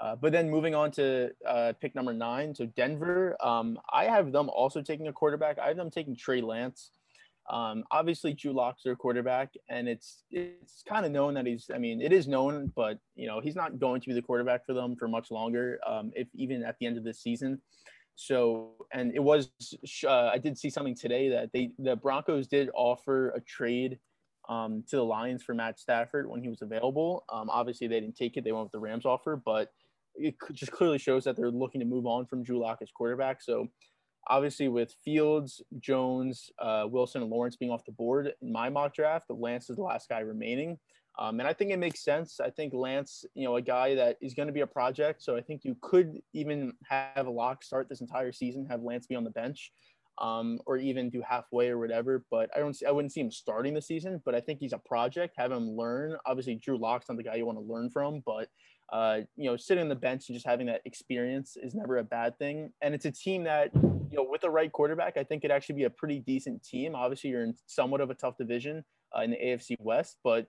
uh, 0.00 0.16
but 0.16 0.32
then 0.32 0.50
moving 0.50 0.74
on 0.74 0.90
to 0.92 1.30
uh, 1.46 1.72
pick 1.80 1.94
number 1.94 2.12
nine, 2.12 2.52
so 2.52 2.66
Denver, 2.66 3.36
um, 3.40 3.78
I 3.92 4.04
have 4.06 4.32
them 4.32 4.48
also 4.48 4.82
taking 4.82 5.06
a 5.06 5.12
quarterback. 5.12 5.58
I 5.60 5.68
have 5.68 5.76
them 5.76 5.90
taking 5.90 6.16
Trey 6.16 6.40
Lance. 6.40 6.90
Um, 7.48 7.84
obviously, 7.90 8.34
Drew 8.34 8.52
Lock's 8.52 8.82
their 8.82 8.96
quarterback, 8.96 9.54
and 9.70 9.88
it's 9.88 10.24
it's 10.30 10.82
kind 10.86 11.06
of 11.06 11.12
known 11.12 11.34
that 11.34 11.46
he's. 11.46 11.70
I 11.74 11.78
mean, 11.78 12.02
it 12.02 12.12
is 12.12 12.28
known, 12.28 12.72
but 12.76 12.98
you 13.14 13.26
know 13.26 13.40
he's 13.40 13.56
not 13.56 13.78
going 13.78 14.00
to 14.02 14.08
be 14.08 14.14
the 14.14 14.22
quarterback 14.22 14.66
for 14.66 14.74
them 14.74 14.96
for 14.96 15.08
much 15.08 15.30
longer. 15.30 15.80
Um, 15.86 16.12
if 16.14 16.28
even 16.34 16.62
at 16.62 16.76
the 16.78 16.86
end 16.86 16.98
of 16.98 17.04
this 17.04 17.20
season, 17.20 17.60
so, 18.20 18.72
and 18.92 19.14
it 19.14 19.22
was, 19.22 19.48
uh, 20.04 20.26
I 20.26 20.38
did 20.38 20.58
see 20.58 20.70
something 20.70 20.96
today 20.96 21.28
that 21.28 21.52
they, 21.52 21.70
the 21.78 21.94
Broncos 21.94 22.48
did 22.48 22.68
offer 22.74 23.30
a 23.30 23.40
trade 23.40 24.00
um, 24.48 24.82
to 24.88 24.96
the 24.96 25.04
Lions 25.04 25.44
for 25.44 25.54
Matt 25.54 25.78
Stafford 25.78 26.28
when 26.28 26.42
he 26.42 26.48
was 26.48 26.60
available. 26.60 27.24
Um, 27.32 27.48
obviously, 27.48 27.86
they 27.86 28.00
didn't 28.00 28.16
take 28.16 28.36
it; 28.36 28.42
they 28.42 28.50
went 28.50 28.64
with 28.64 28.72
the 28.72 28.80
Rams 28.80 29.06
offer, 29.06 29.36
but 29.36 29.70
it 30.16 30.34
just 30.52 30.72
clearly 30.72 30.98
shows 30.98 31.22
that 31.24 31.36
they're 31.36 31.52
looking 31.52 31.78
to 31.78 31.86
move 31.86 32.06
on 32.06 32.26
from 32.26 32.42
Drew 32.42 32.58
Lock 32.58 32.78
as 32.82 32.90
quarterback. 32.90 33.40
So, 33.40 33.68
obviously, 34.26 34.66
with 34.66 34.92
Fields, 35.04 35.62
Jones, 35.78 36.50
uh, 36.58 36.86
Wilson, 36.90 37.22
and 37.22 37.30
Lawrence 37.30 37.54
being 37.54 37.70
off 37.70 37.84
the 37.84 37.92
board 37.92 38.32
in 38.42 38.50
my 38.50 38.68
mock 38.68 38.94
draft, 38.94 39.26
Lance 39.30 39.70
is 39.70 39.76
the 39.76 39.82
last 39.82 40.08
guy 40.08 40.18
remaining. 40.18 40.76
Um, 41.18 41.40
and 41.40 41.48
I 41.48 41.52
think 41.52 41.72
it 41.72 41.78
makes 41.78 42.04
sense. 42.04 42.38
I 42.40 42.50
think 42.50 42.72
Lance, 42.72 43.24
you 43.34 43.44
know, 43.44 43.56
a 43.56 43.62
guy 43.62 43.94
that 43.96 44.18
is 44.20 44.34
going 44.34 44.46
to 44.46 44.52
be 44.52 44.60
a 44.60 44.66
project. 44.66 45.22
So 45.22 45.36
I 45.36 45.40
think 45.40 45.64
you 45.64 45.76
could 45.82 46.20
even 46.32 46.72
have 46.88 47.26
a 47.26 47.30
lock 47.30 47.64
start 47.64 47.88
this 47.88 48.00
entire 48.00 48.30
season, 48.30 48.66
have 48.70 48.82
Lance 48.82 49.06
be 49.06 49.16
on 49.16 49.24
the 49.24 49.30
bench, 49.30 49.72
um, 50.18 50.60
or 50.64 50.76
even 50.76 51.10
do 51.10 51.20
halfway 51.28 51.70
or 51.70 51.78
whatever. 51.78 52.24
But 52.30 52.50
I 52.54 52.60
don't, 52.60 52.74
see, 52.74 52.86
I 52.86 52.92
wouldn't 52.92 53.12
see 53.12 53.20
him 53.20 53.32
starting 53.32 53.74
the 53.74 53.82
season. 53.82 54.22
But 54.24 54.36
I 54.36 54.40
think 54.40 54.60
he's 54.60 54.72
a 54.72 54.78
project. 54.78 55.34
Have 55.38 55.50
him 55.50 55.76
learn. 55.76 56.16
Obviously, 56.24 56.54
Drew 56.54 56.78
Lock's 56.78 57.08
not 57.08 57.16
the 57.16 57.24
guy 57.24 57.34
you 57.34 57.46
want 57.46 57.58
to 57.58 57.64
learn 57.64 57.90
from, 57.90 58.22
but 58.24 58.48
uh, 58.92 59.20
you 59.36 59.50
know, 59.50 59.56
sitting 59.56 59.82
on 59.82 59.88
the 59.88 59.96
bench 59.96 60.28
and 60.28 60.36
just 60.36 60.46
having 60.46 60.66
that 60.66 60.82
experience 60.84 61.56
is 61.60 61.74
never 61.74 61.98
a 61.98 62.04
bad 62.04 62.38
thing. 62.38 62.72
And 62.80 62.94
it's 62.94 63.04
a 63.04 63.10
team 63.10 63.44
that, 63.44 63.70
you 63.74 64.16
know, 64.16 64.26
with 64.30 64.40
the 64.40 64.50
right 64.50 64.70
quarterback, 64.70 65.16
I 65.16 65.24
think 65.24 65.44
it 65.44 65.50
actually 65.50 65.74
be 65.74 65.84
a 65.84 65.90
pretty 65.90 66.20
decent 66.20 66.62
team. 66.64 66.94
Obviously, 66.94 67.30
you're 67.30 67.42
in 67.42 67.54
somewhat 67.66 68.00
of 68.00 68.10
a 68.10 68.14
tough 68.14 68.38
division 68.38 68.84
uh, 69.16 69.22
in 69.22 69.32
the 69.32 69.36
AFC 69.36 69.76
West, 69.80 70.16
but 70.24 70.46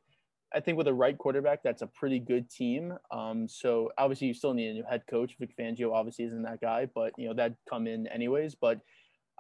I 0.53 0.59
think 0.59 0.77
with 0.77 0.85
the 0.85 0.93
right 0.93 1.17
quarterback, 1.17 1.61
that's 1.63 1.81
a 1.81 1.87
pretty 1.87 2.19
good 2.19 2.49
team. 2.49 2.93
Um, 3.11 3.47
so 3.47 3.91
obviously 3.97 4.27
you 4.27 4.33
still 4.33 4.53
need 4.53 4.69
a 4.69 4.73
new 4.73 4.83
head 4.89 5.03
coach. 5.09 5.35
Vic 5.39 5.55
Fangio 5.57 5.93
obviously 5.93 6.25
isn't 6.25 6.41
that 6.43 6.61
guy, 6.61 6.87
but 6.93 7.13
you 7.17 7.27
know 7.27 7.33
that'd 7.33 7.55
come 7.69 7.87
in 7.87 8.07
anyways. 8.07 8.55
But 8.55 8.79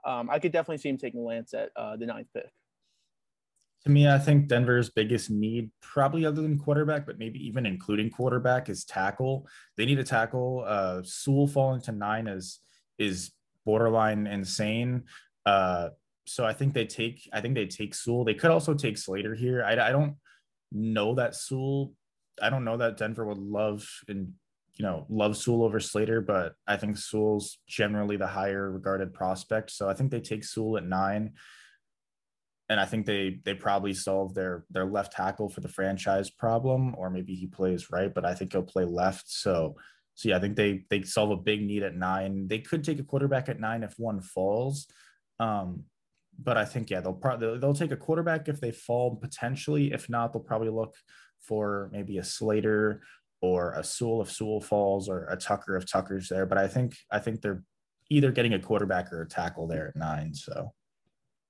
um, 0.05 0.29
I 0.29 0.39
could 0.39 0.51
definitely 0.51 0.77
see 0.77 0.89
him 0.89 0.97
taking 0.97 1.23
Lance 1.23 1.53
at 1.53 1.71
uh, 1.75 1.95
the 1.95 2.05
ninth 2.05 2.27
pick. 2.33 2.49
To 3.85 3.89
me, 3.89 4.09
I 4.09 4.19
think 4.19 4.47
Denver's 4.47 4.89
biggest 4.89 5.29
need, 5.29 5.71
probably 5.81 6.25
other 6.25 6.41
than 6.41 6.59
quarterback, 6.59 7.05
but 7.05 7.17
maybe 7.17 7.39
even 7.47 7.65
including 7.65 8.09
quarterback, 8.09 8.67
is 8.67 8.83
tackle. 8.83 9.47
They 9.77 9.85
need 9.85 9.99
a 9.99 10.03
tackle. 10.03 10.65
Uh, 10.67 11.01
Sewell 11.03 11.47
falling 11.47 11.81
to 11.83 11.91
nine 11.91 12.27
is 12.27 12.59
is 12.97 13.31
borderline 13.65 14.27
insane. 14.27 15.03
Uh, 15.45 15.89
so 16.25 16.45
I 16.45 16.53
think 16.53 16.73
they 16.73 16.85
take. 16.85 17.27
I 17.33 17.41
think 17.41 17.55
they 17.55 17.65
take 17.65 17.95
Sewell. 17.95 18.25
They 18.25 18.33
could 18.33 18.51
also 18.51 18.73
take 18.73 18.97
Slater 18.97 19.33
here. 19.33 19.63
I, 19.63 19.71
I 19.71 19.91
don't 19.91 20.15
know 20.71 21.15
that 21.15 21.35
Sewell. 21.35 21.93
I 22.41 22.49
don't 22.49 22.63
know 22.63 22.77
that 22.77 22.97
Denver 22.97 23.25
would 23.25 23.37
love 23.37 23.87
and 24.07 24.33
you 24.75 24.83
know 24.85 25.05
love 25.09 25.35
Sewell 25.37 25.63
over 25.63 25.79
Slater, 25.79 26.21
but 26.21 26.53
I 26.67 26.77
think 26.77 26.97
Sewell's 26.97 27.57
generally 27.67 28.17
the 28.17 28.27
higher 28.27 28.71
regarded 28.71 29.13
prospect. 29.13 29.71
So 29.71 29.89
I 29.89 29.93
think 29.93 30.11
they 30.11 30.21
take 30.21 30.43
Sewell 30.43 30.77
at 30.77 30.85
nine, 30.85 31.33
and 32.69 32.79
I 32.79 32.85
think 32.85 33.05
they 33.05 33.39
they 33.43 33.53
probably 33.53 33.93
solve 33.93 34.33
their 34.33 34.65
their 34.69 34.85
left 34.85 35.13
tackle 35.13 35.49
for 35.49 35.61
the 35.61 35.67
franchise 35.67 36.29
problem, 36.29 36.95
or 36.97 37.09
maybe 37.09 37.35
he 37.35 37.47
plays 37.47 37.91
right, 37.91 38.13
but 38.13 38.25
I 38.25 38.33
think 38.33 38.53
he'll 38.53 38.63
play 38.63 38.85
left. 38.85 39.29
So 39.29 39.75
so 40.19 40.27
yeah, 40.27 40.35
I 40.35 40.39
think 40.39 40.57
they 40.57 40.83
they 40.89 41.01
solve 41.03 41.31
a 41.31 41.37
big 41.37 41.61
need 41.61 41.83
at 41.83 41.95
nine. 41.95 42.47
They 42.49 42.59
could 42.59 42.83
take 42.83 42.99
a 42.99 43.03
quarterback 43.03 43.47
at 43.47 43.59
nine 43.59 43.83
if 43.83 43.93
one 43.97 44.21
falls. 44.21 44.87
Um, 45.39 45.85
but 46.43 46.57
I 46.57 46.65
think 46.65 46.89
yeah, 46.89 47.01
they'll 47.01 47.13
probably 47.13 47.57
they'll 47.57 47.73
take 47.73 47.91
a 47.91 47.97
quarterback 47.97 48.47
if 48.47 48.59
they 48.59 48.71
fall 48.71 49.15
potentially. 49.15 49.91
If 49.91 50.09
not, 50.09 50.33
they'll 50.33 50.41
probably 50.41 50.69
look 50.69 50.95
for 51.41 51.89
maybe 51.91 52.17
a 52.17 52.23
Slater 52.23 53.01
or 53.41 53.73
a 53.73 53.83
Sewell 53.83 54.21
if 54.21 54.31
Sewell 54.31 54.61
falls 54.61 55.09
or 55.09 55.27
a 55.29 55.37
Tucker 55.37 55.77
if 55.77 55.89
Tucker's 55.89 56.29
there. 56.29 56.45
But 56.45 56.57
I 56.57 56.67
think 56.67 56.95
I 57.11 57.19
think 57.19 57.41
they're 57.41 57.63
either 58.09 58.31
getting 58.31 58.53
a 58.53 58.59
quarterback 58.59 59.11
or 59.11 59.21
a 59.21 59.27
tackle 59.27 59.67
there 59.67 59.89
at 59.89 59.95
nine. 59.95 60.33
So 60.33 60.73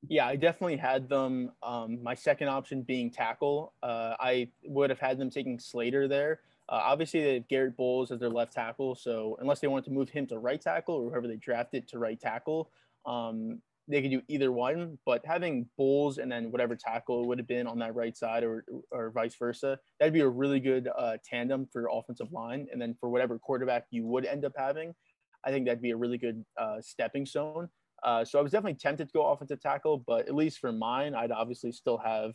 yeah, 0.07 0.27
I 0.27 0.35
definitely 0.35 0.77
had 0.77 1.09
them. 1.09 1.51
Um, 1.61 2.01
my 2.01 2.15
second 2.15 2.47
option 2.47 2.83
being 2.83 3.11
tackle. 3.11 3.73
Uh, 3.83 4.15
I 4.19 4.49
would 4.65 4.89
have 4.89 4.99
had 4.99 5.17
them 5.17 5.29
taking 5.29 5.59
Slater 5.59 6.07
there. 6.07 6.39
Uh, 6.69 6.81
obviously, 6.83 7.23
they 7.23 7.33
have 7.35 7.47
Garett 7.47 7.75
Bolles 7.75 8.11
as 8.11 8.19
their 8.19 8.29
left 8.29 8.53
tackle. 8.53 8.95
So 8.95 9.37
unless 9.41 9.59
they 9.59 9.67
wanted 9.67 9.85
to 9.85 9.91
move 9.91 10.09
him 10.09 10.27
to 10.27 10.37
right 10.37 10.61
tackle 10.61 10.95
or 10.95 11.09
whoever 11.09 11.27
they 11.27 11.35
drafted 11.35 11.87
to 11.89 11.99
right 11.99 12.19
tackle, 12.19 12.69
um, 13.05 13.59
they 13.89 14.01
could 14.01 14.11
do 14.11 14.21
either 14.27 14.51
one, 14.51 14.97
but 15.05 15.25
having 15.25 15.67
Bolles 15.75 16.19
and 16.19 16.31
then 16.31 16.51
whatever 16.51 16.75
tackle 16.75 17.23
it 17.23 17.27
would 17.27 17.39
have 17.39 17.47
been 17.47 17.65
on 17.65 17.79
that 17.79 17.95
right 17.95 18.15
side 18.15 18.43
or, 18.43 18.63
or 18.91 19.09
vice 19.09 19.35
versa, 19.35 19.79
that'd 19.99 20.13
be 20.13 20.19
a 20.19 20.29
really 20.29 20.59
good 20.59 20.87
uh, 20.95 21.17
tandem 21.25 21.67
for 21.71 21.89
offensive 21.91 22.31
line. 22.31 22.67
And 22.71 22.79
then 22.79 22.95
for 22.99 23.09
whatever 23.09 23.39
quarterback 23.39 23.85
you 23.89 24.05
would 24.05 24.25
end 24.25 24.45
up 24.45 24.53
having, 24.55 24.93
I 25.43 25.49
think 25.49 25.65
that'd 25.65 25.81
be 25.81 25.91
a 25.91 25.97
really 25.97 26.19
good 26.19 26.45
uh, 26.57 26.77
stepping 26.81 27.25
stone. 27.25 27.67
Uh, 28.03 28.23
so 28.23 28.37
I 28.39 28.41
was 28.43 28.51
definitely 28.51 28.77
tempted 28.79 29.07
to 29.07 29.13
go 29.13 29.25
offensive 29.25 29.59
tackle, 29.59 30.03
but 30.05 30.27
at 30.27 30.35
least 30.35 30.59
for 30.59 30.71
mine, 30.71 31.15
I'd 31.15 31.31
obviously 31.31 31.71
still 31.71 31.97
have 31.97 32.33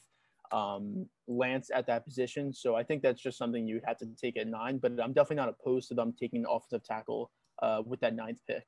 um, 0.52 1.06
Lance 1.28 1.70
at 1.72 1.86
that 1.86 2.04
position. 2.04 2.52
So 2.52 2.74
I 2.74 2.82
think 2.82 3.02
that's 3.02 3.22
just 3.22 3.38
something 3.38 3.66
you'd 3.66 3.84
have 3.86 3.98
to 3.98 4.06
take 4.20 4.36
at 4.36 4.48
nine, 4.48 4.78
but 4.78 4.92
I'm 4.92 5.12
definitely 5.12 5.36
not 5.36 5.48
opposed 5.48 5.88
to 5.88 5.94
them 5.94 6.14
taking 6.18 6.44
offensive 6.48 6.84
tackle 6.84 7.30
uh, 7.62 7.82
with 7.86 8.00
that 8.00 8.16
ninth 8.16 8.40
pick. 8.48 8.64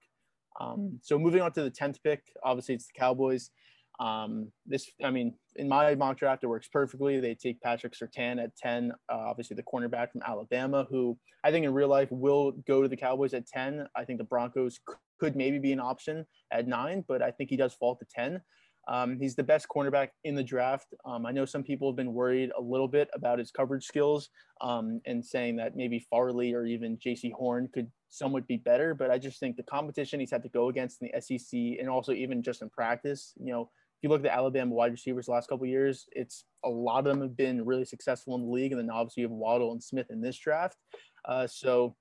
Um, 0.61 0.99
so 1.03 1.19
moving 1.19 1.43
on 1.43 1.53
to 1.53 1.63
the 1.63 1.71
tenth 1.71 2.03
pick, 2.03 2.23
obviously 2.43 2.75
it's 2.75 2.87
the 2.87 2.99
Cowboys. 2.99 3.51
Um, 3.99 4.53
this, 4.67 4.91
I 5.03 5.11
mean, 5.11 5.35
in 5.57 5.69
my 5.69 5.95
mock 5.95 6.19
draft, 6.19 6.45
it 6.45 6.49
works 6.49 6.69
perfectly. 6.69 7.19
They 7.19 7.35
take 7.35 7.61
Patrick 7.61 7.95
Surtain 7.95 8.43
at 8.43 8.55
10, 8.57 8.93
uh, 9.11 9.15
obviously 9.15 9.57
the 9.57 9.63
cornerback 9.63 10.13
from 10.13 10.23
Alabama, 10.27 10.87
who 10.91 11.17
I 11.45 11.51
think 11.51 11.65
in 11.65 11.73
real 11.73 11.89
life 11.89 12.09
will 12.11 12.53
go 12.67 12.83
to 12.83 12.89
the 12.89 12.97
Cowboys 12.97 13.33
at 13.33 13.47
10. 13.47 13.87
I 13.97 14.05
think 14.05 14.19
the 14.19 14.25
Broncos 14.25 14.81
could 15.19 15.37
maybe 15.37 15.59
be 15.59 15.73
an 15.73 15.81
option 15.81 16.27
at 16.53 16.69
nine, 16.69 17.05
but 17.09 17.23
I 17.23 17.31
think 17.31 17.51
he 17.51 17.57
does 17.57 17.73
fall 17.73 17.97
to 17.97 18.07
10. 18.15 18.41
Um, 18.89 19.19
he's 19.19 19.35
the 19.35 19.43
best 19.43 19.67
cornerback 19.69 20.11
in 20.25 20.35
the 20.35 20.45
draft. 20.45 20.95
Um, 21.05 21.27
I 21.27 21.33
know 21.33 21.45
some 21.45 21.63
people 21.63 21.91
have 21.91 21.97
been 21.97 22.13
worried 22.13 22.53
a 22.57 22.61
little 22.61 22.87
bit 22.87 23.09
about 23.15 23.39
his 23.39 23.51
coverage 23.51 23.85
skills 23.85 24.29
um, 24.61 25.01
and 25.07 25.25
saying 25.25 25.57
that 25.57 25.75
maybe 25.75 26.07
Farley 26.11 26.55
or 26.55 26.65
even 26.65 26.97
Jaycee 26.99 27.33
Horn 27.33 27.69
could 27.73 27.91
somewhat 28.09 28.47
be 28.47 28.57
better, 28.57 28.95
but 28.95 29.11
I 29.11 29.19
just 29.19 29.41
think 29.41 29.57
the 29.57 29.63
competition 29.63 30.21
he's 30.21 30.31
had 30.31 30.43
to 30.43 30.49
go 30.49 30.69
against 30.69 31.03
in 31.03 31.11
the 31.13 31.21
SEC 31.21 31.79
and 31.81 31.89
also 31.89 32.13
even 32.13 32.43
just 32.43 32.63
in 32.63 32.71
practice, 32.71 33.35
you 33.39 33.53
know, 33.53 33.63
if 33.63 34.03
you 34.03 34.11
look 34.11 34.21
at 34.21 34.25
the 34.25 34.35
Alabama 34.35 34.75
wide 34.75 34.93
receivers 34.93 35.27
last 35.27 35.49
couple 35.49 35.67
years, 35.67 36.07
it's 36.13 36.45
a 36.65 36.69
lot 36.69 36.99
of 36.99 37.05
them 37.05 37.23
have 37.23 37.37
been 37.37 37.65
really 37.65 37.85
successful 37.85 38.35
in 38.35 38.43
the 38.43 38.51
league, 38.51 38.73
and 38.73 38.81
then 38.81 38.91
obviously 38.91 39.23
you 39.23 39.29
have 39.29 39.37
Waddle 39.37 39.73
and 39.73 39.83
Smith 39.83 40.11
in 40.11 40.21
this 40.21 40.37
draft. 40.37 40.77
Uh, 41.25 41.47
so 41.47 41.97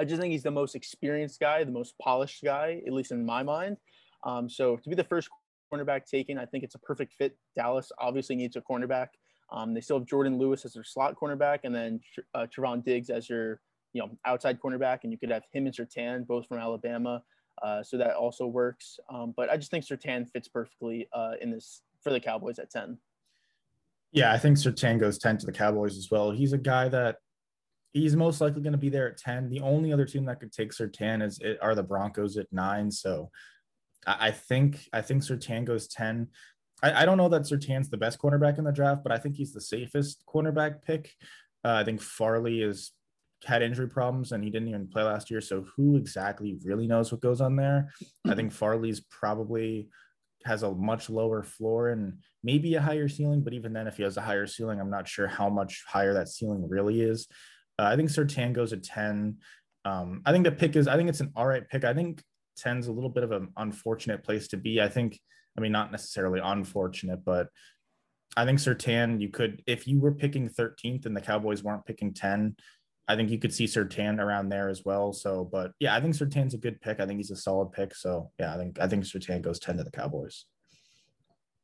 I 0.00 0.04
just 0.04 0.20
think 0.20 0.32
he's 0.32 0.42
the 0.42 0.50
most 0.50 0.74
experienced 0.74 1.38
guy, 1.38 1.62
the 1.64 1.70
most 1.70 1.94
polished 2.00 2.42
guy, 2.42 2.80
at 2.86 2.92
least 2.94 3.12
in 3.12 3.26
my 3.26 3.42
mind. 3.42 3.76
Um, 4.24 4.48
so 4.48 4.76
to 4.76 4.88
be 4.88 4.94
the 4.94 5.04
first 5.04 5.28
cornerback 5.72 6.06
taken, 6.06 6.38
I 6.38 6.46
think 6.46 6.64
it's 6.64 6.74
a 6.74 6.80
perfect 6.80 7.12
fit. 7.12 7.36
Dallas 7.54 7.92
obviously 7.98 8.36
needs 8.36 8.56
a 8.56 8.62
cornerback. 8.62 9.08
Um, 9.52 9.74
they 9.74 9.80
still 9.80 9.98
have 9.98 10.06
Jourdan 10.06 10.38
Lewis 10.38 10.64
as 10.64 10.74
their 10.74 10.84
slot 10.84 11.14
cornerback, 11.14 11.60
and 11.64 11.74
then 11.74 12.00
uh, 12.34 12.46
Trevon 12.46 12.84
Diggs 12.84 13.10
as 13.10 13.28
your 13.28 13.60
you 13.98 14.06
know 14.06 14.16
outside 14.24 14.60
cornerback, 14.60 15.00
and 15.02 15.12
you 15.12 15.18
could 15.18 15.30
have 15.30 15.42
him 15.52 15.66
and 15.66 15.74
Surtain 15.74 16.26
both 16.26 16.46
from 16.46 16.58
Alabama. 16.58 17.22
Uh, 17.60 17.82
so 17.82 17.98
that 17.98 18.14
also 18.14 18.46
works. 18.46 19.00
Um, 19.10 19.34
but 19.36 19.50
I 19.50 19.56
just 19.56 19.72
think 19.72 19.84
Surtain 19.84 20.30
fits 20.30 20.46
perfectly 20.46 21.08
uh, 21.12 21.32
in 21.40 21.50
this 21.50 21.82
for 22.04 22.10
the 22.10 22.20
Cowboys 22.20 22.60
at 22.60 22.70
10. 22.70 22.96
Yeah, 24.12 24.32
I 24.32 24.38
think 24.38 24.56
Surtain 24.56 25.00
goes 25.00 25.18
10 25.18 25.38
to 25.38 25.46
the 25.46 25.52
Cowboys 25.52 25.98
as 25.98 26.08
well. 26.08 26.30
He's 26.30 26.52
a 26.52 26.58
guy 26.58 26.88
that 26.88 27.16
he's 27.92 28.14
most 28.14 28.40
likely 28.40 28.62
going 28.62 28.72
to 28.72 28.78
be 28.78 28.90
there 28.90 29.08
at 29.08 29.18
10. 29.18 29.50
The 29.50 29.60
only 29.60 29.92
other 29.92 30.04
team 30.04 30.24
that 30.26 30.38
could 30.38 30.52
take 30.52 30.70
Surtain 30.70 31.20
is 31.20 31.40
are 31.60 31.74
the 31.74 31.82
Broncos 31.82 32.36
at 32.36 32.46
nine. 32.52 32.92
So 32.92 33.30
I, 34.06 34.30
think 34.30 34.88
I 34.92 35.02
think 35.02 35.24
Surtain 35.24 35.64
goes 35.64 35.88
10. 35.88 36.28
I, 36.82 37.02
I, 37.02 37.04
don't 37.04 37.18
know 37.18 37.28
that 37.30 37.42
Surtain's 37.42 37.90
the 37.90 37.96
best 37.96 38.20
cornerback 38.20 38.58
in 38.58 38.64
the 38.64 38.70
draft, 38.70 39.02
but 39.02 39.10
I 39.10 39.18
think 39.18 39.34
he's 39.34 39.52
the 39.52 39.60
safest 39.60 40.22
cornerback 40.32 40.82
pick. 40.82 41.10
Uh, 41.64 41.72
I 41.72 41.84
think 41.84 42.00
Farley 42.00 42.62
is 42.62 42.92
had 43.44 43.62
injury 43.62 43.88
problems 43.88 44.32
and 44.32 44.42
he 44.42 44.50
didn't 44.50 44.68
even 44.68 44.88
play 44.88 45.02
last 45.02 45.30
year. 45.30 45.40
So 45.40 45.64
who 45.76 45.96
exactly 45.96 46.58
really 46.64 46.86
knows 46.86 47.12
what 47.12 47.20
goes 47.20 47.40
on 47.40 47.56
there? 47.56 47.92
I 48.26 48.34
think 48.34 48.52
Farley's 48.52 49.00
probably 49.00 49.88
has 50.44 50.62
a 50.62 50.72
much 50.72 51.10
lower 51.10 51.42
floor 51.42 51.90
and 51.90 52.18
maybe 52.42 52.74
a 52.74 52.80
higher 52.80 53.08
ceiling, 53.08 53.42
but 53.42 53.52
even 53.52 53.72
then, 53.72 53.86
if 53.86 53.96
he 53.96 54.02
has 54.02 54.16
a 54.16 54.22
higher 54.22 54.46
ceiling, 54.46 54.80
I'm 54.80 54.90
not 54.90 55.08
sure 55.08 55.26
how 55.26 55.48
much 55.48 55.84
higher 55.86 56.14
that 56.14 56.28
ceiling 56.28 56.68
really 56.68 57.00
is. 57.00 57.28
Uh, 57.78 57.84
I 57.84 57.96
think 57.96 58.10
Surtain 58.10 58.52
goes 58.52 58.72
at 58.72 58.82
10. 58.82 59.36
Um, 59.84 60.22
I 60.24 60.32
think 60.32 60.44
the 60.44 60.52
pick 60.52 60.76
is, 60.76 60.88
I 60.88 60.96
think 60.96 61.08
it's 61.08 61.20
an 61.20 61.32
all 61.36 61.46
right 61.46 61.68
pick. 61.68 61.84
I 61.84 61.94
think 61.94 62.22
10's 62.64 62.88
a 62.88 62.92
little 62.92 63.10
bit 63.10 63.24
of 63.24 63.32
an 63.32 63.48
unfortunate 63.56 64.24
place 64.24 64.48
to 64.48 64.56
be. 64.56 64.80
I 64.80 64.88
think, 64.88 65.18
I 65.56 65.60
mean, 65.60 65.72
not 65.72 65.92
necessarily 65.92 66.40
unfortunate, 66.42 67.24
but 67.24 67.48
I 68.36 68.44
think 68.44 68.58
Surtain, 68.58 69.20
you 69.20 69.28
could, 69.30 69.62
if 69.66 69.86
you 69.86 70.00
were 70.00 70.12
picking 70.12 70.48
13th 70.48 71.06
and 71.06 71.16
the 71.16 71.20
Cowboys 71.20 71.62
weren't 71.62 71.86
picking 71.86 72.14
10, 72.14 72.56
I 73.08 73.16
think 73.16 73.30
you 73.30 73.38
could 73.38 73.54
see 73.54 73.64
Surtain 73.64 74.20
around 74.20 74.50
there 74.50 74.68
as 74.68 74.84
well. 74.84 75.12
So, 75.12 75.48
but 75.50 75.72
yeah, 75.80 75.96
I 75.96 76.00
think 76.00 76.14
Surtain's 76.14 76.54
a 76.54 76.58
good 76.58 76.80
pick. 76.80 77.00
I 77.00 77.06
think 77.06 77.18
he's 77.18 77.30
a 77.30 77.36
solid 77.36 77.72
pick. 77.72 77.94
So 77.94 78.30
yeah, 78.38 78.54
I 78.54 78.58
think 78.58 78.78
I 78.80 78.86
think 78.86 79.04
Surtain 79.04 79.42
goes 79.42 79.58
10 79.58 79.78
to 79.78 79.84
the 79.84 79.90
Cowboys. 79.90 80.44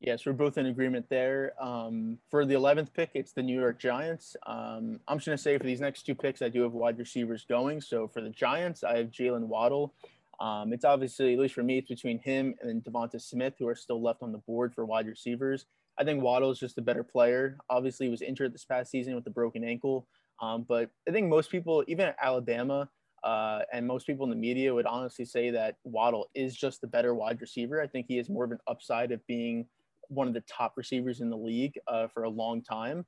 Yes, 0.00 0.26
we're 0.26 0.32
both 0.32 0.58
in 0.58 0.66
agreement 0.66 1.06
there. 1.08 1.52
Um, 1.58 2.18
for 2.30 2.44
the 2.44 2.54
11th 2.54 2.92
pick, 2.92 3.10
it's 3.14 3.32
the 3.32 3.42
New 3.42 3.58
York 3.58 3.78
Giants. 3.78 4.36
Um, 4.46 5.00
I'm 5.08 5.18
just 5.18 5.26
going 5.26 5.38
to 5.38 5.42
say 5.42 5.56
for 5.56 5.64
these 5.64 5.80
next 5.80 6.02
two 6.02 6.14
picks, 6.14 6.42
I 6.42 6.50
do 6.50 6.62
have 6.62 6.72
wide 6.72 6.98
receivers 6.98 7.46
going. 7.48 7.80
So 7.80 8.08
for 8.08 8.20
the 8.20 8.28
Giants, 8.28 8.84
I 8.84 8.98
have 8.98 9.06
Jaylen 9.06 9.46
Waddle. 9.46 9.94
Um, 10.40 10.72
it's 10.72 10.84
obviously, 10.84 11.32
at 11.32 11.38
least 11.38 11.54
for 11.54 11.62
me, 11.62 11.78
it's 11.78 11.88
between 11.88 12.18
him 12.18 12.54
and 12.60 12.84
Devonta 12.84 13.20
Smith, 13.20 13.54
who 13.58 13.66
are 13.66 13.74
still 13.74 14.02
left 14.02 14.22
on 14.22 14.32
the 14.32 14.38
board 14.38 14.74
for 14.74 14.84
wide 14.84 15.06
receivers. 15.06 15.64
I 15.96 16.04
think 16.04 16.22
Waddle 16.22 16.50
is 16.50 16.58
just 16.58 16.76
a 16.76 16.82
better 16.82 17.04
player. 17.04 17.56
Obviously, 17.70 18.06
he 18.06 18.10
was 18.10 18.20
injured 18.20 18.52
this 18.52 18.64
past 18.64 18.90
season 18.90 19.14
with 19.14 19.24
the 19.24 19.30
broken 19.30 19.64
ankle. 19.64 20.06
Um, 20.44 20.66
but 20.68 20.90
I 21.08 21.12
think 21.12 21.28
most 21.28 21.50
people, 21.50 21.84
even 21.88 22.06
at 22.06 22.16
Alabama, 22.20 22.88
uh, 23.22 23.60
and 23.72 23.86
most 23.86 24.06
people 24.06 24.24
in 24.24 24.30
the 24.30 24.36
media 24.36 24.74
would 24.74 24.84
honestly 24.84 25.24
say 25.24 25.50
that 25.50 25.76
Waddle 25.84 26.28
is 26.34 26.54
just 26.54 26.82
the 26.82 26.86
better 26.86 27.14
wide 27.14 27.40
receiver. 27.40 27.80
I 27.80 27.86
think 27.86 28.06
he 28.06 28.18
has 28.18 28.28
more 28.28 28.44
of 28.44 28.50
an 28.50 28.58
upside 28.66 29.12
of 29.12 29.26
being 29.26 29.66
one 30.08 30.28
of 30.28 30.34
the 30.34 30.42
top 30.42 30.74
receivers 30.76 31.22
in 31.22 31.30
the 31.30 31.36
league 31.36 31.72
uh, 31.88 32.08
for 32.08 32.24
a 32.24 32.28
long 32.28 32.62
time. 32.62 33.06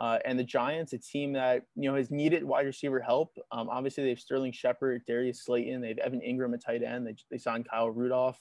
Uh, 0.00 0.18
and 0.24 0.38
the 0.38 0.44
Giants, 0.44 0.94
a 0.94 0.98
team 0.98 1.32
that 1.34 1.64
you 1.74 1.90
know 1.90 1.96
has 1.96 2.10
needed 2.10 2.42
wide 2.44 2.64
receiver 2.64 3.00
help. 3.00 3.36
Um, 3.50 3.68
obviously, 3.68 4.04
they 4.04 4.10
have 4.10 4.20
Sterling 4.20 4.52
Shepard, 4.52 5.02
Darius 5.06 5.44
Slayton, 5.44 5.82
they 5.82 5.88
have 5.88 5.98
Evan 5.98 6.20
Engram, 6.20 6.54
at 6.54 6.64
tight 6.64 6.82
end. 6.82 7.06
They, 7.06 7.16
they 7.30 7.38
signed 7.38 7.68
Kyle 7.68 7.90
Rudolph. 7.90 8.40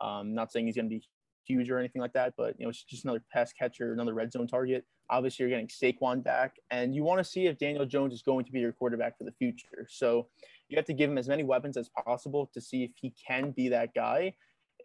Um, 0.00 0.34
not 0.34 0.52
saying 0.52 0.66
he's 0.66 0.76
going 0.76 0.84
to 0.84 0.94
be 0.94 1.02
huge 1.44 1.70
or 1.70 1.78
anything 1.78 2.02
like 2.02 2.12
that, 2.12 2.34
but 2.36 2.54
you 2.58 2.66
know, 2.66 2.70
it's 2.70 2.84
just 2.84 3.04
another 3.04 3.24
pass 3.32 3.52
catcher, 3.52 3.92
another 3.92 4.14
red 4.14 4.30
zone 4.30 4.46
target. 4.46 4.84
Obviously, 5.10 5.44
you're 5.44 5.50
getting 5.50 5.68
Saquon 5.68 6.22
back, 6.22 6.56
and 6.70 6.94
you 6.94 7.02
want 7.02 7.18
to 7.18 7.24
see 7.24 7.46
if 7.46 7.58
Daniel 7.58 7.86
Jones 7.86 8.12
is 8.12 8.22
going 8.22 8.44
to 8.44 8.52
be 8.52 8.60
your 8.60 8.72
quarterback 8.72 9.16
for 9.16 9.24
the 9.24 9.32
future. 9.32 9.86
So 9.88 10.28
you 10.68 10.76
have 10.76 10.84
to 10.86 10.92
give 10.92 11.10
him 11.10 11.18
as 11.18 11.28
many 11.28 11.44
weapons 11.44 11.76
as 11.76 11.88
possible 11.88 12.50
to 12.52 12.60
see 12.60 12.84
if 12.84 12.90
he 13.00 13.14
can 13.26 13.52
be 13.52 13.68
that 13.70 13.94
guy. 13.94 14.34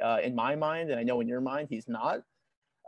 Uh, 0.03 0.19
in 0.23 0.33
my 0.33 0.55
mind, 0.55 0.89
and 0.89 0.99
I 0.99 1.03
know 1.03 1.21
in 1.21 1.27
your 1.27 1.41
mind, 1.41 1.67
he's 1.69 1.87
not. 1.87 2.21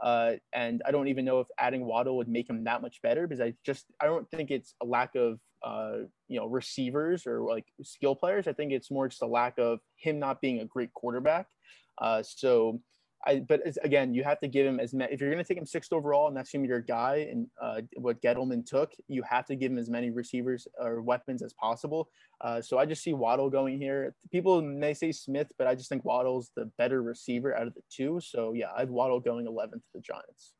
Uh, 0.02 0.34
and 0.54 0.82
I 0.86 0.92
don't 0.92 1.08
even 1.08 1.24
know 1.24 1.40
if 1.40 1.48
adding 1.58 1.86
Waddle 1.86 2.18
would 2.18 2.28
make 2.28 2.50
him 2.50 2.64
that 2.66 2.82
much 2.82 3.02
better 3.02 3.28
because 3.28 3.42
I 3.42 3.54
just 3.66 3.86
I 4.02 4.06
don't 4.06 4.30
think 4.30 4.52
it's 4.52 4.74
a 4.82 4.86
lack 4.86 5.16
of 5.16 5.40
uh, 5.64 6.00
you 6.28 6.40
know 6.40 6.48
receivers 6.48 7.26
or 7.26 7.42
like 7.42 7.66
skill 7.82 8.16
players. 8.16 8.48
I 8.48 8.54
think 8.54 8.72
it's 8.72 8.92
more 8.92 9.08
just 9.08 9.22
a 9.22 9.28
lack 9.28 9.58
of 9.58 9.80
him 9.96 10.20
not 10.20 10.42
being 10.42 10.60
a 10.60 10.66
great 10.66 10.94
quarterback. 10.94 11.48
Uh, 11.98 12.24
so 12.24 12.82
I, 13.26 13.40
but 13.40 13.62
again, 13.84 14.14
you 14.14 14.24
have 14.24 14.40
to 14.42 14.48
give 14.48 14.68
him 14.68 14.80
as 14.80 14.94
many. 14.94 15.12
If 15.14 15.20
you're 15.20 15.32
going 15.32 15.44
to 15.44 15.48
take 15.48 15.58
him 15.58 15.66
sixth 15.66 15.92
overall, 15.92 16.28
and 16.28 16.38
that's 16.38 16.52
be 16.52 16.60
your 16.60 16.82
guy, 16.82 17.28
and 17.32 17.48
uh, 17.62 17.82
what 17.98 18.22
Gettleman 18.22 18.66
took, 18.66 18.94
you 19.08 19.24
have 19.24 19.46
to 19.48 19.56
give 19.56 19.72
him 19.72 19.78
as 19.78 19.90
many 19.90 20.12
receivers 20.12 20.68
or 20.80 21.02
weapons 21.02 21.42
as 21.42 21.54
possible. 21.54 22.10
Uh, 22.42 22.62
so 22.62 22.78
I 22.78 22.86
just 22.86 23.04
see 23.04 23.14
Waddle 23.14 23.50
going 23.50 23.80
here. 23.80 24.14
People 24.32 24.62
may 24.62 24.94
say 24.94 25.12
Smith, 25.12 25.52
but 25.58 25.68
I 25.68 25.76
just 25.76 25.90
think 25.90 26.06
Waddle's 26.06 26.52
the 26.56 26.66
better 26.78 27.02
receiver 27.02 27.56
out 27.56 27.68
of 27.68 27.74
the 27.74 27.82
two. 27.90 28.20
So 28.22 28.54
yeah, 28.54 28.68
I 28.76 28.82
have 28.82 28.90
Waddle 28.90 29.20
going 29.20 29.46
11th 29.46 29.72
to 29.72 29.94
the 29.96 30.02
Giants. 30.02 30.54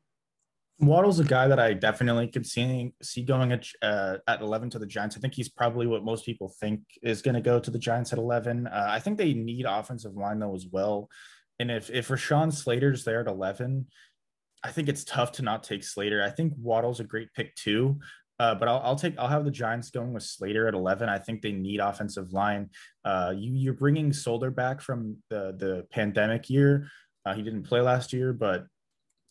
Waddle's 0.78 1.20
a 1.20 1.24
guy 1.24 1.48
that 1.48 1.58
I 1.58 1.72
definitely 1.72 2.28
could 2.28 2.46
see 2.46 2.92
see 3.02 3.22
going 3.22 3.52
at 3.52 3.66
uh, 3.80 4.18
at 4.28 4.42
11 4.42 4.70
to 4.70 4.78
the 4.78 4.86
Giants. 4.86 5.16
I 5.16 5.20
think 5.20 5.34
he's 5.34 5.48
probably 5.48 5.86
what 5.86 6.04
most 6.04 6.26
people 6.26 6.52
think 6.60 6.80
is 7.02 7.22
going 7.22 7.34
to 7.34 7.40
go 7.40 7.58
to 7.58 7.70
the 7.70 7.78
Giants 7.78 8.12
at 8.12 8.18
11. 8.18 8.66
Uh, 8.66 8.86
I 8.86 8.98
think 8.98 9.16
they 9.16 9.32
need 9.32 9.64
offensive 9.66 10.16
line 10.16 10.38
though 10.38 10.54
as 10.54 10.66
well. 10.70 11.08
And 11.58 11.70
if 11.70 11.90
if 11.90 12.08
Rashawn 12.08 12.52
Slater's 12.52 13.04
there 13.04 13.20
at 13.20 13.26
11, 13.26 13.86
I 14.62 14.70
think 14.72 14.88
it's 14.88 15.04
tough 15.04 15.32
to 15.32 15.42
not 15.42 15.62
take 15.62 15.84
Slater. 15.84 16.22
I 16.22 16.30
think 16.30 16.52
Waddle's 16.56 17.00
a 17.00 17.04
great 17.04 17.32
pick 17.34 17.54
too. 17.54 17.98
Uh, 18.38 18.54
but 18.54 18.68
I'll, 18.68 18.82
I'll, 18.84 18.96
take 18.96 19.18
I'll 19.18 19.28
have 19.28 19.46
the 19.46 19.50
Giants 19.50 19.90
going 19.90 20.12
with 20.12 20.22
Slater 20.22 20.68
at 20.68 20.74
11. 20.74 21.08
I 21.08 21.18
think 21.18 21.40
they 21.40 21.52
need 21.52 21.80
offensive 21.80 22.34
line. 22.34 22.68
Uh, 23.04 23.32
you 23.34 23.52
you're 23.54 23.72
bringing 23.72 24.12
Solder 24.12 24.50
back 24.50 24.82
from 24.82 25.16
the 25.30 25.54
the 25.56 25.86
pandemic 25.90 26.50
year. 26.50 26.88
Uh, 27.24 27.34
he 27.34 27.42
didn't 27.42 27.62
play 27.62 27.80
last 27.80 28.12
year, 28.12 28.32
but 28.32 28.66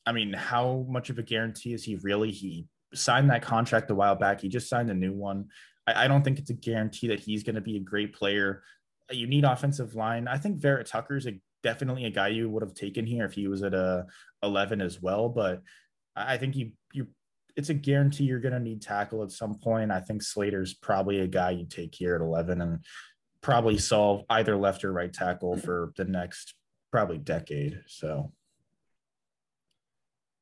I 0.05 0.11
mean, 0.11 0.33
how 0.33 0.85
much 0.89 1.09
of 1.09 1.19
a 1.19 1.23
guarantee 1.23 1.73
is 1.73 1.83
he 1.83 1.95
really? 1.97 2.31
He 2.31 2.65
signed 2.93 3.29
that 3.29 3.43
contract 3.43 3.91
a 3.91 3.95
while 3.95 4.15
back. 4.15 4.41
He 4.41 4.49
just 4.49 4.69
signed 4.69 4.89
a 4.89 4.95
new 4.95 5.13
one. 5.13 5.49
I, 5.85 6.05
I 6.05 6.07
don't 6.07 6.23
think 6.23 6.39
it's 6.39 6.49
a 6.49 6.55
guarantee 6.55 7.07
that 7.07 7.19
he's 7.19 7.43
going 7.43 7.55
to 7.55 7.61
be 7.61 7.77
a 7.77 7.81
great 7.81 8.15
player. 8.15 8.63
You 9.11 9.27
need 9.27 9.43
offensive 9.43 9.93
line. 9.93 10.27
I 10.27 10.37
think 10.37 10.57
Vera 10.57 10.83
Tucker's 10.83 11.27
a 11.27 11.39
definitely 11.65 12.05
a 12.05 12.11
guy 12.11 12.27
you 12.27 12.47
would 12.47 12.61
have 12.61 12.75
taken 12.75 13.07
here 13.07 13.25
if 13.25 13.33
he 13.33 13.47
was 13.47 13.63
at 13.63 13.73
a 13.73 14.05
11 14.43 14.81
as 14.81 15.01
well. 15.01 15.29
But 15.29 15.63
I 16.15 16.37
think 16.37 16.55
you 16.55 16.71
you 16.93 17.07
it's 17.55 17.69
a 17.69 17.73
guarantee 17.73 18.25
you're 18.25 18.39
going 18.39 18.53
to 18.53 18.59
need 18.59 18.83
tackle 18.83 19.23
at 19.23 19.31
some 19.31 19.55
point. 19.55 19.91
I 19.91 19.99
think 19.99 20.21
Slater's 20.21 20.75
probably 20.75 21.21
a 21.21 21.27
guy 21.27 21.51
you 21.51 21.65
take 21.65 21.95
here 21.95 22.13
at 22.13 22.21
11 22.21 22.61
and 22.61 22.85
probably 23.41 23.79
solve 23.79 24.23
either 24.29 24.55
left 24.55 24.83
or 24.83 24.91
right 24.91 25.11
tackle 25.11 25.57
for 25.57 25.91
the 25.97 26.05
next 26.05 26.53
probably 26.91 27.17
decade. 27.17 27.81
So. 27.87 28.31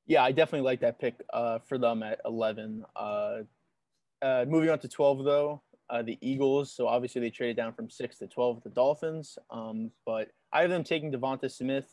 Yeah, 0.06 0.24
I 0.24 0.34
definitely 0.34 0.66
like 0.66 0.82
that 0.82 1.00
pick 1.00 1.16
uh, 1.32 1.60
for 1.60 1.78
them 1.78 2.04
at 2.04 2.20
11. 2.26 2.84
Uh, 2.96 3.38
uh, 4.22 4.46
moving 4.46 4.70
on 4.70 4.80
to 4.80 4.90
12, 4.90 5.24
though, 5.24 5.62
uh, 5.90 6.02
the 6.02 6.18
Eagles. 6.20 6.74
So 6.74 6.88
obviously 6.88 7.22
they 7.22 7.30
traded 7.30 7.56
down 7.56 7.74
from 7.74 7.90
six 7.90 8.18
to 8.18 8.28
12 8.28 8.56
with 8.56 8.64
the 8.66 8.70
Dolphins. 8.72 9.38
Um, 9.50 9.92
but 10.06 10.30
I 10.54 10.62
have 10.62 10.70
them 10.70 10.84
taking 10.84 11.12
Devonta 11.12 11.52
Smith. 11.52 11.88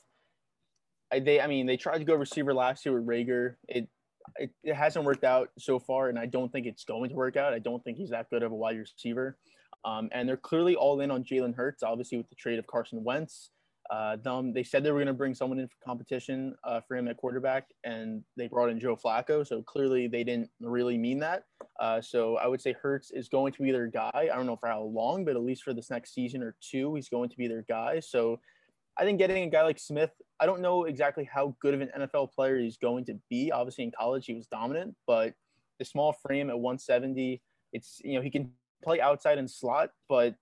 I, 1.10 1.18
they, 1.18 1.40
I 1.40 1.46
mean, 1.46 1.66
they 1.66 1.76
tried 1.76 1.98
to 1.98 2.04
go 2.04 2.14
receiver 2.14 2.54
last 2.54 2.84
year 2.84 2.94
with 2.94 3.06
Reagor. 3.06 3.54
It, 3.66 3.88
it, 4.36 4.50
it 4.62 4.74
hasn't 4.74 5.04
worked 5.04 5.24
out 5.24 5.48
so 5.58 5.78
far, 5.78 6.08
and 6.08 6.18
I 6.18 6.26
don't 6.26 6.52
think 6.52 6.66
it's 6.66 6.84
going 6.84 7.08
to 7.10 7.16
work 7.16 7.36
out. 7.36 7.54
I 7.54 7.58
don't 7.58 7.82
think 7.82 7.96
he's 7.96 8.10
that 8.10 8.28
good 8.30 8.42
of 8.42 8.52
a 8.52 8.54
wide 8.54 8.76
receiver. 8.78 9.38
Um, 9.84 10.10
and 10.12 10.28
they're 10.28 10.36
clearly 10.36 10.76
all 10.76 11.00
in 11.00 11.10
on 11.10 11.24
Jalen 11.24 11.56
Hurts, 11.56 11.82
obviously 11.82 12.18
with 12.18 12.28
the 12.28 12.34
trade 12.34 12.58
of 12.58 12.66
Carson 12.66 13.02
Wentz. 13.02 13.50
Uh, 13.90 14.16
they 14.52 14.62
said 14.62 14.84
they 14.84 14.92
were 14.92 14.98
going 14.98 15.08
to 15.08 15.12
bring 15.12 15.34
someone 15.34 15.58
in 15.58 15.66
for 15.66 15.74
competition 15.84 16.54
uh, 16.62 16.80
for 16.80 16.96
him 16.96 17.08
at 17.08 17.16
quarterback, 17.16 17.66
and 17.82 18.22
they 18.36 18.46
brought 18.46 18.70
in 18.70 18.78
Joe 18.78 18.96
Flacco. 18.96 19.44
So 19.44 19.62
clearly 19.62 20.06
they 20.06 20.22
didn't 20.22 20.48
really 20.60 20.96
mean 20.96 21.18
that. 21.18 21.42
Uh, 21.80 22.00
so 22.00 22.36
I 22.36 22.46
would 22.46 22.60
say 22.60 22.72
Hurts 22.72 23.10
is 23.10 23.28
going 23.28 23.52
to 23.52 23.62
be 23.62 23.72
their 23.72 23.88
guy. 23.88 24.10
I 24.14 24.36
don't 24.36 24.46
know 24.46 24.56
for 24.56 24.68
how 24.68 24.82
long, 24.82 25.24
but 25.24 25.34
at 25.34 25.42
least 25.42 25.64
for 25.64 25.74
this 25.74 25.90
next 25.90 26.14
season 26.14 26.40
or 26.40 26.54
two, 26.60 26.94
he's 26.94 27.08
going 27.08 27.30
to 27.30 27.36
be 27.36 27.48
their 27.48 27.64
guy. 27.68 27.98
So 27.98 28.38
I 28.96 29.02
think 29.02 29.18
getting 29.18 29.42
a 29.42 29.50
guy 29.50 29.62
like 29.62 29.80
Smith, 29.80 30.12
I 30.38 30.46
don't 30.46 30.60
know 30.60 30.84
exactly 30.84 31.28
how 31.32 31.56
good 31.60 31.74
of 31.74 31.80
an 31.80 31.90
NFL 31.98 32.32
player 32.32 32.60
he's 32.60 32.76
going 32.76 33.06
to 33.06 33.18
be. 33.28 33.50
Obviously, 33.50 33.84
in 33.84 33.90
college, 33.90 34.26
he 34.26 34.34
was 34.34 34.46
dominant, 34.46 34.94
but 35.04 35.34
the 35.80 35.84
small 35.84 36.12
frame 36.12 36.48
at 36.48 36.58
170, 36.58 37.42
it's, 37.72 38.00
you 38.04 38.14
know, 38.14 38.20
he 38.20 38.30
can 38.30 38.52
play 38.84 39.00
outside 39.00 39.38
and 39.38 39.50
slot, 39.50 39.90
but 40.08 40.36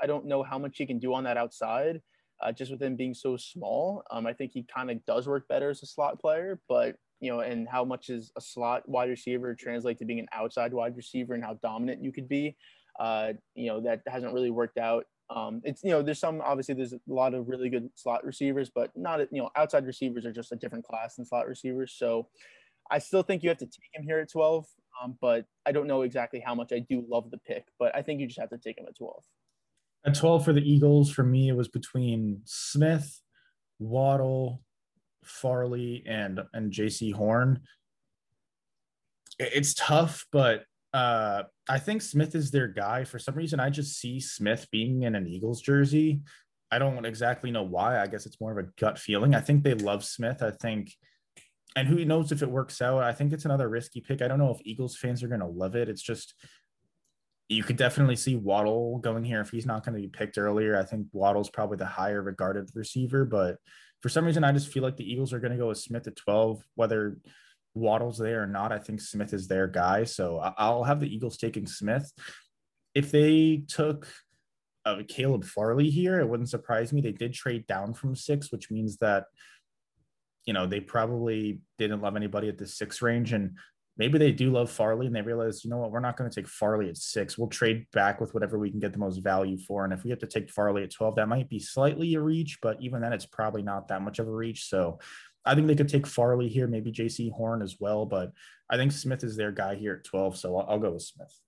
I 0.00 0.06
don't 0.06 0.24
know 0.24 0.42
how 0.42 0.58
much 0.58 0.78
he 0.78 0.86
can 0.86 0.98
do 0.98 1.12
on 1.12 1.24
that 1.24 1.36
outside 1.36 2.00
uh, 2.44 2.52
just 2.52 2.70
with 2.70 2.82
him 2.82 2.94
being 2.94 3.14
so 3.14 3.36
small. 3.36 4.02
Um, 4.10 4.26
I 4.26 4.32
think 4.32 4.52
he 4.52 4.62
kind 4.62 4.90
of 4.90 5.04
does 5.06 5.26
work 5.26 5.48
better 5.48 5.70
as 5.70 5.82
a 5.82 5.86
slot 5.86 6.20
player, 6.20 6.60
but 6.68 6.96
you 7.20 7.30
know, 7.30 7.40
and 7.40 7.66
how 7.68 7.84
much 7.84 8.10
is 8.10 8.30
a 8.36 8.40
slot 8.40 8.86
wide 8.88 9.08
receiver 9.08 9.54
translate 9.54 9.98
to 9.98 10.04
being 10.04 10.18
an 10.18 10.28
outside 10.32 10.74
wide 10.74 10.96
receiver 10.96 11.34
and 11.34 11.42
how 11.42 11.54
dominant 11.62 12.04
you 12.04 12.12
could 12.12 12.28
be. 12.28 12.56
Uh, 13.00 13.32
you 13.54 13.66
know, 13.66 13.80
that 13.80 14.02
hasn't 14.06 14.34
really 14.34 14.50
worked 14.50 14.78
out. 14.78 15.06
Um, 15.30 15.62
it's 15.64 15.82
you 15.82 15.90
know, 15.90 16.02
there's 16.02 16.20
some 16.20 16.42
obviously 16.42 16.74
there's 16.74 16.92
a 16.92 17.00
lot 17.06 17.32
of 17.32 17.48
really 17.48 17.70
good 17.70 17.88
slot 17.94 18.24
receivers, 18.24 18.70
but 18.72 18.90
not 18.94 19.20
you 19.32 19.40
know, 19.40 19.50
outside 19.56 19.86
receivers 19.86 20.26
are 20.26 20.32
just 20.32 20.52
a 20.52 20.56
different 20.56 20.84
class 20.84 21.16
than 21.16 21.24
slot 21.24 21.48
receivers. 21.48 21.94
So 21.96 22.28
I 22.90 22.98
still 22.98 23.22
think 23.22 23.42
you 23.42 23.48
have 23.48 23.58
to 23.58 23.66
take 23.66 23.90
him 23.94 24.04
here 24.04 24.18
at 24.18 24.30
12, 24.30 24.66
um, 25.02 25.16
but 25.20 25.46
I 25.64 25.72
don't 25.72 25.86
know 25.86 26.02
exactly 26.02 26.40
how 26.44 26.54
much 26.54 26.72
I 26.72 26.80
do 26.80 27.02
love 27.08 27.30
the 27.30 27.38
pick, 27.38 27.64
but 27.78 27.96
I 27.96 28.02
think 28.02 28.20
you 28.20 28.26
just 28.26 28.38
have 28.38 28.50
to 28.50 28.58
take 28.58 28.78
him 28.78 28.84
at 28.86 28.96
12. 28.96 29.22
At 30.06 30.14
12 30.14 30.44
for 30.44 30.52
the 30.52 30.60
Eagles, 30.60 31.10
for 31.10 31.22
me, 31.22 31.48
it 31.48 31.56
was 31.56 31.68
between 31.68 32.42
Smith, 32.44 33.20
Waddle, 33.78 34.62
Farley, 35.24 36.02
and 36.06 36.40
and 36.52 36.72
Jaycee 36.72 37.14
Horn. 37.14 37.60
It's 39.38 39.74
tough, 39.74 40.26
but 40.30 40.64
uh, 40.92 41.44
I 41.68 41.78
think 41.78 42.02
Smith 42.02 42.34
is 42.34 42.50
their 42.50 42.68
guy. 42.68 43.04
For 43.04 43.18
some 43.18 43.34
reason, 43.34 43.58
I 43.58 43.70
just 43.70 43.98
see 43.98 44.20
Smith 44.20 44.68
being 44.70 45.02
in 45.02 45.14
an 45.14 45.26
Eagles 45.26 45.60
jersey. 45.60 46.20
I 46.70 46.78
don't 46.78 47.04
exactly 47.04 47.50
know 47.50 47.62
why. 47.62 48.00
I 48.00 48.06
guess 48.06 48.26
it's 48.26 48.40
more 48.40 48.52
of 48.52 48.58
a 48.58 48.68
gut 48.78 48.98
feeling. 48.98 49.34
I 49.34 49.40
think 49.40 49.64
they 49.64 49.74
love 49.74 50.04
Smith. 50.04 50.42
I 50.42 50.50
think, 50.50 50.92
and 51.74 51.88
who 51.88 52.04
knows 52.04 52.30
if 52.30 52.42
it 52.42 52.50
works 52.50 52.80
out. 52.80 53.02
I 53.02 53.12
think 53.12 53.32
it's 53.32 53.44
another 53.44 53.68
risky 53.68 54.00
pick. 54.00 54.22
I 54.22 54.28
don't 54.28 54.38
know 54.38 54.52
if 54.52 54.60
Eagles 54.64 54.96
fans 54.96 55.22
are 55.22 55.28
going 55.28 55.40
to 55.40 55.46
love 55.46 55.74
it. 55.74 55.88
It's 55.88 56.02
just 56.02 56.34
you 57.48 57.62
could 57.62 57.76
definitely 57.76 58.16
see 58.16 58.36
Waddle 58.36 58.98
going 58.98 59.24
here 59.24 59.40
if 59.40 59.50
he's 59.50 59.66
not 59.66 59.84
going 59.84 59.94
to 59.94 60.00
be 60.00 60.08
picked 60.08 60.38
earlier. 60.38 60.78
I 60.78 60.84
think 60.84 61.08
Waddle's 61.12 61.50
probably 61.50 61.76
the 61.76 61.86
higher 61.86 62.22
regarded 62.22 62.70
receiver, 62.74 63.24
but 63.24 63.58
for 64.00 64.08
some 64.08 64.24
reason, 64.24 64.44
I 64.44 64.52
just 64.52 64.68
feel 64.68 64.82
like 64.82 64.96
the 64.96 65.10
Eagles 65.10 65.32
are 65.32 65.40
going 65.40 65.52
to 65.52 65.58
go 65.58 65.68
with 65.68 65.78
Smith 65.78 66.06
at 66.06 66.16
12, 66.16 66.62
whether 66.74 67.16
Waddle's 67.74 68.18
there 68.18 68.42
or 68.42 68.46
not. 68.46 68.72
I 68.72 68.78
think 68.78 69.00
Smith 69.00 69.32
is 69.32 69.48
their 69.48 69.66
guy. 69.66 70.04
So 70.04 70.38
I'll 70.58 70.84
have 70.84 71.00
the 71.00 71.12
Eagles 71.12 71.36
taking 71.36 71.66
Smith. 71.66 72.12
If 72.94 73.10
they 73.10 73.64
took 73.66 74.06
uh, 74.84 75.02
Caleb 75.08 75.44
Farley 75.44 75.90
here, 75.90 76.20
it 76.20 76.28
wouldn't 76.28 76.50
surprise 76.50 76.92
me. 76.92 77.00
They 77.00 77.12
did 77.12 77.32
trade 77.32 77.66
down 77.66 77.94
from 77.94 78.14
six, 78.14 78.52
which 78.52 78.70
means 78.70 78.98
that, 78.98 79.24
you 80.44 80.52
know, 80.52 80.66
they 80.66 80.80
probably 80.80 81.60
didn't 81.78 82.02
love 82.02 82.16
anybody 82.16 82.48
at 82.48 82.58
the 82.58 82.66
six 82.66 83.02
range. 83.02 83.32
And 83.32 83.56
maybe 83.96 84.18
they 84.18 84.32
do 84.32 84.50
love 84.50 84.70
Farley 84.70 85.06
and 85.06 85.14
they 85.14 85.22
realize, 85.22 85.64
you 85.64 85.70
know 85.70 85.78
what, 85.78 85.92
we're 85.92 86.00
not 86.00 86.16
going 86.16 86.28
to 86.28 86.34
take 86.34 86.48
Farley 86.48 86.88
at 86.88 86.96
six. 86.96 87.38
We'll 87.38 87.48
trade 87.48 87.86
back 87.92 88.20
with 88.20 88.34
whatever 88.34 88.58
we 88.58 88.70
can 88.70 88.80
get 88.80 88.92
the 88.92 88.98
most 88.98 89.18
value 89.18 89.58
for. 89.58 89.84
And 89.84 89.92
if 89.92 90.04
we 90.04 90.10
have 90.10 90.18
to 90.20 90.26
take 90.26 90.50
Farley 90.50 90.82
at 90.82 90.90
12, 90.90 91.16
that 91.16 91.28
might 91.28 91.48
be 91.48 91.60
slightly 91.60 92.14
a 92.14 92.20
reach, 92.20 92.58
but 92.60 92.80
even 92.80 93.00
then, 93.00 93.12
it's 93.12 93.26
probably 93.26 93.62
not 93.62 93.88
that 93.88 94.02
much 94.02 94.18
of 94.18 94.26
a 94.26 94.32
reach. 94.32 94.68
So 94.68 94.98
I 95.44 95.54
think 95.54 95.66
they 95.66 95.76
could 95.76 95.88
take 95.88 96.06
Farley 96.06 96.48
here, 96.48 96.66
maybe 96.66 96.90
Jaycee 96.90 97.32
Horn 97.32 97.62
as 97.62 97.76
well. 97.78 98.04
But 98.06 98.32
I 98.68 98.76
think 98.76 98.92
Smith 98.92 99.22
is 99.22 99.36
their 99.36 99.52
guy 99.52 99.76
here 99.76 99.94
at 99.94 100.04
12. 100.04 100.38
So 100.38 100.58
I'll, 100.58 100.66
I'll 100.70 100.78
go 100.78 100.92
with 100.92 101.02
Smith. 101.02 101.38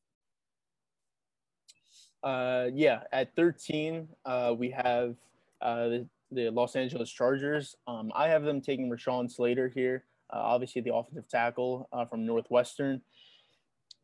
Uh, 2.23 2.69
yeah, 2.75 3.01
at 3.13 3.35
13, 3.37 4.09
uh, 4.25 4.55
we 4.57 4.71
have 4.71 5.17
uh, 5.61 5.89
the, 5.89 6.07
the 6.33 6.51
Los 6.51 6.77
Angeles 6.77 7.11
Chargers. 7.11 7.77
Um, 7.87 8.13
I 8.15 8.29
have 8.29 8.43
them 8.43 8.61
taking 8.61 8.91
Rashawn 8.91 9.31
Slater 9.31 9.69
here. 9.69 10.05
Uh, 10.33 10.39
obviously, 10.39 10.81
the 10.83 10.95
offensive 10.95 11.29
tackle 11.29 11.89
uh, 11.93 12.05
from 12.05 12.27
Northwestern. 12.27 13.03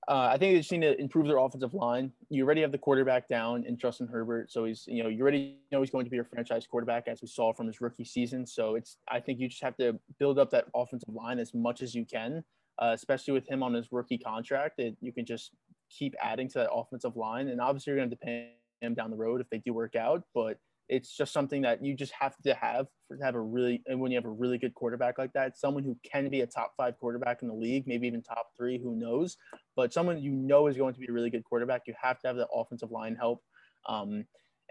Uh, 0.08 0.30
I 0.32 0.36
think 0.36 0.54
they 0.54 0.58
just 0.58 0.72
need 0.72 0.80
to 0.80 1.00
improve 1.00 1.28
their 1.28 1.38
offensive 1.38 1.74
line. 1.74 2.10
You 2.28 2.44
already 2.44 2.60
have 2.62 2.72
the 2.72 2.78
quarterback 2.78 3.28
down 3.28 3.64
in 3.64 3.78
Justin 3.78 4.08
Herbert, 4.08 4.50
so 4.50 4.64
he's 4.64 4.84
you 4.88 5.02
know 5.02 5.08
you 5.08 5.22
already 5.22 5.58
know 5.70 5.80
he's 5.80 5.90
going 5.90 6.04
to 6.04 6.10
be 6.10 6.16
your 6.16 6.24
franchise 6.24 6.66
quarterback 6.66 7.06
as 7.06 7.22
we 7.22 7.28
saw 7.28 7.52
from 7.52 7.68
his 7.68 7.80
rookie 7.80 8.04
season. 8.04 8.44
So 8.44 8.74
it's 8.74 8.96
I 9.08 9.20
think 9.20 9.38
you 9.38 9.48
just 9.48 9.62
have 9.62 9.76
to 9.76 9.98
build 10.18 10.40
up 10.40 10.50
that 10.50 10.66
offensive 10.74 11.14
line 11.14 11.38
as 11.38 11.54
much 11.54 11.82
as 11.82 11.94
you 11.94 12.04
can, 12.04 12.42
uh, 12.80 12.90
especially 12.94 13.32
with 13.32 13.48
him 13.48 13.62
on 13.62 13.74
his 13.74 13.92
rookie 13.92 14.18
contract. 14.18 14.78
That 14.78 14.96
you 15.00 15.12
can 15.12 15.24
just 15.24 15.52
keep 15.88 16.16
adding 16.20 16.48
to 16.48 16.58
that 16.58 16.72
offensive 16.72 17.16
line, 17.16 17.46
and 17.46 17.60
obviously 17.60 17.92
you're 17.92 17.98
going 17.98 18.10
to 18.10 18.16
depend 18.16 18.48
him 18.80 18.94
down 18.94 19.10
the 19.10 19.16
road 19.16 19.40
if 19.40 19.48
they 19.50 19.58
do 19.58 19.72
work 19.72 19.94
out, 19.94 20.24
but 20.34 20.58
it's 20.88 21.16
just 21.16 21.32
something 21.32 21.62
that 21.62 21.84
you 21.84 21.94
just 21.94 22.12
have 22.12 22.36
to 22.44 22.54
have 22.54 22.86
for 23.08 23.16
to 23.16 23.24
have 23.24 23.34
a 23.34 23.40
really 23.40 23.82
and 23.86 24.00
when 24.00 24.10
you 24.10 24.16
have 24.18 24.24
a 24.24 24.30
really 24.30 24.58
good 24.58 24.74
quarterback 24.74 25.18
like 25.18 25.32
that, 25.32 25.56
someone 25.56 25.84
who 25.84 25.96
can 26.04 26.28
be 26.28 26.40
a 26.40 26.46
top 26.46 26.72
five 26.76 26.98
quarterback 26.98 27.42
in 27.42 27.48
the 27.48 27.54
league, 27.54 27.86
maybe 27.86 28.06
even 28.06 28.22
top 28.22 28.48
three, 28.56 28.78
who 28.78 28.96
knows? 28.96 29.36
But 29.76 29.92
someone 29.92 30.20
you 30.20 30.32
know 30.32 30.66
is 30.66 30.76
going 30.76 30.94
to 30.94 31.00
be 31.00 31.06
a 31.08 31.12
really 31.12 31.30
good 31.30 31.44
quarterback, 31.44 31.82
you 31.86 31.94
have 32.00 32.20
to 32.20 32.28
have 32.28 32.36
the 32.36 32.48
offensive 32.48 32.90
line 32.90 33.16
help. 33.16 33.42
Um, 33.88 34.24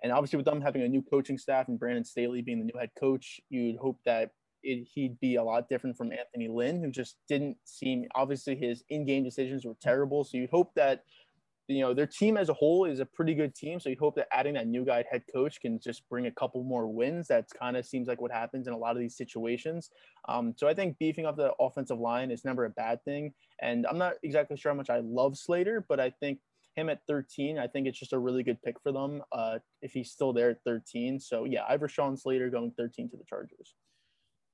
and 0.03 0.12
obviously, 0.12 0.38
with 0.38 0.45
them 0.45 0.62
having 0.62 0.82
a 0.82 0.88
new 0.88 1.01
coaching 1.01 1.38
staff 1.38 1.68
and 1.68 1.80
Brandon 1.80 2.03
Staley 2.03 2.41
being 2.41 2.59
the 2.59 2.66
new 2.66 2.80
head 2.80 2.89
coach, 2.99 3.39
you'd 3.49 3.78
hope 3.78 3.99
that 4.05 4.32
it, 4.64 4.88
he'd 4.93 5.20
be 5.20 5.36
a 5.36 5.43
lot 5.43 5.70
different 5.70 5.97
from 5.97 6.12
Anthony 6.12 6.47
Lynn, 6.47 6.84
who 6.84 6.91
just 6.91 7.18
didn't 7.28 7.57
seem 7.66 8.05
obviously 8.16 8.55
his 8.55 8.84
in-game 8.89 9.24
decisions 9.24 9.66
were 9.66 9.76
terrible. 9.82 10.24
So 10.24 10.38
you'd 10.38 10.49
hope 10.49 10.72
that 10.76 11.03
you 11.68 11.82
know 11.82 11.93
their 11.93 12.07
team 12.07 12.38
as 12.38 12.49
a 12.49 12.53
whole 12.53 12.86
is 12.86 12.99
a 12.99 13.05
pretty 13.05 13.34
good 13.34 13.55
team 13.55 13.80
so 13.80 13.89
you 13.89 13.95
hope 13.99 14.16
that 14.16 14.28
adding 14.32 14.53
that 14.55 14.68
new 14.68 14.84
guy 14.84 15.03
head 15.09 15.24
coach 15.34 15.62
can 15.62 15.80
just 15.80 16.07
bring 16.09 16.28
a 16.28 16.32
couple 16.32 16.64
more 16.64 16.88
wins. 16.88 17.28
That 17.28 17.45
kind 17.57 17.78
of 17.78 17.86
seems 17.86 18.07
like 18.07 18.20
what 18.20 18.32
happens 18.32 18.68
in 18.68 18.74
a 18.74 18.78
lot 18.78 18.95
of 18.95 18.99
these 18.99 19.16
situations. 19.16 19.89
Um, 20.28 20.53
so 20.57 20.68
i 20.68 20.74
think 20.74 20.97
beefing 20.99 21.26
up 21.26 21.38
the 21.38 21.53
offensive 21.59 21.99
line 21.99 22.32
is 22.32 22.45
never 22.45 22.66
a 22.66 22.70
bad 22.70 23.03
thing 23.03 23.34
and 23.62 23.86
i'm 23.88 23.97
not 23.97 24.14
exactly 24.24 24.57
sure 24.57 24.72
how 24.72 24.78
much 24.78 24.89
i 24.89 24.99
love 24.99 25.38
slater 25.38 25.86
but 25.88 25.99
i 25.99 26.09
think 26.09 26.39
him 26.76 26.89
at 26.89 27.01
13 27.07 27.57
i 27.57 27.68
think 27.68 27.88
it's 27.88 27.99
just 27.99 28.14
a 28.14 28.20
really 28.20 28.43
good 28.43 28.62
pick 28.62 28.76
for 28.82 28.91
them 28.91 29.22
uh, 29.32 29.57
if 29.82 29.91
he's 29.91 30.12
still 30.12 30.34
there 30.34 30.51
at 30.51 30.64
13 30.66 31.20
so 31.20 31.45
yeah 31.45 31.64
i 31.68 31.72
have 31.74 31.82
Rashawn 31.82 32.20
slater 32.20 32.49
going 32.49 32.72
13 32.78 33.09
to 33.09 33.18
the 33.18 33.24
chargers 33.28 33.76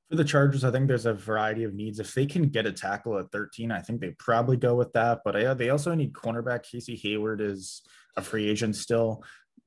for 0.09 0.15
the 0.15 0.23
Chargers, 0.23 0.63
I 0.63 0.71
think 0.71 0.87
there's 0.87 1.05
a 1.05 1.13
variety 1.13 1.63
of 1.63 1.73
needs. 1.73 1.99
If 1.99 2.13
they 2.13 2.25
can 2.25 2.49
get 2.49 2.65
a 2.65 2.71
tackle 2.71 3.17
at 3.17 3.31
13, 3.31 3.71
I 3.71 3.81
think 3.81 3.99
they 3.99 4.11
probably 4.11 4.57
go 4.57 4.75
with 4.75 4.93
that. 4.93 5.21
But 5.25 5.35
uh, 5.35 5.53
they 5.53 5.69
also 5.69 5.93
need 5.93 6.13
cornerback. 6.13 6.63
Casey 6.63 6.95
Hayward 6.95 7.41
is 7.41 7.81
a 8.15 8.21
free 8.21 8.49
agent 8.49 8.75
still. 8.75 9.23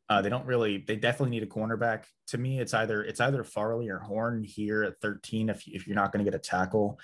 Uh, 0.09 0.22
they 0.22 0.30
don't 0.30 0.47
really. 0.47 0.84
They 0.86 0.97
definitely 0.97 1.30
need 1.30 1.43
a 1.43 1.47
cornerback. 1.47 2.05
To 2.28 2.38
me, 2.38 2.59
it's 2.59 2.74
either 2.74 3.05
it's 3.05 3.20
either 3.20 3.45
Farley 3.45 3.91
or 3.91 3.99
Horn 3.99 4.43
here 4.43 4.82
at 4.82 5.01
13. 5.01 5.51
If 5.51 5.68
if 5.68 5.86
you're 5.86 5.95
not 5.95 6.11
going 6.11 6.24
to 6.24 6.30
get 6.30 6.38
a 6.38 6.43
tackle, 6.43 6.99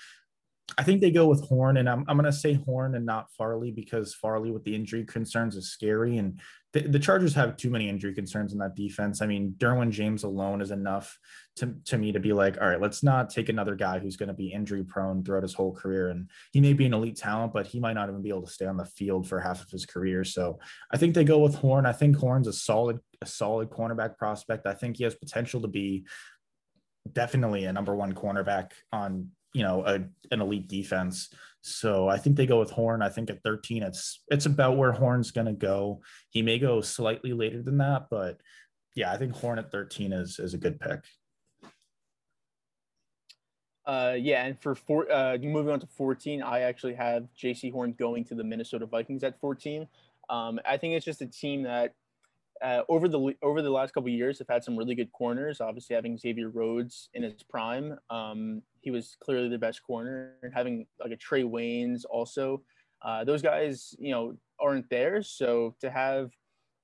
I 0.77 0.83
think 0.83 0.99
they 0.99 1.11
go 1.11 1.27
with 1.27 1.47
Horn, 1.47 1.77
and 1.77 1.87
I'm, 1.87 2.03
I'm 2.07 2.17
going 2.17 2.25
to 2.25 2.33
say 2.33 2.53
Horn 2.53 2.95
and 2.95 3.05
not 3.05 3.31
Farley 3.37 3.71
because 3.71 4.13
Farley 4.13 4.51
with 4.51 4.63
the 4.63 4.75
injury 4.75 5.05
concerns 5.05 5.55
is 5.55 5.71
scary. 5.71 6.17
And 6.17 6.39
the, 6.81 6.99
Chargers 6.99 7.33
have 7.35 7.57
too 7.57 7.69
many 7.69 7.89
injury 7.89 8.13
concerns 8.13 8.53
in 8.53 8.59
that 8.59 8.75
defense. 8.75 9.21
I 9.21 9.27
mean, 9.27 9.55
Derwin 9.57 9.91
James 9.91 10.23
alone 10.23 10.61
is 10.61 10.71
enough 10.71 11.17
to, 11.57 11.75
to 11.85 11.97
me 11.97 12.11
to 12.11 12.19
be 12.19 12.33
like, 12.33 12.59
all 12.59 12.67
right, 12.67 12.81
let's 12.81 13.03
not 13.03 13.29
take 13.29 13.49
another 13.49 13.75
guy 13.75 13.99
who's 13.99 14.17
going 14.17 14.27
to 14.27 14.33
be 14.33 14.51
injury 14.51 14.83
prone 14.83 15.23
throughout 15.23 15.43
his 15.43 15.53
whole 15.53 15.73
career. 15.73 16.09
And 16.09 16.29
he 16.51 16.61
may 16.61 16.73
be 16.73 16.85
an 16.85 16.93
elite 16.93 17.17
talent, 17.17 17.53
but 17.53 17.67
he 17.67 17.79
might 17.79 17.93
not 17.93 18.09
even 18.09 18.21
be 18.21 18.29
able 18.29 18.45
to 18.45 18.51
stay 18.51 18.65
on 18.65 18.77
the 18.77 18.85
field 18.85 19.27
for 19.27 19.39
half 19.39 19.61
of 19.61 19.69
his 19.69 19.85
career. 19.85 20.23
So 20.23 20.59
I 20.91 20.97
think 20.97 21.15
they 21.15 21.23
go 21.23 21.39
with 21.39 21.55
Horn. 21.55 21.85
I 21.85 21.93
think 21.93 22.17
Horn's 22.17 22.47
a 22.47 22.53
solid, 22.53 22.99
a 23.21 23.25
solid 23.25 23.69
cornerback 23.69 24.17
prospect. 24.17 24.67
I 24.67 24.73
think 24.73 24.97
he 24.97 25.03
has 25.03 25.15
potential 25.15 25.61
to 25.61 25.67
be 25.67 26.05
definitely 27.13 27.65
a 27.65 27.73
number 27.73 27.95
one 27.95 28.13
cornerback 28.13 28.71
on 28.91 29.29
you 29.53 29.63
know 29.63 29.83
a, 29.85 29.95
an 30.31 30.41
elite 30.41 30.67
defense. 30.67 31.33
So 31.61 32.07
I 32.07 32.17
think 32.17 32.35
they 32.35 32.45
go 32.45 32.59
with 32.59 32.71
Horn. 32.71 33.01
I 33.01 33.09
think 33.09 33.29
at 33.29 33.43
13, 33.43 33.83
it's 33.83 34.23
it's 34.29 34.45
about 34.45 34.77
where 34.77 34.91
Horn's 34.91 35.31
going 35.31 35.47
to 35.47 35.53
go. 35.53 36.01
He 36.29 36.41
may 36.41 36.59
go 36.59 36.81
slightly 36.81 37.33
later 37.33 37.61
than 37.61 37.77
that, 37.79 38.07
but 38.09 38.39
yeah, 38.95 39.11
I 39.11 39.17
think 39.17 39.33
Horn 39.33 39.59
at 39.59 39.71
13 39.71 40.13
is 40.13 40.39
is 40.39 40.53
a 40.53 40.57
good 40.57 40.79
pick. 40.79 40.99
Uh, 43.85 44.15
yeah, 44.19 44.43
and 44.43 44.59
for 44.59 44.75
four, 44.75 45.09
uh, 45.09 45.37
moving 45.41 45.71
on 45.71 45.79
to 45.79 45.87
14, 45.87 46.43
I 46.43 46.59
actually 46.61 46.93
have 46.95 47.27
Jaycee 47.41 47.71
Horn 47.71 47.93
going 47.97 48.25
to 48.25 48.35
the 48.35 48.43
Minnesota 48.43 48.85
Vikings 48.85 49.23
at 49.23 49.39
14. 49.39 49.87
Um, 50.29 50.59
I 50.65 50.75
think 50.75 50.93
it's 50.93 51.05
just 51.05 51.21
a 51.21 51.25
team 51.25 51.63
that 51.63 51.93
uh, 52.63 52.81
over 52.89 53.07
the 53.07 53.33
over 53.41 53.61
the 53.61 53.69
last 53.69 53.93
couple 53.93 54.09
years 54.09 54.39
have 54.39 54.47
had 54.47 54.63
some 54.63 54.77
really 54.77 54.95
good 54.95 55.11
corners. 55.11 55.61
Obviously, 55.61 55.95
having 55.95 56.17
Xavier 56.17 56.49
Rhodes 56.49 57.09
in 57.13 57.23
his 57.23 57.43
prime, 57.43 57.97
um, 58.09 58.61
he 58.81 58.91
was 58.91 59.17
clearly 59.23 59.49
the 59.49 59.57
best 59.57 59.83
corner. 59.83 60.33
And 60.43 60.53
Having 60.53 60.87
like 60.99 61.11
a 61.11 61.17
Trey 61.17 61.43
Waynes 61.43 62.03
also, 62.09 62.63
uh, 63.01 63.23
those 63.23 63.41
guys, 63.41 63.95
you 63.99 64.11
know, 64.11 64.35
aren't 64.59 64.89
there. 64.89 65.21
So 65.21 65.75
to 65.81 65.89
have 65.89 66.31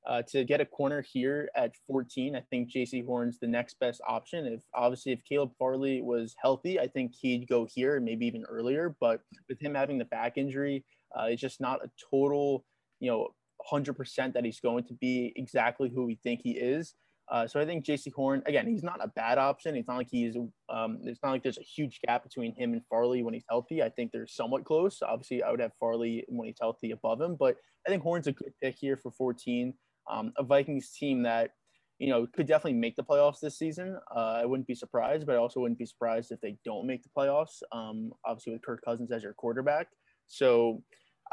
uh, 0.05 0.21
to 0.29 0.43
get 0.43 0.61
a 0.61 0.65
corner 0.65 1.01
here 1.01 1.49
at 1.55 1.71
14, 1.87 2.35
I 2.35 2.41
think 2.49 2.71
Jaycee 2.71 3.05
Horn's 3.05 3.39
the 3.39 3.47
next 3.47 3.79
best 3.79 4.01
option. 4.07 4.45
If 4.45 4.61
obviously 4.73 5.13
if 5.13 5.23
Caleb 5.23 5.51
Farley 5.57 6.01
was 6.01 6.35
healthy, 6.41 6.79
I 6.79 6.87
think 6.87 7.13
he'd 7.19 7.47
go 7.47 7.65
here, 7.73 7.99
maybe 7.99 8.25
even 8.25 8.43
earlier. 8.49 8.95
But 8.99 9.21
with 9.47 9.61
him 9.61 9.75
having 9.75 9.97
the 9.97 10.05
back 10.05 10.37
injury, 10.37 10.83
uh, 11.17 11.25
it's 11.25 11.41
just 11.41 11.61
not 11.61 11.83
a 11.83 11.89
total, 12.11 12.65
you 12.99 13.09
know, 13.11 13.29
100% 13.71 14.33
that 14.33 14.45
he's 14.45 14.59
going 14.59 14.83
to 14.85 14.93
be 14.93 15.33
exactly 15.35 15.89
who 15.93 16.05
we 16.05 16.15
think 16.15 16.41
he 16.43 16.51
is. 16.51 16.93
Uh, 17.31 17.47
so 17.47 17.59
I 17.59 17.65
think 17.65 17.85
Jaycee 17.85 18.13
Horn, 18.13 18.43
again, 18.45 18.67
he's 18.67 18.83
not 18.83 18.99
a 19.01 19.07
bad 19.07 19.37
option. 19.37 19.75
It's 19.75 19.87
not 19.87 19.97
like 19.97 20.09
he's, 20.11 20.35
um, 20.69 20.99
it's 21.03 21.21
not 21.23 21.31
like 21.31 21.41
there's 21.41 21.57
a 21.57 21.63
huge 21.63 21.99
gap 22.05 22.23
between 22.23 22.53
him 22.53 22.73
and 22.73 22.81
Farley 22.89 23.23
when 23.23 23.33
he's 23.33 23.45
healthy. 23.49 23.81
I 23.81 23.89
think 23.89 24.11
they're 24.11 24.27
somewhat 24.27 24.65
close. 24.65 25.01
Obviously, 25.01 25.41
I 25.41 25.49
would 25.49 25.61
have 25.61 25.71
Farley 25.79 26.25
when 26.27 26.47
he's 26.47 26.57
healthy 26.59 26.91
above 26.91 27.21
him, 27.21 27.37
but 27.39 27.55
I 27.87 27.89
think 27.89 28.03
Horn's 28.03 28.27
a 28.27 28.33
good 28.33 28.53
pick 28.61 28.75
here 28.77 28.97
for 28.97 29.11
14 29.11 29.73
um, 30.09 30.33
a 30.37 30.43
Vikings 30.43 30.91
team 30.91 31.23
that 31.23 31.51
you 31.99 32.09
know 32.09 32.27
could 32.27 32.47
definitely 32.47 32.79
make 32.79 32.95
the 32.95 33.03
playoffs 33.03 33.39
this 33.39 33.57
season. 33.57 33.97
Uh, 34.15 34.39
I 34.41 34.45
wouldn't 34.45 34.67
be 34.67 34.75
surprised, 34.75 35.25
but 35.25 35.35
I 35.35 35.39
also 35.39 35.59
wouldn't 35.59 35.79
be 35.79 35.85
surprised 35.85 36.31
if 36.31 36.41
they 36.41 36.57
don't 36.65 36.87
make 36.87 37.03
the 37.03 37.09
playoffs. 37.17 37.61
Um, 37.71 38.11
obviously, 38.25 38.53
with 38.53 38.63
Kirk 38.63 38.81
Cousins 38.83 39.11
as 39.11 39.23
your 39.23 39.33
quarterback, 39.33 39.87
so. 40.27 40.83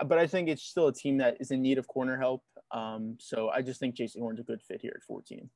But 0.07 0.19
I 0.19 0.27
think 0.27 0.49
it's 0.49 0.63
still 0.63 0.89
a 0.89 0.93
team 0.93 1.19
that 1.19 1.37
is 1.41 1.51
in 1.51 1.63
need 1.63 1.79
of 1.79 1.87
corner 1.87 2.19
help. 2.19 2.43
Um, 2.73 3.17
so 3.21 3.49
I 3.49 3.63
just 3.63 3.81
think 3.81 3.97
Jaycee 3.97 4.19
Horn's 4.19 4.41
a 4.41 4.45
good 4.45 4.63
fit 4.63 4.81
here 4.81 4.93
at 4.95 5.03
14. 5.03 5.51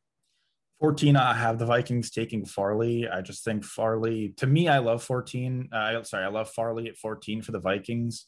14, 0.81 1.17
I 1.17 1.35
have 1.35 1.59
the 1.59 1.67
Vikings 1.67 2.11
taking 2.11 2.45
Farley. 2.45 3.09
I 3.09 3.21
just 3.21 3.45
think 3.45 3.65
Farley, 3.65 4.35
to 4.39 4.47
me, 4.47 4.69
I 4.69 4.79
love 4.79 5.03
14. 5.03 5.69
Uh, 5.73 6.03
sorry, 6.03 6.25
I 6.25 6.29
love 6.29 6.51
Farley 6.51 6.89
at 6.89 6.97
14 6.97 7.43
for 7.43 7.53
the 7.53 7.61
Vikings. 7.61 8.27